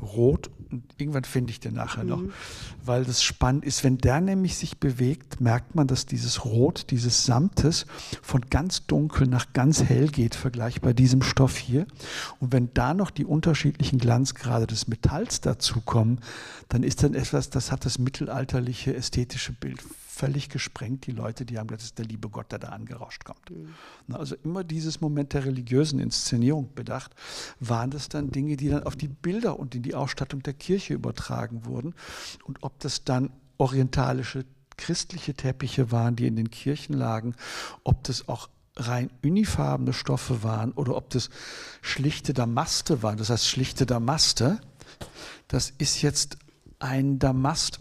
rot 0.02 0.50
und 0.72 0.84
irgendwann 0.98 1.24
finde 1.24 1.52
ich 1.52 1.60
den 1.60 1.74
nachher 1.74 2.04
mhm. 2.04 2.10
noch, 2.10 2.24
weil 2.86 3.04
das 3.04 3.24
spannend 3.24 3.66
ist. 3.66 3.84
Wenn 3.84 3.98
der 3.98 4.22
nämlich 4.22 4.56
sich 4.56 4.78
bewegt, 4.78 5.42
merkt 5.42 5.76
man, 5.76 5.88
dass 5.88 6.06
dieses 6.06 6.46
Rot, 6.46 6.92
dieses 6.92 7.26
Samtes 7.26 7.86
von 8.22 8.42
ganz 8.50 8.86
dunkel 8.88 9.28
nach 9.28 9.54
ganz 9.54 9.84
hell 9.84 10.08
geht, 10.08 10.36
vergleichbar 10.36 10.94
diesem 10.94 11.22
Stoff 11.22 11.58
hier. 11.58 11.86
Und 12.40 12.54
wenn 12.54 12.70
da 12.74 12.94
noch 12.94 13.12
die 13.12 13.26
unterschiedlichen 13.26 14.00
Glanzgrade 14.00 14.68
des 14.68 14.88
Metalls 14.88 15.42
dazukommen, 15.42 16.20
dann 16.70 16.84
ist 16.84 17.04
dann 17.04 17.14
etwas, 17.14 17.50
das 17.50 17.72
hat 17.72 17.86
das 17.86 18.00
mittelalterliche 18.00 18.96
ästhetische 18.96 19.52
Bild 19.52 19.84
völlig 20.12 20.50
gesprengt. 20.50 21.08
Die 21.08 21.12
Leute, 21.12 21.46
die 21.46 21.58
haben 21.58 21.68
gesagt, 21.68 21.82
das 21.82 21.86
ist 21.88 21.98
der 21.98 22.06
liebe 22.06 22.30
Gott, 22.30 22.52
der 22.52 22.60
da 22.60 22.70
angerauscht 22.70 23.24
kommt. 23.24 23.50
Mhm. 23.50 23.74
Also 24.14 24.36
immer 24.44 24.64
dieses 24.64 25.00
Moment 25.00 25.34
der 25.34 25.46
religiösen 25.46 26.00
Inszenierung 26.00 26.74
bedacht, 26.76 27.16
waren 27.60 27.92
das 27.92 28.10
dann 28.10 28.30
Dinge, 28.30 28.58
die 28.58 28.70
dann 28.70 28.84
auf 28.84 28.96
die 28.96 29.08
Bilder 29.08 29.58
und 29.58 29.74
in 29.74 29.84
die 29.84 29.96
Ausstattung 29.96 30.44
der 30.44 30.54
Kirche 30.54 30.94
übertragen 30.94 31.66
wurden. 31.66 31.96
Und 32.44 32.62
ob 32.62 32.80
das 32.80 33.04
dann 33.06 33.32
orientalische 33.58 34.46
christliche 34.78 35.34
Teppiche 35.34 35.92
waren, 35.92 36.16
die 36.16 36.28
in 36.28 36.36
den 36.36 36.52
Kirchen 36.52 36.94
lagen, 36.94 37.36
ob 37.84 38.04
das 38.04 38.28
auch 38.28 38.50
rein 38.76 39.10
unifarbene 39.24 39.94
Stoffe 39.94 40.44
waren 40.44 40.72
oder 40.74 40.96
ob 40.96 41.10
das 41.10 41.30
schlichte 41.82 42.34
Damaste 42.34 43.04
waren, 43.04 43.18
das 43.18 43.30
heißt 43.30 43.48
schlichte 43.48 43.86
Damaste, 43.86 44.60
das 45.48 45.72
ist 45.78 46.02
jetzt 46.02 46.38
ein 46.80 47.20
Damast, 47.20 47.80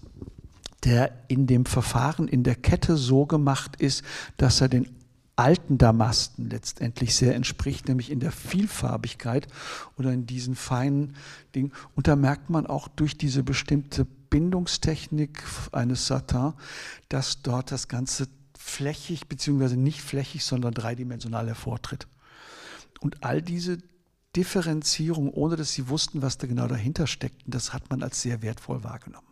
der 0.85 1.13
in 1.29 1.47
dem 1.47 1.67
Verfahren 1.67 2.29
in 2.29 2.43
der 2.43 2.55
Kette 2.55 2.97
so 2.97 3.27
gemacht 3.27 3.77
ist, 3.77 4.03
dass 4.37 4.61
er 4.61 4.69
den 4.69 4.89
alten 5.37 5.79
Damasten 5.79 6.51
letztendlich 6.51 7.17
sehr 7.17 7.35
entspricht, 7.35 7.89
nämlich 7.89 8.11
in 8.11 8.21
der 8.21 8.33
Vielfarbigkeit 8.33 9.47
oder 9.97 10.13
in 10.13 10.27
diesen 10.27 10.55
feinen 10.55 11.17
Dingen. 11.55 11.73
Und 11.95 12.09
da 12.09 12.17
merkt 12.17 12.51
man 12.51 12.67
auch 12.67 12.89
durch 12.89 13.17
diese 13.17 13.43
bestimmte 13.43 14.05
Bindungstechnik 14.05 15.43
eines 15.73 16.07
Satin, 16.07 16.53
dass 17.09 17.43
dort 17.43 17.73
das 17.73 17.89
Ganze 17.89 18.29
flächig, 18.57 19.29
beziehungsweise 19.29 19.79
nicht 19.79 20.03
flächig, 20.03 20.45
sondern 20.45 20.75
dreidimensional 20.75 21.47
hervortritt. 21.47 22.07
Und 23.01 23.25
all 23.25 23.41
diese 23.41 23.79
Differenzierung, 24.37 25.31
ohne 25.31 25.57
dass 25.57 25.73
sie 25.73 25.89
wussten, 25.89 26.21
was 26.21 26.37
da 26.37 26.47
genau 26.47 26.69
dahinter 26.69 27.07
steckt, 27.07 27.43
das 27.47 27.73
hat 27.73 27.89
man 27.89 28.03
als 28.03 28.21
sehr 28.21 28.43
wertvoll 28.43 28.85
wahrgenommen. 28.85 29.30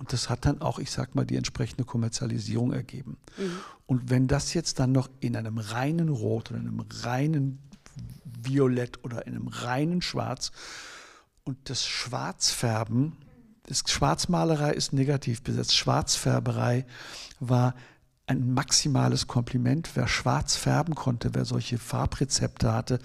Und 0.00 0.14
das 0.14 0.30
hat 0.30 0.46
dann 0.46 0.62
auch, 0.62 0.78
ich 0.78 0.90
sag 0.90 1.14
mal, 1.14 1.26
die 1.26 1.36
entsprechende 1.36 1.84
Kommerzialisierung 1.84 2.72
ergeben. 2.72 3.18
Mhm. 3.36 3.52
Und 3.84 4.08
wenn 4.08 4.28
das 4.28 4.54
jetzt 4.54 4.78
dann 4.78 4.92
noch 4.92 5.10
in 5.20 5.36
einem 5.36 5.58
reinen 5.58 6.08
Rot 6.08 6.50
oder 6.50 6.58
in 6.58 6.68
einem 6.68 6.86
reinen 7.02 7.58
Violett 8.24 9.04
oder 9.04 9.26
in 9.26 9.34
einem 9.34 9.48
reinen 9.48 10.00
Schwarz 10.00 10.52
und 11.44 11.68
das 11.68 11.86
Schwarzfärben, 11.86 13.12
das 13.64 13.82
Schwarzmalerei 13.86 14.72
ist 14.72 14.94
negativ 14.94 15.42
besetzt, 15.42 15.76
Schwarzfärberei 15.76 16.86
war 17.38 17.74
ein 18.26 18.54
maximales 18.54 19.26
Kompliment. 19.26 19.90
Wer 19.96 20.08
schwarz 20.08 20.56
färben 20.56 20.94
konnte, 20.94 21.34
wer 21.34 21.44
solche 21.44 21.76
Farbrezepte 21.76 22.72
hatte, 22.72 23.00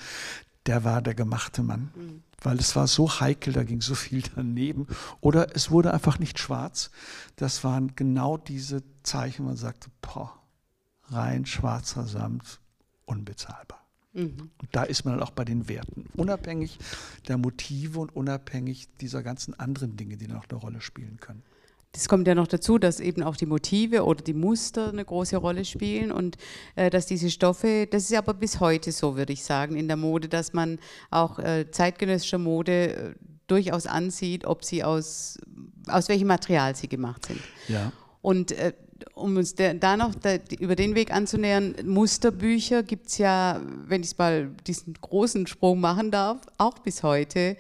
der 0.65 0.85
war 0.85 1.01
der 1.01 1.13
gemachte 1.13 1.61
Mann. 1.61 1.91
Mhm 1.93 2.23
weil 2.41 2.59
es 2.59 2.75
war 2.75 2.87
so 2.87 3.19
heikel, 3.19 3.53
da 3.53 3.63
ging 3.63 3.81
so 3.81 3.95
viel 3.95 4.23
daneben. 4.35 4.87
Oder 5.21 5.55
es 5.55 5.71
wurde 5.71 5.93
einfach 5.93 6.19
nicht 6.19 6.39
schwarz. 6.39 6.91
Das 7.35 7.63
waren 7.63 7.95
genau 7.95 8.37
diese 8.37 8.83
Zeichen, 9.03 9.45
man 9.45 9.57
sagte, 9.57 9.89
boah, 10.01 10.33
rein 11.09 11.45
schwarzer 11.45 12.05
Samt, 12.05 12.59
unbezahlbar. 13.05 13.85
Mhm. 14.13 14.51
Und 14.57 14.69
da 14.71 14.83
ist 14.83 15.05
man 15.05 15.15
dann 15.15 15.27
auch 15.27 15.31
bei 15.31 15.45
den 15.45 15.67
Werten, 15.67 16.05
unabhängig 16.15 16.79
der 17.27 17.37
Motive 17.37 17.99
und 17.99 18.15
unabhängig 18.15 18.87
dieser 19.01 19.23
ganzen 19.23 19.53
anderen 19.59 19.97
Dinge, 19.97 20.17
die 20.17 20.27
noch 20.27 20.49
eine 20.49 20.57
Rolle 20.57 20.81
spielen 20.81 21.17
können. 21.19 21.43
Das 21.95 22.09
kommt 22.09 22.27
ja 22.27 22.35
noch 22.35 22.47
dazu, 22.47 22.77
dass 22.77 22.99
eben 22.99 23.23
auch 23.23 23.37
die 23.37 23.45
Motive 23.45 24.03
oder 24.03 24.21
die 24.21 24.33
Muster 24.33 24.89
eine 24.89 25.05
große 25.05 25.37
Rolle 25.37 25.63
spielen 25.63 26.11
und 26.11 26.35
äh, 26.75 26.89
dass 26.89 27.05
diese 27.05 27.31
Stoffe, 27.31 27.87
das 27.89 28.03
ist 28.03 28.17
aber 28.17 28.33
bis 28.33 28.59
heute 28.59 28.91
so, 28.91 29.15
würde 29.15 29.31
ich 29.31 29.45
sagen, 29.45 29.77
in 29.77 29.87
der 29.87 29.95
Mode, 29.95 30.27
dass 30.27 30.51
man 30.51 30.77
auch 31.09 31.39
äh, 31.39 31.71
zeitgenössischer 31.71 32.37
Mode 32.37 32.95
äh, 32.95 33.13
durchaus 33.47 33.85
ansieht, 33.85 34.45
ob 34.45 34.65
sie 34.65 34.83
aus, 34.83 35.37
aus 35.87 36.09
welchem 36.09 36.27
Material 36.27 36.75
sie 36.75 36.89
gemacht 36.89 37.27
sind. 37.27 37.39
Ja. 37.69 37.93
Und 38.21 38.51
äh, 38.51 38.73
um 39.13 39.37
uns 39.37 39.55
der, 39.55 39.73
da 39.75 39.95
noch 39.95 40.15
der, 40.15 40.41
über 40.59 40.75
den 40.75 40.95
Weg 40.95 41.13
anzunähern, 41.13 41.75
Musterbücher 41.85 42.83
gibt 42.83 43.07
es 43.07 43.19
ja, 43.19 43.61
wenn 43.87 44.03
ich 44.03 44.17
mal 44.17 44.51
diesen 44.67 44.95
großen 44.95 45.47
Sprung 45.47 45.79
machen 45.79 46.11
darf, 46.11 46.39
auch 46.57 46.79
bis 46.79 47.03
heute 47.03 47.55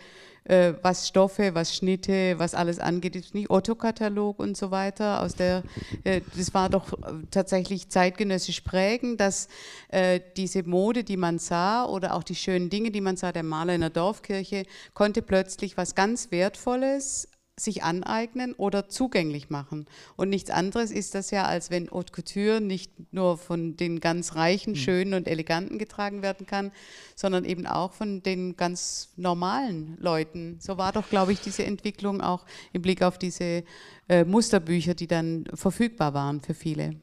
äh, 0.45 0.73
was 0.81 1.07
Stoffe, 1.07 1.53
was 1.53 1.75
Schnitte, 1.75 2.37
was 2.37 2.53
alles 2.53 2.79
angeht, 2.79 3.15
ist 3.15 3.33
nicht 3.33 3.49
Otto-Katalog 3.49 4.39
und 4.39 4.55
so 4.55 4.71
weiter. 4.71 5.21
Aus 5.21 5.35
der, 5.35 5.63
äh, 6.03 6.21
das 6.37 6.53
war 6.53 6.69
doch 6.69 6.93
tatsächlich 7.31 7.89
zeitgenössisch 7.89 8.61
prägend, 8.61 9.19
dass 9.19 9.47
äh, 9.89 10.19
diese 10.37 10.63
Mode, 10.63 11.03
die 11.03 11.17
man 11.17 11.39
sah 11.39 11.85
oder 11.85 12.13
auch 12.13 12.23
die 12.23 12.35
schönen 12.35 12.69
Dinge, 12.69 12.91
die 12.91 13.01
man 13.01 13.17
sah, 13.17 13.31
der 13.31 13.43
Maler 13.43 13.75
in 13.75 13.81
der 13.81 13.89
Dorfkirche, 13.89 14.65
konnte 14.93 15.21
plötzlich 15.21 15.77
was 15.77 15.95
ganz 15.95 16.31
Wertvolles 16.31 17.27
sich 17.57 17.83
aneignen 17.83 18.53
oder 18.53 18.89
zugänglich 18.89 19.49
machen. 19.49 19.85
Und 20.17 20.29
nichts 20.29 20.49
anderes 20.49 20.91
ist 20.91 21.15
das 21.15 21.31
ja, 21.31 21.45
als 21.45 21.69
wenn 21.69 21.89
Haute 21.89 22.11
Couture 22.11 22.59
nicht 22.59 22.91
nur 23.13 23.37
von 23.37 23.77
den 23.77 24.01
ganz 24.01 24.35
reichen, 24.35 24.73
hm. 24.73 24.81
schönen 24.81 25.13
und 25.13 25.27
eleganten 25.27 25.77
getragen 25.77 26.21
werden 26.21 26.45
kann, 26.45 26.71
sondern 27.15 27.45
eben 27.45 27.65
auch 27.65 27.93
von 27.93 28.21
den 28.21 28.57
ganz 28.57 29.13
normalen 29.15 29.97
Leuten. 29.99 30.57
So 30.59 30.77
war 30.77 30.91
doch, 30.91 31.09
glaube 31.09 31.31
ich, 31.31 31.39
diese 31.39 31.63
Entwicklung 31.63 32.19
auch 32.19 32.45
im 32.73 32.81
Blick 32.81 33.01
auf 33.01 33.17
diese 33.17 33.63
äh, 34.09 34.25
Musterbücher, 34.25 34.93
die 34.93 35.07
dann 35.07 35.45
verfügbar 35.53 36.13
waren 36.13 36.41
für 36.41 36.53
viele. 36.53 36.95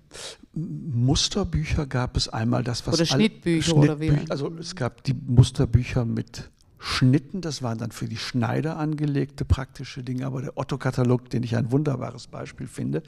Musterbücher 0.53 1.87
gab 1.87 2.15
es 2.19 2.29
einmal, 2.29 2.63
das 2.63 2.87
was 2.87 2.97
oder 2.97 3.07
Schnittbücher, 3.07 3.71
Schnittbücher 3.71 3.95
oder 3.95 4.01
wie? 4.01 4.31
Also 4.31 4.55
es 4.59 4.77
gab 4.77 5.03
die 5.05 5.15
Musterbücher 5.15 6.05
mit 6.05 6.51
Schnitten, 6.85 7.43
das 7.43 7.63
waren 7.63 7.79
dann 7.79 7.93
für 7.93 8.09
die 8.09 8.17
Schneider 8.17 8.77
angelegte 8.77 9.45
praktische 9.45 10.03
Dinge, 10.03 10.27
aber 10.27 10.43
der 10.43 10.59
Otto-Katalog, 10.59 11.31
den 11.31 11.45
ich 11.45 11.55
ein 11.55 11.71
wunderbares 11.71 12.27
Beispiel 12.27 12.67
finde, 12.67 13.05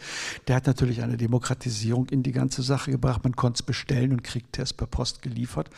der 0.46 0.54
hat 0.54 0.68
natürlich 0.68 1.02
eine 1.02 1.16
Demokratisierung 1.16 2.08
in 2.08 2.22
die 2.22 2.30
ganze 2.30 2.62
Sache 2.62 2.92
gebracht. 2.92 3.24
Man 3.24 3.34
konnte 3.34 3.58
es 3.58 3.62
bestellen 3.64 4.12
und 4.12 4.22
kriegt 4.22 4.60
es 4.60 4.72
per 4.72 4.86
Post 4.86 5.22
geliefert. 5.22 5.70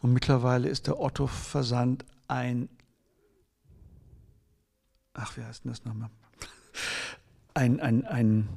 Und 0.00 0.12
mittlerweile 0.12 0.68
ist 0.68 0.86
der 0.86 1.00
Otto-Versand 1.00 2.04
ein, 2.28 2.68
ach, 5.14 5.36
wie 5.36 5.42
heißt 5.42 5.64
denn 5.64 5.72
das 5.72 5.84
nochmal? 5.84 6.10
Ein, 7.54 7.80
ein, 7.80 8.06
ein 8.06 8.48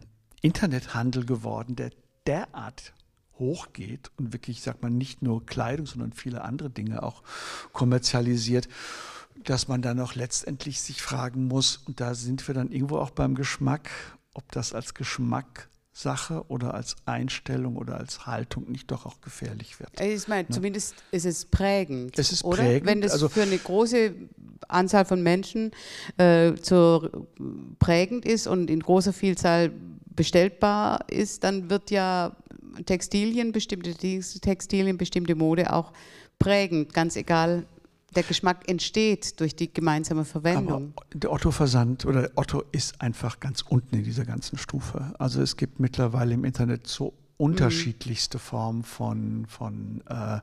Internethandel 0.44 1.26
geworden, 1.26 1.76
der 1.76 1.90
derart 2.28 2.94
hochgeht 3.40 4.12
und 4.18 4.34
wirklich, 4.34 4.62
sag 4.62 4.82
mal, 4.82 4.90
nicht 4.90 5.22
nur 5.22 5.46
Kleidung, 5.46 5.86
sondern 5.86 6.14
viele 6.14 6.44
andere 6.44 6.70
Dinge 6.70 7.04
auch 7.04 7.24
kommerzialisiert. 7.72 8.68
dass 9.46 9.68
man 9.68 9.82
dann 9.82 10.00
auch 10.00 10.14
letztendlich 10.14 10.80
sich 10.80 11.02
fragen 11.02 11.48
muss, 11.48 11.78
und 11.88 12.00
da 12.00 12.14
sind 12.14 12.48
wir 12.48 12.54
dann 12.54 12.72
irgendwo 12.72 12.98
auch 13.00 13.10
beim 13.10 13.34
Geschmack, 13.34 13.90
ob 14.36 14.50
das 14.52 14.74
als 14.74 14.94
Geschmack 14.94 15.68
Sache 15.94 16.44
oder 16.48 16.74
als 16.74 16.96
Einstellung 17.06 17.78
oder 17.78 17.98
als 17.98 18.26
Haltung 18.26 18.70
nicht 18.72 18.90
doch 18.90 19.06
auch 19.06 19.22
gefährlich 19.22 19.80
wird. 19.80 20.00
Ich 20.02 20.28
meine, 20.28 20.48
ja. 20.50 20.54
zumindest 20.54 20.96
ist 21.12 21.26
es 21.26 21.46
prägend. 21.46 22.18
Es 22.18 22.32
ist 22.32 22.44
oder? 22.44 22.64
prägend. 22.64 22.88
Wenn 22.88 23.02
das 23.02 23.12
also 23.12 23.30
für 23.30 23.44
eine 23.44 23.58
große 23.58 24.14
Anzahl 24.68 25.06
von 25.06 25.22
Menschen 25.22 25.72
äh, 26.18 26.56
zur, 26.56 27.28
prägend 27.78 28.26
ist 28.26 28.48
und 28.48 28.72
in 28.72 28.80
großer 28.80 29.14
Vielzahl 29.14 29.72
bestellbar 30.16 31.06
ist, 31.10 31.44
dann 31.44 31.70
wird 31.70 31.92
ja 31.92 32.36
Textilien, 32.86 33.52
bestimmte 33.52 33.94
Textilien, 33.96 34.98
bestimmte 34.98 35.36
Mode 35.36 35.74
auch 35.74 35.94
prägend, 36.40 36.94
ganz 36.94 37.16
egal 37.16 37.66
der 38.16 38.24
Geschmack 38.24 38.70
entsteht 38.70 39.40
durch 39.40 39.56
die 39.56 39.74
gemeinsame 39.74 40.26
Verwendung. 40.26 40.94
Aber 40.96 41.06
der 41.14 41.32
Otto-Versand 41.32 42.06
oder 42.06 42.30
Otto 42.36 42.64
ist 42.72 43.02
einfach 43.02 43.40
ganz 43.40 43.62
unten 43.62 43.96
in 43.96 44.04
dieser 44.04 44.26
ganzen 44.26 44.58
Stufe. 44.58 45.14
Also 45.20 45.42
es 45.42 45.58
gibt 45.58 45.80
mittlerweile 45.80 46.34
im 46.34 46.46
Internet 46.46 46.88
so 46.88 47.14
unterschiedlichste 47.38 48.38
mhm. 48.38 48.42
Formen 48.42 48.84
von, 48.84 49.46
von 49.48 50.04
äh, 50.08 50.40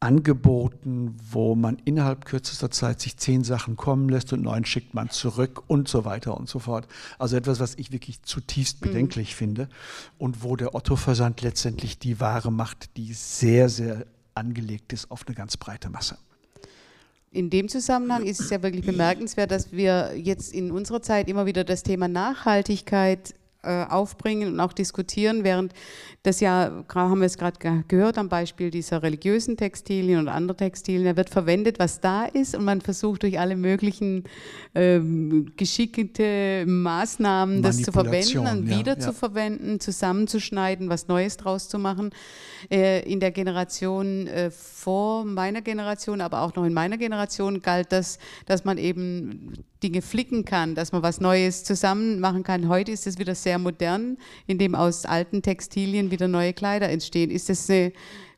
Angeboten, 0.00 1.16
wo 1.30 1.54
man 1.54 1.78
innerhalb 1.84 2.24
kürzester 2.24 2.70
Zeit 2.70 3.00
sich 3.00 3.16
zehn 3.16 3.44
Sachen 3.44 3.76
kommen 3.76 4.08
lässt 4.08 4.32
und 4.32 4.42
neun 4.42 4.64
schickt 4.64 4.94
man 4.94 5.10
zurück 5.10 5.62
und 5.68 5.88
so 5.88 6.04
weiter 6.04 6.36
und 6.36 6.48
so 6.48 6.58
fort. 6.58 6.86
Also 7.18 7.36
etwas, 7.36 7.60
was 7.60 7.74
ich 7.76 7.92
wirklich 7.92 8.22
zutiefst 8.22 8.80
mhm. 8.80 8.88
bedenklich 8.88 9.32
mhm. 9.32 9.36
finde 9.36 9.68
und 10.18 10.42
wo 10.42 10.56
der 10.56 10.74
Otto-Versand 10.74 11.42
letztendlich 11.42 11.98
die 11.98 12.20
Ware 12.20 12.52
macht, 12.52 12.96
die 12.96 13.12
sehr, 13.14 13.68
sehr 13.68 14.06
angelegt 14.34 14.92
ist 14.92 15.10
auf 15.10 15.26
eine 15.26 15.34
ganz 15.34 15.56
breite 15.56 15.88
Masse 15.88 16.18
in 17.36 17.50
dem 17.50 17.68
Zusammenhang 17.68 18.24
ist 18.24 18.40
es 18.40 18.48
ja 18.48 18.62
wirklich 18.62 18.86
bemerkenswert, 18.86 19.50
dass 19.50 19.70
wir 19.70 20.16
jetzt 20.16 20.54
in 20.54 20.70
unserer 20.70 21.02
Zeit 21.02 21.28
immer 21.28 21.44
wieder 21.44 21.64
das 21.64 21.82
Thema 21.82 22.08
Nachhaltigkeit 22.08 23.34
äh, 23.66 23.86
aufbringen 23.90 24.54
und 24.54 24.60
auch 24.60 24.72
diskutieren, 24.72 25.44
während 25.44 25.72
das 26.22 26.40
ja, 26.40 26.84
haben 26.92 27.20
wir 27.20 27.26
es 27.26 27.38
gerade 27.38 27.84
gehört 27.86 28.18
am 28.18 28.28
Beispiel 28.28 28.70
dieser 28.70 29.02
religiösen 29.02 29.56
Textilien 29.56 30.18
und 30.18 30.28
anderer 30.28 30.56
Textilien, 30.56 31.04
da 31.04 31.16
wird 31.16 31.30
verwendet, 31.30 31.78
was 31.78 32.00
da 32.00 32.24
ist 32.24 32.54
und 32.56 32.64
man 32.64 32.80
versucht 32.80 33.22
durch 33.22 33.38
alle 33.38 33.56
möglichen 33.56 34.24
ähm, 34.74 35.52
geschickte 35.56 36.64
Maßnahmen 36.66 37.62
das 37.62 37.82
zu 37.82 37.92
verwenden 37.92 38.38
und 38.38 38.68
ja, 38.68 38.78
wieder 38.78 38.92
ja. 38.94 38.98
zu 38.98 39.12
verwenden, 39.12 39.78
zusammenzuschneiden, 39.78 40.88
was 40.88 41.06
Neues 41.06 41.36
draus 41.36 41.68
zu 41.68 41.78
machen. 41.78 42.10
Äh, 42.70 43.08
in 43.10 43.20
der 43.20 43.30
Generation 43.30 44.26
äh, 44.26 44.50
vor 44.50 45.24
meiner 45.24 45.62
Generation, 45.62 46.20
aber 46.20 46.42
auch 46.42 46.54
noch 46.56 46.64
in 46.64 46.72
meiner 46.72 46.98
Generation 46.98 47.62
galt 47.62 47.92
das, 47.92 48.18
dass 48.46 48.64
man 48.64 48.78
eben 48.78 49.52
Dinge 49.82 50.02
flicken 50.02 50.44
kann, 50.44 50.74
dass 50.74 50.92
man 50.92 51.02
was 51.02 51.20
Neues 51.20 51.64
zusammen 51.64 52.20
machen 52.20 52.42
kann. 52.42 52.68
Heute 52.68 52.92
ist 52.92 53.06
es 53.06 53.18
wieder 53.18 53.34
sehr 53.34 53.58
modern, 53.58 54.16
indem 54.46 54.74
aus 54.74 55.04
alten 55.04 55.42
Textilien 55.42 56.10
wieder 56.10 56.28
neue 56.28 56.52
Kleider 56.52 56.88
entstehen. 56.88 57.30
Ist 57.30 57.48
das 57.48 57.68
eine 57.68 57.92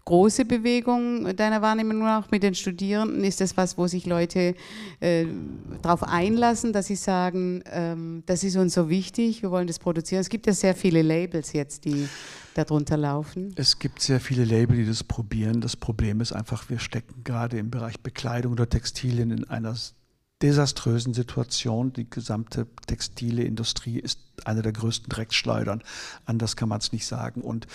große 0.09 0.47
Bewegung 0.47 1.37
deiner 1.37 1.61
Wahrnehmung 1.61 1.99
nach 1.99 2.31
mit 2.31 2.43
den 2.43 2.55
Studierenden? 2.55 3.25
Ist 3.25 3.43
das 3.43 3.59
was, 3.59 3.77
wo 3.77 3.87
sich 3.87 4.07
Leute 4.07 4.55
äh, 5.01 5.27
darauf 5.83 6.03
einlassen, 6.03 6.73
dass 6.73 6.87
sie 6.87 6.97
sagen, 6.97 7.63
ähm, 7.71 8.23
das 8.25 8.43
ist 8.43 8.57
uns 8.57 8.73
so 8.73 8.89
wichtig, 8.89 9.43
wir 9.43 9.51
wollen 9.51 9.67
das 9.67 9.79
produzieren? 9.79 10.23
Es 10.23 10.31
gibt 10.31 10.47
ja 10.47 10.55
sehr 10.55 10.75
viele 10.75 11.03
Labels 11.03 11.53
jetzt, 11.53 11.85
die 11.85 12.09
darunter 12.55 12.97
laufen. 12.97 13.53
Es 13.57 13.79
gibt 13.79 14.01
sehr 14.01 14.19
viele 14.19 14.45
Label, 14.45 14.79
die 14.79 14.87
das 14.87 15.05
probieren. 15.05 15.61
Das 15.61 15.77
Problem 15.77 16.23
ist 16.23 16.33
einfach, 16.33 16.71
wir 16.71 16.79
stecken 16.79 17.23
gerade 17.23 17.59
im 17.59 17.71
Bereich 17.71 18.01
Bekleidung 18.01 18.53
oder 18.53 18.67
Textilien 18.67 19.31
in 19.31 19.45
einer 19.45 19.77
desaströsen 20.43 21.15
Situation. 21.15 21.93
Die 21.93 22.09
gesamte 22.09 22.67
textile 22.87 23.43
Industrie 23.43 23.99
ist 23.99 24.21
eine 24.45 24.63
der 24.63 24.73
größten 24.73 25.09
Drecksschleudern. 25.09 25.83
Anders 26.27 26.57
kann 26.57 26.69
man 26.69 26.79
es 26.79 26.93
nicht 26.93 27.07
sagen. 27.07 27.43
Und 27.43 27.67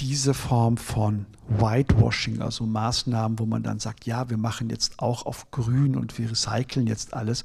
diese 0.00 0.34
Form 0.34 0.76
von 0.76 1.26
Whitewashing, 1.48 2.42
also 2.42 2.66
Maßnahmen, 2.66 3.38
wo 3.38 3.46
man 3.46 3.62
dann 3.62 3.78
sagt, 3.78 4.04
ja, 4.04 4.28
wir 4.28 4.36
machen 4.36 4.68
jetzt 4.68 4.98
auch 4.98 5.24
auf 5.24 5.50
grün 5.50 5.96
und 5.96 6.18
wir 6.18 6.30
recyceln 6.30 6.86
jetzt 6.86 7.14
alles, 7.14 7.44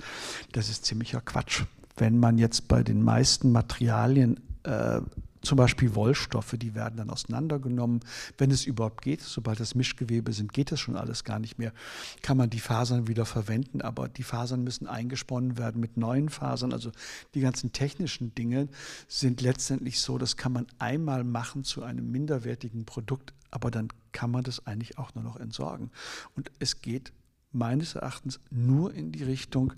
das 0.52 0.70
ist 0.70 0.86
ziemlicher 0.86 1.22
Quatsch. 1.22 1.64
Wenn 1.95 2.20
man 2.20 2.38
jetzt 2.38 2.68
bei 2.68 2.84
den 2.84 3.04
meisten 3.04 3.52
Materialien 3.52 4.39
äh, 4.64 4.99
zum 5.42 5.58
Beispiel 5.58 5.96
Wollstoffe, 5.96 6.56
die 6.58 6.76
werden 6.76 6.98
dann 6.98 7.10
auseinandergenommen, 7.10 8.02
wenn 8.38 8.52
es 8.52 8.66
überhaupt 8.66 9.02
geht. 9.02 9.22
Sobald 9.22 9.60
das 9.60 9.76
Mischgewebe 9.76 10.34
sind, 10.34 10.54
geht 10.54 10.72
das 10.72 10.80
schon 10.80 10.96
alles 10.96 11.24
gar 11.24 11.39
nicht 11.39 11.58
mehr. 11.58 11.74
Kann 12.22 12.38
man 12.38 12.50
die 12.50 12.60
Fasern 12.60 13.08
wieder 13.08 13.26
verwenden, 13.26 13.82
aber 13.82 14.08
die 14.08 14.24
Fasern 14.24 14.64
müssen 14.64 14.88
eingesponnen 14.88 15.58
werden 15.58 15.82
mit 15.82 15.98
neuen 15.98 16.30
Fasern. 16.30 16.74
Also 16.74 16.92
die 17.34 17.42
ganzen 17.42 17.72
technischen 17.72 18.36
Dinge 18.36 18.68
sind 19.08 19.42
letztendlich 19.42 20.00
so, 20.00 20.18
das 20.18 20.38
kann 20.38 20.54
man 20.54 20.68
einmal 20.78 21.24
machen 21.24 21.64
zu 21.64 21.84
einem 21.84 22.12
minderwertigen 22.12 22.86
Produkt, 22.86 23.34
aber 23.50 23.72
dann 23.72 23.88
kann 24.12 24.32
man 24.32 24.44
das 24.44 24.66
eigentlich 24.68 24.98
auch 24.98 25.16
nur 25.16 25.24
noch 25.24 25.38
entsorgen. 25.38 25.89
Und 26.36 26.52
es 26.60 26.82
geht 26.82 27.12
meines 27.52 27.95
Erachtens 27.95 28.39
nur 28.49 28.93
in 28.93 29.12
die 29.12 29.24
Richtung, 29.24 29.74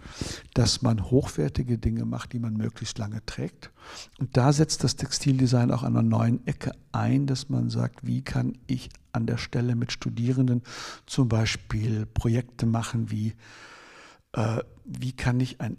dass 0.54 0.82
man 0.82 1.10
hochwertige 1.10 1.78
Dinge 1.78 2.06
macht, 2.06 2.34
die 2.34 2.40
man 2.40 2.56
möglichst 2.56 2.98
lange 2.98 3.26
trägt. 3.26 3.72
Und 4.20 4.38
da 4.38 4.54
setzt 4.54 4.84
das 4.84 4.96
Textildesign 4.96 5.72
auch 5.72 5.84
an 5.84 5.98
einer 5.98 6.08
neuen 6.08 6.46
Ecke 6.48 6.72
ein, 6.92 7.26
dass 7.26 7.50
man 7.50 7.70
sagt, 7.70 8.06
wie 8.06 8.22
kann 8.22 8.58
ich 8.68 8.90
an 9.12 9.26
der 9.26 9.38
Stelle 9.38 9.76
mit 9.76 9.92
Studierenden 9.92 10.62
zum 11.06 11.30
Beispiel 11.30 12.06
Projekte 12.06 12.66
machen, 12.66 13.12
wie 13.12 13.34
äh, 14.34 14.64
wie 14.86 15.14
kann 15.14 15.40
ich 15.40 15.62
ein 15.62 15.78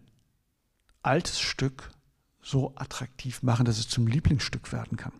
altes 1.02 1.40
Stück 1.40 1.90
so 2.40 2.72
attraktiv 2.76 3.42
machen, 3.42 3.64
dass 3.64 3.78
es 3.78 3.88
zum 3.88 4.06
Lieblingsstück 4.06 4.72
werden 4.72 4.96
kann 4.96 5.12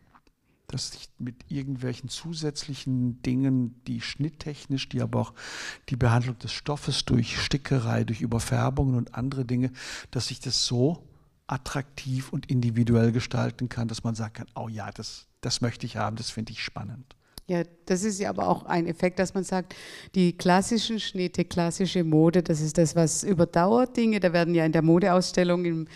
dass 0.67 0.95
ich 0.95 1.09
mit 1.19 1.51
irgendwelchen 1.51 2.09
zusätzlichen 2.09 3.23
Dingen, 3.23 3.81
die 3.87 4.01
schnitttechnisch, 4.01 4.89
die 4.89 5.03
aber 5.03 5.21
auch 5.21 5.35
die 5.89 5.97
Behandlung 5.97 6.39
des 6.39 6.53
Stoffes 6.53 7.05
durch 7.05 7.41
Stickerei, 7.41 8.05
durch 8.05 8.21
Überfärbungen 8.21 8.95
und 8.95 9.15
andere 9.15 9.45
Dinge, 9.45 9.71
dass 10.11 10.31
ich 10.31 10.41
das 10.41 10.67
so 10.67 11.07
attraktiv 11.47 12.33
und 12.33 12.51
individuell 12.51 13.12
gestalten 13.12 13.69
kann, 13.69 13.89
dass 13.89 14.05
man 14.05 14.15
sagen 14.15 14.33
kann, 14.33 14.47
oh 14.55 14.69
ja, 14.69 14.91
das, 14.91 15.27
das 15.41 15.61
möchte 15.61 15.87
ich 15.87 15.97
haben, 15.97 16.17
das 16.17 16.31
finde 16.31 16.53
ich 16.53 16.65
spannend. 16.65 17.17
Ja, 17.47 17.62
das 17.84 18.05
ist 18.05 18.20
ja 18.20 18.30
aber 18.30 18.49
auch 18.49 18.64
ein 18.64 18.86
Effekt, 18.86 19.18
dass 19.18 19.34
man 19.34 19.45
sagt, 19.45 19.74
die 20.14 20.34
klassischen 20.34 20.99
Schnitte, 20.99 21.45
klassische 21.45 22.03
Mode, 22.03 22.42
das 22.42 22.62
ist 22.62 22.78
das, 22.78 22.97
was 22.97 23.22
überdauert 23.22 23.95
Dinge. 23.99 24.18
Da 24.18 24.32
werden 24.32 24.55
ja 24.55 24.64
in 24.64 24.72
der 24.72 24.80
Modeausstellung 24.80 25.66
im 25.66 25.86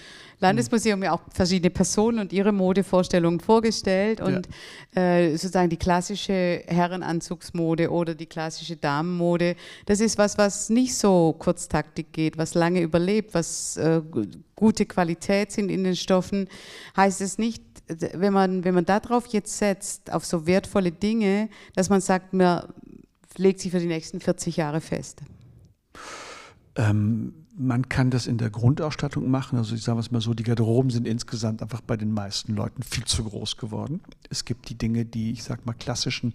Landesmuseum 0.41 1.03
ja 1.03 1.13
auch 1.13 1.21
verschiedene 1.33 1.71
Personen 1.71 2.19
und 2.21 2.33
ihre 2.33 2.53
Modevorstellungen 2.53 3.41
vorgestellt 3.41 4.21
und 4.21 4.49
ja. 4.95 5.03
äh, 5.03 5.31
sozusagen 5.33 5.69
die 5.69 5.77
klassische 5.77 6.63
Herrenanzugsmode 6.67 7.91
oder 7.91 8.15
die 8.15 8.27
klassische 8.27 8.77
Damenmode, 8.77 9.57
das 9.87 10.01
ist 10.01 10.17
was, 10.19 10.39
was 10.39 10.71
nicht 10.71 10.95
so 10.95 11.35
kurztaktig 11.39 12.13
geht, 12.13 12.39
was 12.39 12.55
lange 12.55 12.83
überlebt, 12.83 13.35
was 13.35 13.77
äh, 13.79 14.01
gute 14.55 14.87
Qualität 14.87 15.51
sind 15.51 15.71
in 15.71 15.83
den 15.83 15.97
Stoffen, 15.97 16.49
heißt 16.97 17.21
es 17.21 17.39
nicht, 17.39 17.63
wenn 17.89 18.33
man, 18.33 18.65
wenn 18.65 18.75
man 18.75 18.85
darauf 18.85 19.27
jetzt 19.29 19.59
setzt, 19.59 20.13
auf 20.13 20.25
so 20.25 20.47
wertvolle 20.47 20.93
Dinge, 20.93 21.49
dass 21.75 21.89
man 21.89 22.01
sagt, 22.01 22.33
man 22.33 22.73
legt 23.37 23.61
sie 23.61 23.71
für 23.71 23.81
die 23.81 23.87
nächsten 23.87 24.21
40 24.21 24.57
Jahre 24.57 24.81
fest? 24.81 25.23
Ähm, 26.77 27.35
man 27.57 27.89
kann 27.89 28.11
das 28.11 28.27
in 28.27 28.39
der 28.39 28.51
Grundausstattung 28.51 29.31
machen. 29.31 29.59
Also 29.59 29.75
ich 29.75 29.83
sage 29.83 29.99
es 30.01 30.11
mal 30.11 30.21
so, 30.21 30.33
die 30.35 30.45
Garderoben 30.45 30.91
sind 30.91 31.07
insgesamt 31.07 31.63
einfach 31.63 31.81
bei 31.81 31.97
den 31.97 32.13
meisten 32.13 32.55
Leuten 32.55 32.83
viel 32.83 33.05
zu 33.05 33.25
groß 33.25 33.57
geworden. 33.57 34.01
Es 34.31 34.45
gibt 34.45 34.69
die 34.69 34.79
Dinge, 34.79 35.05
die, 35.05 35.33
ich 35.33 35.43
sage 35.43 35.63
mal, 35.65 35.73
klassischen 35.73 36.35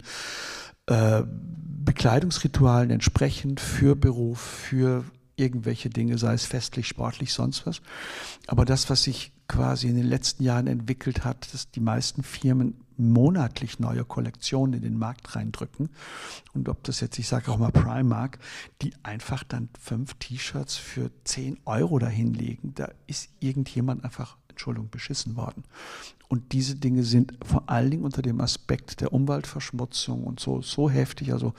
äh, 0.88 1.24
Bekleidungsritualen 1.26 2.90
entsprechen 2.90 3.58
für 3.58 3.96
Beruf, 3.96 4.40
für 4.40 5.06
irgendwelche 5.36 5.90
Dinge, 5.90 6.18
sei 6.18 6.34
es 6.34 6.46
festlich, 6.46 6.88
sportlich, 6.88 7.34
sonst 7.34 7.66
was. 7.66 7.82
Aber 8.48 8.66
das, 8.66 8.90
was 8.90 9.04
sich 9.04 9.33
quasi 9.48 9.88
in 9.88 9.96
den 9.96 10.06
letzten 10.06 10.44
Jahren 10.44 10.68
entwickelt 10.68 11.26
hat, 11.26 11.54
dass 11.54 11.70
die 11.70 11.80
meisten 11.80 12.24
Firmen 12.24 12.76
monatlich 12.98 13.80
neue 13.80 14.06
Kollektionen 14.06 14.74
in 14.74 14.82
den 14.82 14.98
Markt 14.98 15.36
reindrücken. 15.36 15.90
Und 16.54 16.70
ob 16.70 16.84
das 16.84 17.00
jetzt, 17.00 17.18
ich 17.20 17.28
sage 17.28 17.52
auch 17.52 17.58
mal 17.58 17.72
Primark, 17.72 18.40
die 18.82 18.94
einfach 19.04 19.44
dann 19.44 19.70
fünf 19.80 20.14
T-Shirts 20.16 20.76
für 20.76 21.12
10 21.24 21.60
Euro 21.66 22.00
dahinlegen, 22.00 22.74
da 22.76 22.90
ist 23.08 23.30
irgendjemand 23.40 24.04
einfach, 24.04 24.38
Entschuldigung, 24.50 24.90
beschissen 24.90 25.36
worden. 25.36 25.64
Und 26.30 26.54
diese 26.54 26.76
Dinge 26.76 27.04
sind 27.04 27.38
vor 27.44 27.70
allen 27.70 27.92
Dingen 27.92 28.06
unter 28.06 28.22
dem 28.22 28.42
Aspekt 28.42 29.02
der 29.02 29.14
Umweltverschmutzung 29.14 30.24
und 30.24 30.40
so, 30.40 30.62
so 30.62 30.90
heftig. 30.90 31.34
Also 31.34 31.54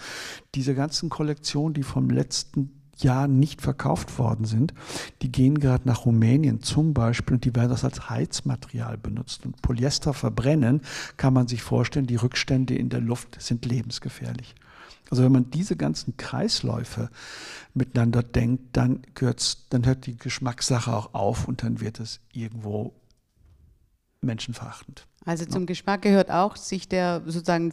diese 0.55 0.74
ganzen 0.74 1.11
Kollektionen, 1.11 1.74
die 1.74 1.82
vom 1.82 2.11
letzten 2.11 2.70
Jahren 3.03 3.38
nicht 3.38 3.61
verkauft 3.62 4.18
worden 4.18 4.45
sind, 4.45 4.74
die 5.22 5.32
gehen 5.32 5.59
gerade 5.59 5.88
nach 5.88 6.07
Rumänien 6.07 6.62
zum 6.62 6.95
Beispiel 6.95 7.34
und 7.34 7.45
die 7.45 7.55
werden 7.55 7.70
das 7.70 7.84
als 7.84 8.09
Heizmaterial 8.11 8.99
benutzt. 8.99 9.45
Und 9.47 9.61
Polyester 9.62 10.14
verbrennen, 10.14 10.82
kann 11.16 11.34
man 11.34 11.49
sich 11.49 11.62
vorstellen, 11.62 12.07
die 12.07 12.16
Rückstände 12.16 12.74
in 12.74 12.88
der 12.88 13.01
Luft 13.01 13.40
sind 13.40 13.64
lebensgefährlich. 13.64 14.55
Also 15.11 15.22
wenn 15.22 15.32
man 15.32 15.51
diese 15.51 15.76
ganzen 15.76 16.16
Kreisläufe 16.16 17.11
miteinander 17.74 18.22
denkt, 18.22 18.76
dann, 18.76 19.03
dann 19.70 19.86
hört 19.86 20.07
die 20.07 20.16
Geschmackssache 20.16 20.92
auch 20.95 21.14
auf 21.14 21.47
und 21.47 21.62
dann 21.62 21.80
wird 21.80 22.01
es 22.01 22.20
irgendwo 22.32 22.95
menschenverachtend. 24.22 25.07
Also 25.27 25.47
zum 25.47 25.62
ja. 25.62 25.66
Geschmack 25.66 26.03
gehört 26.03 26.31
auch, 26.31 26.57
sich 26.57 26.89
der 26.89 27.22
sozusagen 27.25 27.72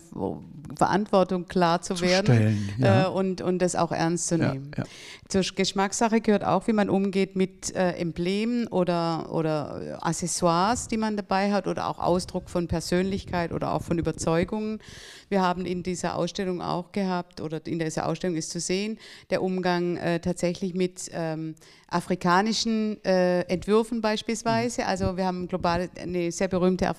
Verantwortung 0.75 1.47
klar 1.47 1.81
zu, 1.81 1.95
zu 1.95 2.05
werden 2.05 2.25
stellen, 2.25 2.69
ja. 2.77 3.05
äh, 3.05 3.09
und, 3.09 3.41
und 3.41 3.59
das 3.59 3.75
auch 3.75 3.91
ernst 3.91 4.27
zu 4.27 4.37
nehmen. 4.37 4.71
Ja, 4.77 4.85
Zur 5.27 5.41
Geschmackssache 5.41 6.21
gehört 6.21 6.45
auch, 6.45 6.67
wie 6.67 6.73
man 6.73 6.89
umgeht 6.89 7.35
mit 7.35 7.75
äh, 7.75 7.91
Emblemen 7.93 8.67
oder, 8.67 9.33
oder 9.33 9.99
Accessoires, 10.01 10.87
die 10.87 10.97
man 10.97 11.17
dabei 11.17 11.51
hat 11.51 11.67
oder 11.67 11.87
auch 11.87 11.99
Ausdruck 11.99 12.49
von 12.49 12.67
Persönlichkeit 12.67 13.51
oder 13.51 13.73
auch 13.73 13.81
von 13.81 13.99
Überzeugungen. 13.99 14.79
Wir 15.27 15.41
haben 15.41 15.65
in 15.65 15.83
dieser 15.83 16.15
Ausstellung 16.15 16.61
auch 16.61 16.91
gehabt 16.91 17.41
oder 17.41 17.65
in 17.65 17.79
dieser 17.79 18.07
Ausstellung 18.07 18.35
ist 18.35 18.49
zu 18.49 18.59
sehen, 18.59 18.97
der 19.29 19.41
Umgang 19.41 19.97
äh, 19.97 20.19
tatsächlich 20.19 20.73
mit 20.73 21.09
ähm, 21.13 21.55
afrikanischen 21.87 23.03
äh, 23.03 23.41
Entwürfen 23.41 24.01
beispielsweise. 24.01 24.85
Also 24.85 25.17
wir 25.17 25.25
haben 25.25 25.47
global 25.47 25.89
eine 26.01 26.31
sehr 26.31 26.47
berühmte 26.47 26.89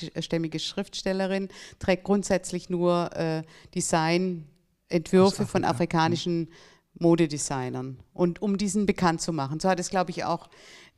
afrikanischstämmige 0.00 0.58
Schriftstellerin, 0.58 1.48
trägt 1.78 2.04
grundsätzlich 2.04 2.70
nur 2.70 3.10
äh, 3.16 3.42
Designentwürfe 3.74 5.46
von 5.46 5.64
afrikanischen 5.64 6.48
Modedesignern. 6.94 7.98
Und 8.12 8.42
um 8.42 8.58
diesen 8.58 8.86
bekannt 8.86 9.20
zu 9.20 9.32
machen. 9.32 9.60
So 9.60 9.68
hat 9.68 9.80
es, 9.80 9.90
glaube 9.90 10.10
ich, 10.10 10.24
auch 10.24 10.48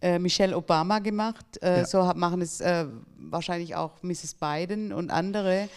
äh, 0.03 0.19
Michelle 0.19 0.57
Obama 0.57 0.99
gemacht. 0.99 1.47
Äh, 1.63 1.79
ja. 1.79 1.85
So 1.87 2.03
machen 2.15 2.43
es 2.43 2.61
äh, 2.61 2.87
wahrscheinlich 3.17 3.75
auch 3.77 4.03
Mrs. 4.03 4.35
Biden 4.35 4.93
und 4.93 5.11
andere 5.11 5.69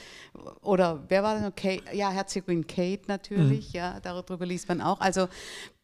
oder 0.62 1.04
wer 1.08 1.24
war 1.24 1.36
das 1.36 1.44
noch? 1.44 1.56
Kate, 1.56 1.84
ja, 1.94 2.10
Herzogin 2.10 2.68
Kate 2.68 3.04
natürlich, 3.08 3.70
mhm. 3.70 3.78
ja, 3.78 4.00
darüber 4.02 4.46
liest 4.46 4.68
man 4.68 4.82
auch. 4.82 5.00
Also 5.00 5.28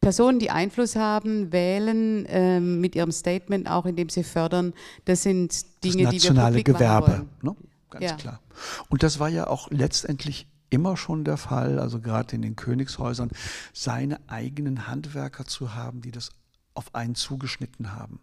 Personen, 0.00 0.38
die 0.38 0.50
Einfluss 0.50 0.96
haben, 0.96 1.52
wählen 1.52 2.26
ähm, 2.28 2.80
mit 2.80 2.94
ihrem 2.94 3.12
Statement 3.12 3.68
auch, 3.70 3.86
indem 3.86 4.08
sie 4.08 4.24
fördern, 4.24 4.74
das 5.04 5.22
sind 5.22 5.84
Dinge, 5.84 6.04
das 6.04 6.14
nationale 6.14 6.56
die 6.56 6.66
wir 6.66 6.74
Gewerbe, 6.74 7.26
ne? 7.42 7.56
ganz 7.90 8.04
ja. 8.04 8.16
klar. 8.16 8.40
Und 8.88 9.02
das 9.02 9.18
war 9.18 9.28
ja 9.28 9.46
auch 9.46 9.70
letztendlich 9.70 10.46
immer 10.70 10.96
schon 10.96 11.24
der 11.24 11.36
Fall, 11.36 11.78
also 11.78 12.00
gerade 12.00 12.34
in 12.34 12.42
den 12.42 12.56
Königshäusern, 12.56 13.30
seine 13.72 14.18
eigenen 14.28 14.86
Handwerker 14.88 15.44
zu 15.44 15.74
haben, 15.74 16.00
die 16.00 16.10
das 16.10 16.30
auf 16.74 16.94
einen 16.94 17.14
zugeschnitten 17.14 17.92
haben. 17.92 18.20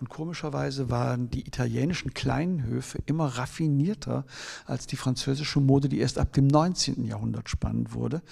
Und 0.00 0.08
komischerweise 0.08 0.90
waren 0.90 1.30
die 1.30 1.46
italienischen 1.46 2.14
kleinen 2.14 2.64
Höfe 2.64 2.98
immer 3.06 3.26
raffinierter 3.26 4.24
als 4.66 4.86
die 4.86 4.96
französische 4.96 5.60
Mode, 5.60 5.88
die 5.88 6.00
erst 6.00 6.18
ab 6.18 6.32
dem 6.32 6.46
19. 6.46 7.04
Jahrhundert 7.04 7.48
spannend 7.48 7.94
wurde. 7.94 8.22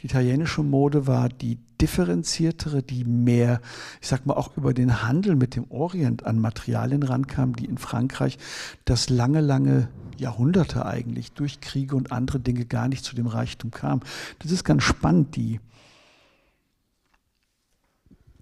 Die 0.00 0.06
italienische 0.06 0.62
Mode 0.62 1.06
war 1.06 1.28
die 1.28 1.58
differenziertere, 1.80 2.82
die 2.82 3.04
mehr, 3.04 3.60
ich 4.00 4.08
sag 4.08 4.26
mal, 4.26 4.34
auch 4.34 4.56
über 4.56 4.74
den 4.74 5.02
Handel 5.02 5.36
mit 5.36 5.56
dem 5.56 5.70
Orient 5.70 6.26
an 6.26 6.38
Materialien 6.38 7.02
rankam, 7.02 7.56
die 7.56 7.64
in 7.66 7.78
Frankreich 7.78 8.38
das 8.84 9.08
lange, 9.08 9.40
lange 9.40 9.88
Jahrhunderte 10.16 10.84
eigentlich 10.84 11.32
durch 11.32 11.60
Kriege 11.60 11.96
und 11.96 12.12
andere 12.12 12.40
Dinge 12.40 12.66
gar 12.66 12.88
nicht 12.88 13.04
zu 13.04 13.16
dem 13.16 13.26
Reichtum 13.26 13.70
kam. 13.70 14.00
Das 14.40 14.52
ist 14.52 14.64
ganz 14.64 14.82
spannend, 14.82 15.34
die 15.36 15.60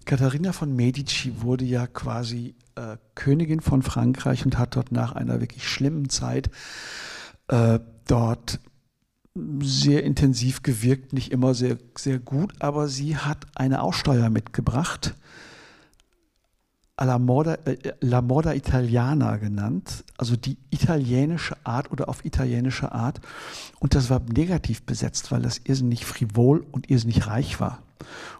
Katharina 0.09 0.53
von 0.53 0.75
Medici 0.75 1.43
wurde 1.43 1.65
ja 1.65 1.85
quasi 1.85 2.55
äh, 2.73 2.97
Königin 3.13 3.61
von 3.61 3.83
Frankreich 3.83 4.43
und 4.43 4.57
hat 4.57 4.75
dort 4.75 4.91
nach 4.91 5.11
einer 5.11 5.39
wirklich 5.39 5.67
schlimmen 5.67 6.09
Zeit 6.09 6.49
äh, 7.47 7.79
dort 8.07 8.59
sehr 9.61 10.03
intensiv 10.03 10.63
gewirkt, 10.63 11.13
nicht 11.13 11.31
immer 11.31 11.53
sehr, 11.53 11.77
sehr 11.95 12.17
gut, 12.17 12.55
aber 12.57 12.87
sie 12.87 13.17
hat 13.17 13.45
eine 13.53 13.83
Aussteuer 13.83 14.31
mitgebracht, 14.31 15.13
La 16.99 17.19
Moda, 17.19 17.59
äh, 17.65 17.77
La 18.01 18.23
Moda 18.23 18.55
Italiana 18.55 19.37
genannt, 19.37 20.05
also 20.17 20.35
die 20.35 20.57
italienische 20.71 21.55
Art 21.63 21.91
oder 21.91 22.09
auf 22.09 22.25
italienische 22.25 22.93
Art. 22.93 23.21
Und 23.77 23.93
das 23.93 24.09
war 24.09 24.21
negativ 24.21 24.81
besetzt, 24.81 25.31
weil 25.31 25.43
das 25.43 25.59
irrsinnig 25.65 26.03
frivol 26.03 26.65
und 26.71 26.89
irrsinnig 26.89 27.27
reich 27.27 27.59
war. 27.59 27.83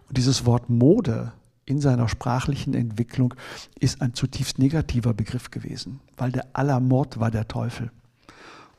Und 0.07 0.17
dieses 0.17 0.47
Wort 0.47 0.71
Mode 0.71 1.31
in 1.69 1.79
seiner 1.81 2.09
sprachlichen 2.09 2.73
Entwicklung 2.73 3.35
ist 3.79 4.01
ein 4.01 4.15
zutiefst 4.15 4.57
negativer 4.57 5.13
Begriff 5.13 5.51
gewesen, 5.51 5.99
weil 6.17 6.31
der 6.31 6.47
Alamort 6.53 7.19
war 7.19 7.29
der 7.29 7.47
Teufel. 7.47 7.91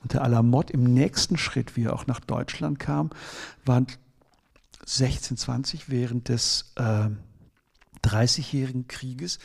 Und 0.03 0.13
der 0.13 0.23
Alamort 0.23 0.71
im 0.71 0.83
nächsten 0.83 1.37
Schritt, 1.37 1.77
wie 1.77 1.85
er 1.85 1.93
auch 1.95 2.07
nach 2.07 2.21
Deutschland 2.21 2.81
kam, 2.81 3.11
war 3.65 3.77
1620 4.81 5.89
während 5.89 6.29
des 6.29 6.73
äh, 6.77 7.11
30-jährigen 8.03 8.89
Krieges, 8.89 9.39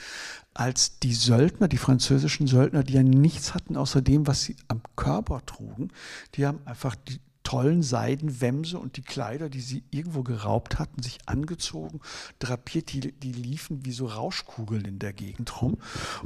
als 0.54 1.00
die 1.00 1.14
Söldner, 1.14 1.68
die 1.68 1.78
französischen 1.78 2.48
Söldner, 2.48 2.84
die 2.84 2.94
ja 2.94 3.04
nichts 3.04 3.54
hatten 3.54 3.76
außer 3.78 4.02
dem, 4.02 4.26
was 4.28 4.44
sie 4.44 4.56
am 4.70 4.82
Körper 4.96 5.46
trugen, 5.46 5.92
die 6.36 6.48
haben 6.48 6.60
einfach 6.66 6.96
die 6.96 7.20
tollen 7.46 7.84
Seidenwämse 7.84 8.78
und 8.78 8.98
die 8.98 9.04
Kleider, 9.04 9.50
die 9.50 9.62
sie 9.62 9.84
irgendwo 9.92 10.24
geraubt 10.24 10.80
hatten, 10.80 11.02
sich 11.02 11.20
angezogen, 11.28 12.02
drapiert, 12.40 12.92
die, 12.92 13.14
die 13.14 13.32
liefen 13.32 13.86
wie 13.86 13.92
so 13.92 14.08
Rauschkugeln 14.08 14.84
in 14.84 15.00
der 15.00 15.14
Gegend 15.14 15.62
rum. 15.62 15.78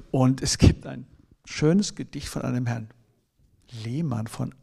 Und 0.10 0.42
es 0.42 0.58
gibt 0.58 0.88
ein 0.88 1.06
schönes 1.46 1.94
Gedicht 1.94 2.30
von 2.30 2.42
einem 2.42 2.66
Herrn 2.66 2.90
Lehmann 3.84 4.28
von 4.28 4.56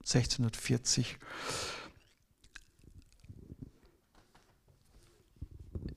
1640. 0.00 1.18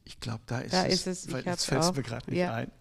Ich 0.04 0.20
glaube, 0.20 0.43
da 0.45 0.60
ist 0.60 0.74
da 0.74 0.86
es. 0.86 0.93
Ist 0.93 1.08
es. 1.08 1.32
Weil 1.32 1.45
jetzt 1.45 1.66
fällt 1.66 1.84
es 1.84 1.95
mir 1.95 2.04
gerade 2.04 2.30
nicht 2.30 2.39
ja. 2.39 2.54
ein. 2.54 2.72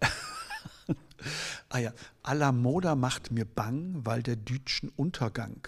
ah 1.69 1.77
ja, 1.77 1.93
Alla 2.23 2.51
Moda 2.51 2.95
macht 2.95 3.31
mir 3.31 3.45
bang, 3.45 4.05
weil 4.05 4.21
der 4.21 4.35
Dütschen 4.35 4.89
Untergang 4.89 5.65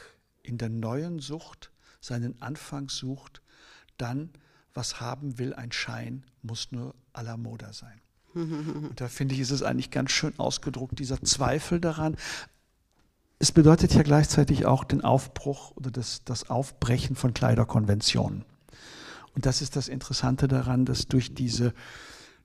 in 0.49 0.57
der 0.57 0.69
neuen 0.69 1.19
Sucht 1.19 1.71
seinen 2.01 2.41
Anfang 2.41 2.89
sucht, 2.89 3.41
dann, 3.97 4.31
was 4.73 4.99
haben 4.99 5.37
will 5.37 5.53
ein 5.53 5.71
Schein, 5.71 6.25
muss 6.41 6.71
nur 6.71 6.95
à 7.13 7.21
la 7.21 7.37
Moda 7.37 7.71
sein. 7.71 8.01
Und 8.33 9.01
da 9.01 9.07
finde 9.07 9.35
ich, 9.35 9.41
ist 9.41 9.51
es 9.51 9.63
eigentlich 9.63 9.91
ganz 9.91 10.11
schön 10.11 10.33
ausgedruckt, 10.37 10.99
dieser 10.99 11.21
Zweifel 11.21 11.79
daran. 11.79 12.15
Es 13.37 13.51
bedeutet 13.51 13.93
ja 13.93 14.01
gleichzeitig 14.01 14.65
auch 14.65 14.83
den 14.83 15.01
Aufbruch 15.01 15.71
oder 15.75 15.91
das, 15.91 16.23
das 16.25 16.49
Aufbrechen 16.49 17.15
von 17.15 17.33
Kleiderkonventionen. 17.33 18.45
Und 19.35 19.45
das 19.45 19.61
ist 19.61 19.75
das 19.75 19.87
Interessante 19.87 20.47
daran, 20.47 20.85
dass 20.85 21.07
durch 21.07 21.33
diese 21.33 21.73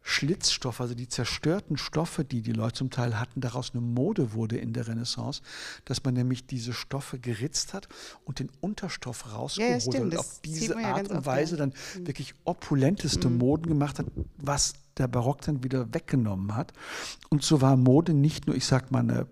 Schlitzstoffe, 0.06 0.82
also 0.82 0.94
die 0.94 1.08
zerstörten 1.08 1.78
Stoffe, 1.78 2.26
die 2.26 2.42
die 2.42 2.52
Leute 2.52 2.74
zum 2.74 2.90
Teil 2.90 3.18
hatten, 3.18 3.40
daraus 3.40 3.70
eine 3.72 3.80
Mode 3.80 4.34
wurde 4.34 4.58
in 4.58 4.74
der 4.74 4.86
Renaissance, 4.86 5.40
dass 5.86 6.04
man 6.04 6.12
nämlich 6.12 6.46
diese 6.46 6.74
Stoffe 6.74 7.18
geritzt 7.18 7.72
hat 7.72 7.88
und 8.26 8.38
den 8.38 8.50
Unterstoff 8.60 9.32
rausgeholt 9.32 9.82
ja, 9.86 9.94
ja, 9.94 10.02
und 10.02 10.16
auf 10.18 10.42
diese 10.44 10.76
Art 10.76 11.08
ja 11.08 11.16
und 11.16 11.24
Weise 11.24 11.56
dann 11.56 11.72
mhm. 11.96 12.06
wirklich 12.06 12.34
opulenteste 12.44 13.30
mhm. 13.30 13.38
Moden 13.38 13.66
gemacht 13.66 13.98
hat, 13.98 14.06
was 14.36 14.74
der 14.98 15.08
Barock 15.08 15.40
dann 15.40 15.64
wieder 15.64 15.92
weggenommen 15.94 16.54
hat. 16.54 16.74
Und 17.30 17.42
so 17.42 17.62
war 17.62 17.74
Mode 17.78 18.12
nicht 18.12 18.46
nur, 18.46 18.54
ich 18.54 18.66
sag 18.66 18.90
mal, 18.90 19.00
eine 19.00 19.26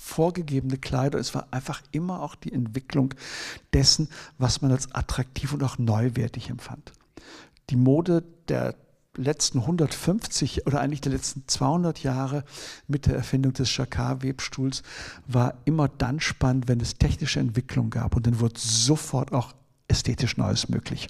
vorgegebene 0.00 0.78
Kleider, 0.78 1.18
es 1.18 1.34
war 1.34 1.48
einfach 1.50 1.82
immer 1.90 2.22
auch 2.22 2.36
die 2.36 2.52
Entwicklung 2.52 3.12
dessen, 3.72 4.08
was 4.38 4.62
man 4.62 4.70
als 4.70 4.94
attraktiv 4.94 5.52
und 5.52 5.64
auch 5.64 5.78
neuwertig 5.78 6.48
empfand. 6.48 6.92
Die 7.70 7.76
Mode 7.76 8.22
der 8.46 8.76
letzten 9.16 9.60
150 9.60 10.66
oder 10.66 10.80
eigentlich 10.80 11.00
der 11.00 11.12
letzten 11.12 11.44
200 11.46 12.02
Jahre 12.02 12.44
mit 12.86 13.06
der 13.06 13.16
Erfindung 13.16 13.52
des 13.52 13.76
Jacquard-Webstuhls 13.76 14.82
war 15.26 15.54
immer 15.64 15.88
dann 15.88 16.20
spannend, 16.20 16.68
wenn 16.68 16.80
es 16.80 16.94
technische 16.94 17.40
Entwicklung 17.40 17.90
gab 17.90 18.16
und 18.16 18.26
dann 18.26 18.40
wurde 18.40 18.58
sofort 18.58 19.32
auch 19.32 19.54
ästhetisch 19.88 20.36
Neues 20.36 20.68
möglich. 20.68 21.08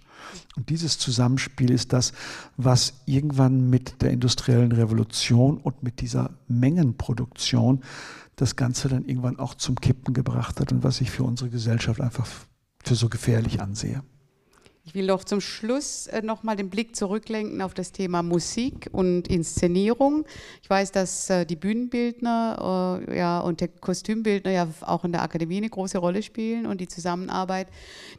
Und 0.56 0.68
dieses 0.68 0.98
Zusammenspiel 0.98 1.70
ist 1.70 1.92
das, 1.92 2.12
was 2.56 2.94
irgendwann 3.06 3.70
mit 3.70 4.02
der 4.02 4.10
industriellen 4.10 4.72
Revolution 4.72 5.58
und 5.58 5.82
mit 5.82 6.00
dieser 6.00 6.30
Mengenproduktion 6.48 7.82
das 8.36 8.56
Ganze 8.56 8.88
dann 8.88 9.06
irgendwann 9.06 9.38
auch 9.38 9.54
zum 9.54 9.76
Kippen 9.76 10.12
gebracht 10.12 10.60
hat 10.60 10.72
und 10.72 10.84
was 10.84 11.00
ich 11.00 11.10
für 11.10 11.24
unsere 11.24 11.48
Gesellschaft 11.48 12.00
einfach 12.00 12.26
für 12.84 12.94
so 12.94 13.08
gefährlich 13.08 13.60
ansehe. 13.60 14.02
Ich 14.88 14.94
will 14.94 15.06
noch 15.06 15.24
zum 15.24 15.40
Schluss 15.40 16.06
äh, 16.06 16.22
nochmal 16.22 16.54
den 16.54 16.70
Blick 16.70 16.94
zurücklenken 16.94 17.60
auf 17.60 17.74
das 17.74 17.90
Thema 17.90 18.22
Musik 18.22 18.88
und 18.92 19.26
Inszenierung. 19.26 20.24
Ich 20.62 20.70
weiß, 20.70 20.92
dass 20.92 21.28
äh, 21.28 21.44
die 21.44 21.56
Bühnenbildner 21.56 23.00
äh, 23.08 23.18
ja, 23.18 23.40
und 23.40 23.60
der 23.60 23.66
Kostümbildner 23.66 24.52
ja 24.52 24.68
auch 24.82 25.04
in 25.04 25.10
der 25.10 25.22
Akademie 25.22 25.56
eine 25.56 25.70
große 25.70 25.98
Rolle 25.98 26.22
spielen 26.22 26.66
und 26.66 26.80
die 26.80 26.86
Zusammenarbeit. 26.86 27.66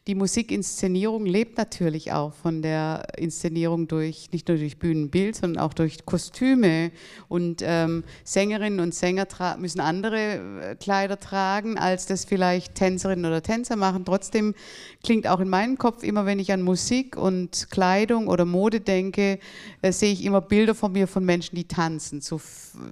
Die 0.08 0.16
Musikinszenierung 0.16 1.26
lebt 1.26 1.58
natürlich 1.58 2.12
auch 2.12 2.34
von 2.34 2.62
der 2.62 3.08
Inszenierung 3.18 3.88
durch, 3.88 4.28
nicht 4.34 4.50
nur 4.50 4.58
durch 4.58 4.78
Bühnenbild, 4.78 5.38
sondern 5.38 5.64
auch 5.64 5.74
durch 5.74 6.06
Kostüme. 6.06 6.92
Und 7.30 7.62
ähm, 7.64 8.04
Sängerinnen 8.26 8.82
und 8.82 8.94
Sänger 8.94 9.26
müssen 9.58 9.80
andere 9.80 10.72
äh, 10.72 10.76
Kleider 10.76 11.18
tragen, 11.18 11.78
als 11.78 12.08
das 12.08 12.26
vielleicht 12.26 12.76
Tänzerinnen 12.76 13.26
oder 13.26 13.42
Tänzer 13.42 13.78
machen. 13.78 14.04
Trotzdem 14.04 14.54
klingt 15.02 15.28
auch 15.28 15.40
in 15.40 15.48
meinem 15.48 15.78
Kopf 15.78 16.04
immer, 16.04 16.26
wenn 16.26 16.40
ich 16.40 16.52
an 16.52 16.57
Musik 16.62 17.18
und 17.18 17.68
Kleidung 17.70 18.28
oder 18.28 18.46
Mode 18.46 18.80
denke, 18.80 19.40
äh, 19.82 19.92
sehe 19.92 20.12
ich 20.12 20.24
immer 20.24 20.42
Bilder 20.42 20.76
von 20.76 20.92
mir 20.92 21.08
von 21.08 21.26
Menschen, 21.26 21.56
die 21.56 21.68
tanzen. 21.68 22.22
Zu, 22.22 22.40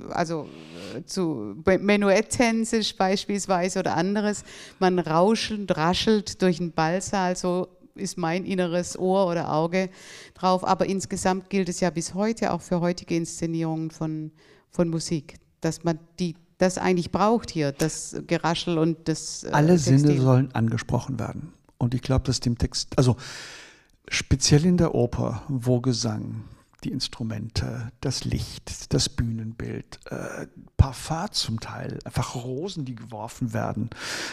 also 0.10 0.48
äh, 0.96 1.04
zu 1.06 1.56
Menuett-Tänze 1.66 2.82
beispielsweise 2.98 3.80
oder 3.80 3.96
anderes. 3.96 4.44
Man 4.80 5.00
rauschelt, 5.00 5.76
raschelt 5.78 6.42
durch 6.42 6.60
einen 6.60 6.72
Ballsaal, 6.72 7.36
so 7.36 7.68
ist 7.96 8.18
mein 8.18 8.46
inneres 8.46 8.98
Ohr 9.00 9.28
oder 9.28 9.54
Auge 9.54 9.90
drauf. 10.34 10.66
Aber 10.68 10.86
insgesamt 10.86 11.50
gilt 11.50 11.70
es 11.70 11.80
ja 11.80 11.90
bis 11.90 12.14
heute, 12.14 12.52
auch 12.52 12.62
für 12.62 12.82
heutige 12.82 13.16
Inszenierungen 13.16 13.92
von, 13.92 14.32
von 14.70 14.90
Musik, 14.90 15.36
dass 15.62 15.84
man 15.84 16.00
die 16.20 16.36
das 16.58 16.78
eigentlich 16.78 17.12
braucht 17.12 17.52
hier, 17.52 17.72
das 17.72 18.16
Geraschel 18.28 18.78
und 18.78 19.08
das. 19.08 19.44
Äh, 19.44 19.50
Alle 19.52 19.74
Textil. 19.74 20.00
Sinne 20.00 20.22
sollen 20.22 20.52
angesprochen 20.54 21.20
werden. 21.20 21.54
Und 21.86 21.94
ich 21.94 22.02
glaube, 22.02 22.26
dass 22.26 22.40
dem 22.40 22.58
Text, 22.58 22.98
also 22.98 23.16
speziell 24.08 24.66
in 24.66 24.78
der 24.78 24.96
Oper, 24.96 25.44
wo 25.48 25.82
Gesang, 25.82 26.44
die 26.84 26.92
Instrumente, 26.92 27.92
das 28.02 28.26
Licht, 28.26 28.94
das 28.94 29.10
Bühnenbild, 29.10 30.00
äh, 30.10 30.48
Parfum 30.78 31.32
zum 31.32 31.60
Teil, 31.60 32.00
einfach 32.04 32.36
Rosen, 32.36 32.86
die 32.86 32.96
geworfen 32.96 33.54
werden, 33.54 33.90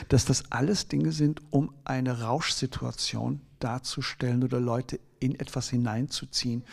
dass 0.09 0.25
das 0.25 0.51
alles 0.51 0.89
Dinge 0.89 1.13
sind, 1.13 1.41
um 1.51 1.73
eine 1.85 2.23
Rauschsituation 2.23 3.41
darzustellen 3.59 4.45
oder 4.45 4.61
Leute 4.61 4.99
in 5.21 5.39
etwas 5.39 5.69
hineinzuziehen, 5.69 6.65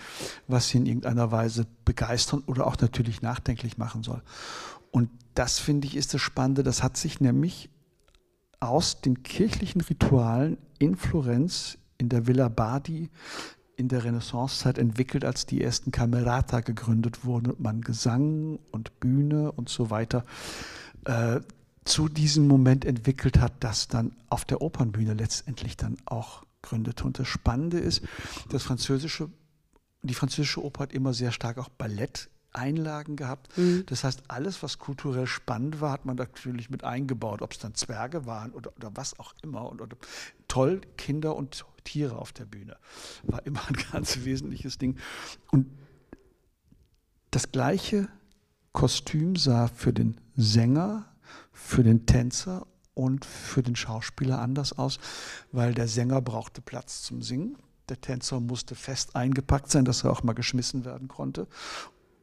was 0.48 0.70
sie 0.70 0.80
in 0.80 0.86
irgendeiner 0.86 1.32
Weise 1.32 1.68
begeistern 1.86 2.44
oder 2.48 2.68
auch 2.68 2.78
natürlich 2.80 3.22
nachdenklich 3.22 3.78
machen 3.78 4.04
soll. 4.04 4.22
Und 4.92 5.10
das 5.36 5.60
finde 5.60 5.88
ich 5.88 5.96
ist 5.96 6.14
das 6.14 6.22
Spannende. 6.22 6.64
Das 6.64 6.84
hat 6.84 6.98
sich 6.98 7.20
nämlich 7.20 7.70
aus 8.60 9.02
den 9.02 9.24
kirchlichen 9.24 9.82
Ritualen 9.82 10.58
in 10.80 10.96
Florenz, 10.96 11.78
in 11.98 12.10
der 12.10 12.26
Villa 12.26 12.50
Bardi, 12.50 13.10
in 13.76 13.88
der 13.88 14.04
Renaissancezeit 14.04 14.78
entwickelt, 14.78 15.24
als 15.24 15.46
die 15.46 15.62
ersten 15.62 15.92
Camerata 15.92 16.60
gegründet 16.62 17.24
wurden 17.24 17.52
und 17.52 17.60
man 17.60 17.82
Gesang 17.82 18.60
und 18.72 19.00
Bühne 19.00 19.52
und 19.52 19.70
so 19.70 19.90
weiter 19.90 20.26
äh, 21.06 21.40
zu 21.86 22.10
diesem 22.10 22.48
Moment 22.48 22.86
entwickelt 22.86 23.40
hat, 23.40 23.54
das 23.62 23.88
dann 23.88 24.16
auf 24.30 24.46
der 24.46 24.62
Opernbühne 24.62 25.14
letztendlich 25.14 25.78
dann 25.78 25.98
auch 26.06 26.44
gründete. 26.62 27.04
Und 27.06 27.20
das 27.20 27.28
Spannende 27.28 27.80
ist, 27.80 28.02
das 28.50 28.64
französische, 28.64 29.30
die 30.04 30.14
französische 30.14 30.64
Oper 30.64 30.84
hat 30.84 30.94
immer 30.94 31.14
sehr 31.14 31.32
stark 31.32 31.58
auch 31.58 31.70
Ballett 31.70 32.30
Einlagen 32.54 33.16
gehabt. 33.16 33.56
Mhm. 33.58 33.84
Das 33.86 34.04
heißt, 34.04 34.24
alles, 34.28 34.64
was 34.64 34.80
kulturell 34.80 35.28
spannend 35.28 35.82
war, 35.82 35.92
hat 35.92 36.06
man 36.06 36.16
natürlich 36.16 36.70
mit 36.70 36.84
eingebaut, 36.84 37.42
ob 37.42 37.52
es 37.52 37.60
dann 37.60 37.76
Zwerge 37.76 38.26
waren 38.26 38.52
oder, 38.52 38.76
oder 38.76 38.92
was 38.96 39.20
auch 39.20 39.34
immer. 39.42 39.70
Und, 39.70 39.82
oder, 39.82 39.98
toll, 40.48 40.82
Kinder 40.98 41.36
und 41.36 41.66
Tiere 41.84 42.18
auf 42.18 42.34
der 42.34 42.46
Bühne. 42.46 42.78
War 43.24 43.46
immer 43.46 43.62
ein 43.68 43.78
ganz 43.92 44.24
wesentliches 44.24 44.78
Ding. 44.78 44.98
Und 45.52 45.68
das 47.32 47.52
gleiche 47.52 48.08
Kostüm 48.74 49.36
sah 49.36 49.68
für 49.68 49.94
den 49.94 50.20
Sänger, 50.36 51.06
für 51.52 51.84
den 51.84 52.06
Tänzer 52.06 52.66
und 52.94 53.26
für 53.26 53.64
den 53.64 53.76
Schauspieler 53.76 54.40
anders 54.40 54.78
aus, 54.78 55.00
weil 55.52 55.74
der 55.74 55.88
Sänger 55.88 56.22
brauchte 56.22 56.62
Platz 56.62 57.04
zum 57.04 57.22
Singen. 57.22 57.58
Der 57.88 58.02
Tänzer 58.02 58.40
musste 58.40 58.76
fest 58.76 59.16
eingepackt 59.16 59.72
sein, 59.72 59.86
dass 59.86 60.04
er 60.04 60.12
auch 60.12 60.24
mal 60.24 60.34
geschmissen 60.34 60.86
werden 60.86 61.08
konnte. 61.08 61.48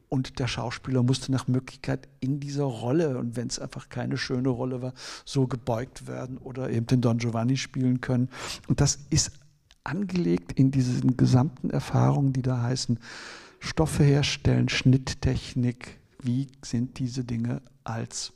Und 0.09 0.39
der 0.39 0.47
Schauspieler 0.47 1.03
musste 1.03 1.31
nach 1.31 1.47
Möglichkeit 1.47 2.07
in 2.21 2.39
dieser 2.39 2.63
Rolle, 2.63 3.17
und 3.17 3.35
wenn 3.35 3.47
es 3.47 3.59
einfach 3.59 3.89
keine 3.89 4.17
schöne 4.17 4.49
Rolle 4.49 4.81
war, 4.81 4.93
so 5.25 5.47
gebeugt 5.47 6.07
werden 6.07 6.37
oder 6.37 6.69
eben 6.69 6.85
den 6.85 7.01
Don 7.01 7.17
Giovanni 7.17 7.57
spielen 7.57 7.99
können. 7.99 8.29
Und 8.67 8.79
das 8.79 8.99
ist 9.09 9.31
angelegt 9.83 10.53
in 10.53 10.71
diesen 10.71 11.17
gesamten 11.17 11.69
Erfahrungen, 11.69 12.33
die 12.33 12.41
da 12.41 12.61
heißen, 12.61 12.99
Stoffe 13.59 14.03
herstellen, 14.03 14.69
Schnitttechnik, 14.69 15.99
wie 16.21 16.47
sind 16.63 16.99
diese 16.99 17.23
Dinge 17.23 17.61
als 17.83 18.33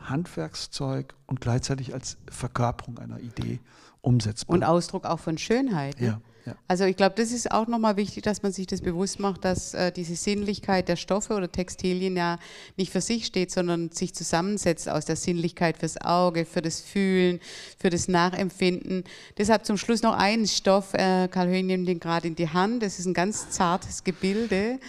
Handwerkszeug 0.00 1.14
und 1.26 1.40
gleichzeitig 1.40 1.94
als 1.94 2.16
Verkörperung 2.30 2.98
einer 2.98 3.20
Idee 3.20 3.60
umsetzbar. 4.00 4.54
Und 4.54 4.64
Ausdruck 4.64 5.04
auch 5.04 5.20
von 5.20 5.38
Schönheit. 5.38 6.00
Ne? 6.00 6.06
Ja. 6.06 6.20
Ja. 6.44 6.56
Also 6.66 6.84
ich 6.84 6.96
glaube, 6.96 7.14
das 7.16 7.30
ist 7.30 7.50
auch 7.50 7.68
nochmal 7.68 7.96
wichtig, 7.96 8.24
dass 8.24 8.42
man 8.42 8.52
sich 8.52 8.66
das 8.66 8.80
bewusst 8.80 9.20
macht, 9.20 9.44
dass 9.44 9.74
äh, 9.74 9.92
diese 9.92 10.16
Sinnlichkeit 10.16 10.88
der 10.88 10.96
Stoffe 10.96 11.34
oder 11.34 11.50
Textilien 11.50 12.16
ja 12.16 12.38
nicht 12.76 12.90
für 12.90 13.00
sich 13.00 13.26
steht, 13.26 13.50
sondern 13.50 13.90
sich 13.90 14.14
zusammensetzt 14.14 14.88
aus 14.88 15.04
der 15.04 15.16
Sinnlichkeit 15.16 15.78
fürs 15.78 16.00
Auge, 16.00 16.44
für 16.44 16.62
das 16.62 16.80
Fühlen, 16.80 17.40
für 17.78 17.90
das 17.90 18.08
Nachempfinden. 18.08 19.04
Deshalb 19.38 19.64
zum 19.64 19.76
Schluss 19.76 20.02
noch 20.02 20.16
ein 20.16 20.46
Stoff, 20.46 20.94
äh, 20.94 21.28
Karl 21.28 21.48
Höhn 21.48 21.66
nimmt 21.66 21.86
den 21.86 22.00
gerade 22.00 22.26
in 22.26 22.34
die 22.34 22.48
Hand, 22.48 22.82
das 22.82 22.98
ist 22.98 23.06
ein 23.06 23.14
ganz 23.14 23.50
zartes 23.50 24.02
Gebilde. 24.02 24.80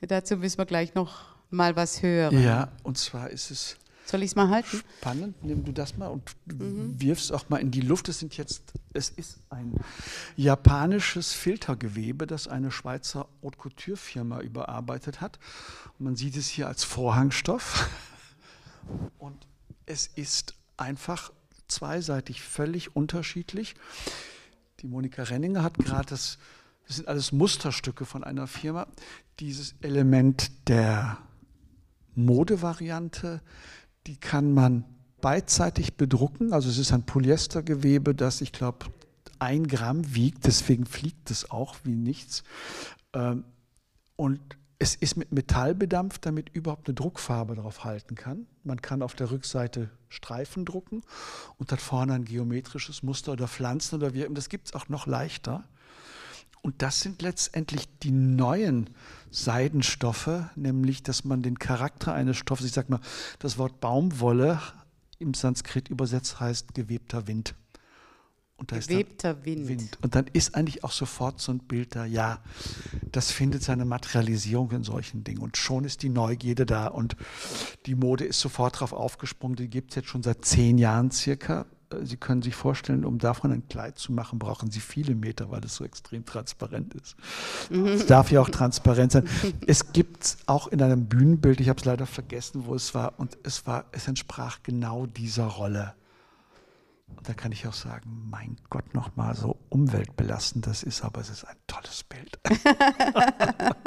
Dazu 0.00 0.36
müssen 0.36 0.58
wir 0.58 0.66
gleich 0.66 0.94
noch 0.94 1.24
mal 1.50 1.76
was 1.76 2.02
hören. 2.02 2.42
Ja, 2.42 2.68
und 2.82 2.98
zwar 2.98 3.30
ist 3.30 3.50
es 3.50 3.76
soll 4.04 4.22
ich 4.22 4.30
es 4.30 4.36
mal 4.36 4.50
halten? 4.50 4.82
Spannend, 5.00 5.42
nimm 5.42 5.64
du 5.64 5.72
das 5.72 5.96
mal 5.96 6.08
und 6.08 6.36
mhm. 6.46 7.00
wirfst 7.00 7.32
auch 7.32 7.48
mal 7.48 7.58
in 7.58 7.70
die 7.70 7.80
Luft. 7.80 8.08
Es 8.08 8.18
sind 8.18 8.36
jetzt, 8.36 8.72
es 8.92 9.08
ist 9.08 9.38
ein 9.50 9.74
japanisches 10.36 11.32
Filtergewebe, 11.32 12.26
das 12.26 12.46
eine 12.46 12.70
Schweizer 12.70 13.28
Haute 13.42 13.58
Couture 13.58 13.96
Firma 13.96 14.40
überarbeitet 14.40 15.20
hat. 15.20 15.38
Und 15.98 16.04
man 16.04 16.16
sieht 16.16 16.36
es 16.36 16.48
hier 16.48 16.68
als 16.68 16.84
Vorhangstoff. 16.84 17.88
Und 19.18 19.46
es 19.86 20.06
ist 20.06 20.54
einfach 20.76 21.32
zweiseitig 21.68 22.42
völlig 22.42 22.94
unterschiedlich. 22.94 23.74
Die 24.80 24.86
Monika 24.86 25.22
Renninger 25.22 25.62
hat 25.62 25.78
gerade 25.78 26.06
das, 26.10 26.38
das 26.86 26.96
sind 26.96 27.08
alles 27.08 27.32
Musterstücke 27.32 28.04
von 28.04 28.22
einer 28.22 28.46
Firma, 28.46 28.86
dieses 29.40 29.74
Element 29.80 30.68
der 30.68 31.18
Modevariante, 32.14 33.40
die 34.06 34.16
kann 34.16 34.52
man 34.52 34.84
beidseitig 35.20 35.96
bedrucken. 35.96 36.52
Also 36.52 36.68
es 36.68 36.78
ist 36.78 36.92
ein 36.92 37.04
Polyestergewebe, 37.06 38.14
das 38.14 38.40
ich 38.40 38.52
glaube 38.52 38.86
ein 39.38 39.66
Gramm 39.66 40.14
wiegt, 40.14 40.46
deswegen 40.46 40.86
fliegt 40.86 41.30
es 41.30 41.50
auch 41.50 41.76
wie 41.84 41.94
nichts. 41.94 42.44
Ähm, 43.12 43.44
und 44.16 44.40
es 44.78 44.94
ist 44.94 45.16
mit 45.16 45.32
Metall 45.32 45.74
bedampft, 45.74 46.26
damit 46.26 46.50
überhaupt 46.50 46.88
eine 46.88 46.94
Druckfarbe 46.94 47.54
drauf 47.54 47.84
halten 47.84 48.16
kann. 48.16 48.46
Man 48.64 48.82
kann 48.82 49.02
auf 49.02 49.14
der 49.14 49.30
Rückseite 49.30 49.90
Streifen 50.08 50.64
drucken 50.64 51.02
und 51.56 51.72
hat 51.72 51.80
vorne 51.80 52.12
ein 52.14 52.24
geometrisches 52.24 53.02
Muster 53.02 53.32
oder 53.32 53.48
Pflanzen 53.48 53.96
oder 53.96 54.14
wie. 54.14 54.26
Und 54.26 54.36
das 54.36 54.48
gibt 54.48 54.66
es 54.68 54.74
auch 54.74 54.88
noch 54.88 55.06
leichter. 55.06 55.64
Und 56.62 56.82
das 56.82 57.00
sind 57.00 57.22
letztendlich 57.22 57.88
die 58.00 58.10
neuen 58.10 58.90
Seidenstoffe, 59.34 60.30
nämlich 60.54 61.02
dass 61.02 61.24
man 61.24 61.42
den 61.42 61.58
Charakter 61.58 62.14
eines 62.14 62.36
Stoffes, 62.36 62.66
ich 62.66 62.72
sage 62.72 62.92
mal, 62.92 63.00
das 63.40 63.58
Wort 63.58 63.80
Baumwolle 63.80 64.60
im 65.18 65.34
Sanskrit 65.34 65.88
übersetzt 65.88 66.38
heißt 66.38 66.72
gewebter 66.72 67.26
Wind. 67.26 67.56
Und 68.56 68.70
da 68.70 68.78
gewebter 68.78 69.44
Wind. 69.44 69.66
Wind. 69.66 69.98
Und 70.02 70.14
dann 70.14 70.28
ist 70.28 70.54
eigentlich 70.54 70.84
auch 70.84 70.92
sofort 70.92 71.40
so 71.40 71.50
ein 71.50 71.58
Bild 71.58 71.96
da, 71.96 72.04
ja, 72.04 72.38
das 73.10 73.32
findet 73.32 73.64
seine 73.64 73.84
Materialisierung 73.84 74.70
in 74.70 74.84
solchen 74.84 75.24
Dingen. 75.24 75.40
Und 75.40 75.56
schon 75.56 75.82
ist 75.84 76.04
die 76.04 76.10
Neugierde 76.10 76.64
da 76.64 76.86
und 76.86 77.16
die 77.86 77.96
Mode 77.96 78.24
ist 78.24 78.38
sofort 78.38 78.78
drauf 78.78 78.92
aufgesprungen. 78.92 79.56
Die 79.56 79.68
gibt 79.68 79.90
es 79.90 79.96
jetzt 79.96 80.08
schon 80.08 80.22
seit 80.22 80.44
zehn 80.44 80.78
Jahren 80.78 81.10
circa. 81.10 81.66
Sie 82.02 82.16
können 82.16 82.42
sich 82.42 82.54
vorstellen, 82.54 83.04
um 83.04 83.18
davon 83.18 83.52
ein 83.52 83.68
Kleid 83.68 83.98
zu 83.98 84.12
machen, 84.12 84.38
brauchen 84.38 84.70
Sie 84.70 84.80
viele 84.80 85.14
Meter, 85.14 85.50
weil 85.50 85.64
es 85.64 85.76
so 85.76 85.84
extrem 85.84 86.24
transparent 86.24 86.94
ist. 86.94 87.16
Mhm. 87.70 87.86
Es 87.86 88.06
darf 88.06 88.30
ja 88.30 88.40
auch 88.40 88.48
transparent 88.48 89.12
sein. 89.12 89.28
Es 89.66 89.92
gibt 89.92 90.36
auch 90.46 90.68
in 90.68 90.82
einem 90.82 91.06
Bühnenbild, 91.06 91.60
ich 91.60 91.68
habe 91.68 91.78
es 91.78 91.84
leider 91.84 92.06
vergessen, 92.06 92.66
wo 92.66 92.74
es 92.74 92.94
war, 92.94 93.18
und 93.18 93.38
es 93.42 93.66
war, 93.66 93.84
es 93.92 94.08
entsprach 94.08 94.58
genau 94.62 95.06
dieser 95.06 95.46
Rolle. 95.46 95.94
Und 97.16 97.28
da 97.28 97.34
kann 97.34 97.52
ich 97.52 97.66
auch 97.66 97.74
sagen, 97.74 98.26
mein 98.30 98.56
Gott, 98.70 98.94
nochmal 98.94 99.36
so 99.36 99.56
umweltbelastend 99.68 100.66
das 100.66 100.82
ist, 100.82 101.04
aber 101.04 101.20
es 101.20 101.30
ist 101.30 101.44
ein 101.44 101.56
tolles 101.66 102.04
Bild. 102.04 102.38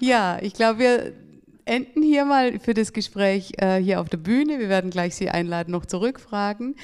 ja, 0.00 0.38
ich 0.40 0.54
glaube, 0.54 0.78
wir 0.80 1.27
enden 1.68 2.02
hier 2.02 2.24
mal 2.24 2.58
für 2.58 2.74
das 2.74 2.92
Gespräch 2.92 3.52
äh, 3.58 3.76
hier 3.76 4.00
auf 4.00 4.08
der 4.08 4.16
Bühne. 4.16 4.58
Wir 4.58 4.68
werden 4.68 4.90
gleich 4.90 5.14
Sie 5.14 5.28
einladen, 5.28 5.70
noch 5.70 5.84
zurückfragen. 5.84 6.74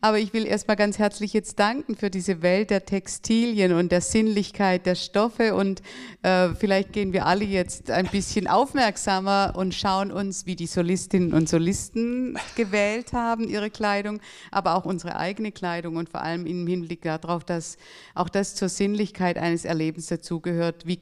Aber 0.00 0.18
ich 0.18 0.32
will 0.32 0.46
erstmal 0.46 0.76
ganz 0.76 0.98
herzlich 0.98 1.32
jetzt 1.32 1.58
danken 1.58 1.96
für 1.96 2.10
diese 2.10 2.42
Welt 2.42 2.70
der 2.70 2.84
Textilien 2.84 3.72
und 3.72 3.90
der 3.90 4.02
Sinnlichkeit 4.02 4.86
der 4.86 4.94
Stoffe. 4.94 5.54
Und 5.54 5.82
äh, 6.22 6.50
vielleicht 6.50 6.92
gehen 6.92 7.12
wir 7.12 7.26
alle 7.26 7.44
jetzt 7.44 7.90
ein 7.90 8.06
bisschen 8.06 8.46
aufmerksamer 8.46 9.54
und 9.56 9.74
schauen 9.74 10.12
uns, 10.12 10.44
wie 10.46 10.56
die 10.56 10.66
Solistinnen 10.66 11.32
und 11.32 11.48
Solisten 11.48 12.38
gewählt 12.54 13.12
haben, 13.14 13.48
ihre 13.48 13.70
Kleidung, 13.70 14.20
aber 14.50 14.76
auch 14.76 14.84
unsere 14.84 15.16
eigene 15.16 15.52
Kleidung 15.52 15.96
und 15.96 16.10
vor 16.10 16.20
allem 16.20 16.44
im 16.46 16.66
Hinblick 16.66 17.02
darauf, 17.02 17.44
dass 17.44 17.78
auch 18.14 18.28
das 18.28 18.54
zur 18.54 18.68
Sinnlichkeit 18.68 19.38
eines 19.38 19.64
Erlebens 19.64 20.06
dazugehört. 20.06 20.86
Wie, 20.86 21.00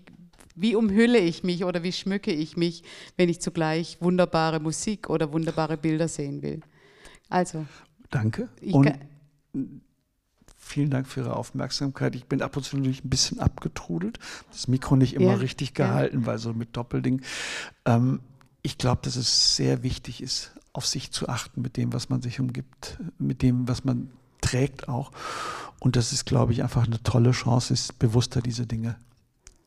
wie 0.55 0.75
umhülle 0.75 1.19
ich 1.19 1.45
mich 1.45 1.65
oder 1.65 1.83
wie 1.83 1.93
schmücke 1.93 2.33
ich 2.33 2.57
mich, 2.57 2.83
wenn 3.17 3.29
ich 3.29 3.41
zugleich 3.41 3.99
wunderbare 4.01 4.61
Musik 4.61 5.09
oder 5.09 5.33
wunderbare 5.33 5.77
Bilder 5.77 6.09
sehen 6.09 6.43
will? 6.43 6.61
Also. 7.29 7.67
Danke. 8.11 8.49
Und 8.71 8.93
vielen 10.59 10.91
Dank 10.91 11.07
für 11.09 11.21
Ihre 11.21 11.37
Aufmerksamkeit. 11.37 12.15
Ich 12.15 12.27
bin 12.27 12.43
ab 12.43 12.57
und 12.57 12.63
zu 12.63 12.77
natürlich 12.77 13.05
ein 13.05 13.11
bisschen 13.11 13.41
abgetrudelt. 13.41 14.19
Das 14.51 14.69
Mikro 14.69 14.97
nicht 14.97 15.15
immer 15.15 15.33
ja, 15.33 15.35
richtig 15.35 15.75
gehalten, 15.75 16.21
ja. 16.21 16.27
weil 16.27 16.39
so 16.39 16.53
mit 16.53 16.77
Doppelding. 16.77 17.23
Ähm, 17.85 18.21
ich 18.63 18.79
glaube, 18.79 19.01
dass 19.03 19.17
es 19.17 19.57
sehr 19.57 19.83
wichtig 19.83 20.23
ist, 20.23 20.53
auf 20.73 20.87
sich 20.87 21.11
zu 21.11 21.29
achten 21.29 21.63
mit 21.63 21.77
dem, 21.77 21.93
was 21.93 22.11
man 22.11 22.23
sich 22.23 22.39
umgibt, 22.39 22.99
mit 23.19 23.43
dem, 23.43 23.67
was 23.69 23.85
man 23.85 24.11
trägt 24.41 24.89
auch. 24.89 25.11
Und 25.81 25.97
das 25.97 26.13
ist, 26.13 26.27
glaube 26.27 26.53
ich, 26.53 26.63
einfach 26.63 26.87
eine 26.87 27.03
tolle 27.03 27.33
Chance, 27.33 27.73
ist 27.73 27.99
bewusster 27.99 28.41
diese 28.41 28.67
Dinge 28.67 28.97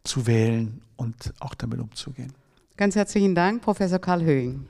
zu 0.06 0.28
wählen 0.28 0.82
und 0.95 1.34
auch 1.39 1.56
damit 1.56 1.80
umzugehen. 1.80 2.34
Ganz 2.78 2.95
herzlichen 2.95 3.36
Dank, 3.36 3.62
Professor 3.62 3.99
Karl 3.99 4.24
Höhing. 4.24 4.68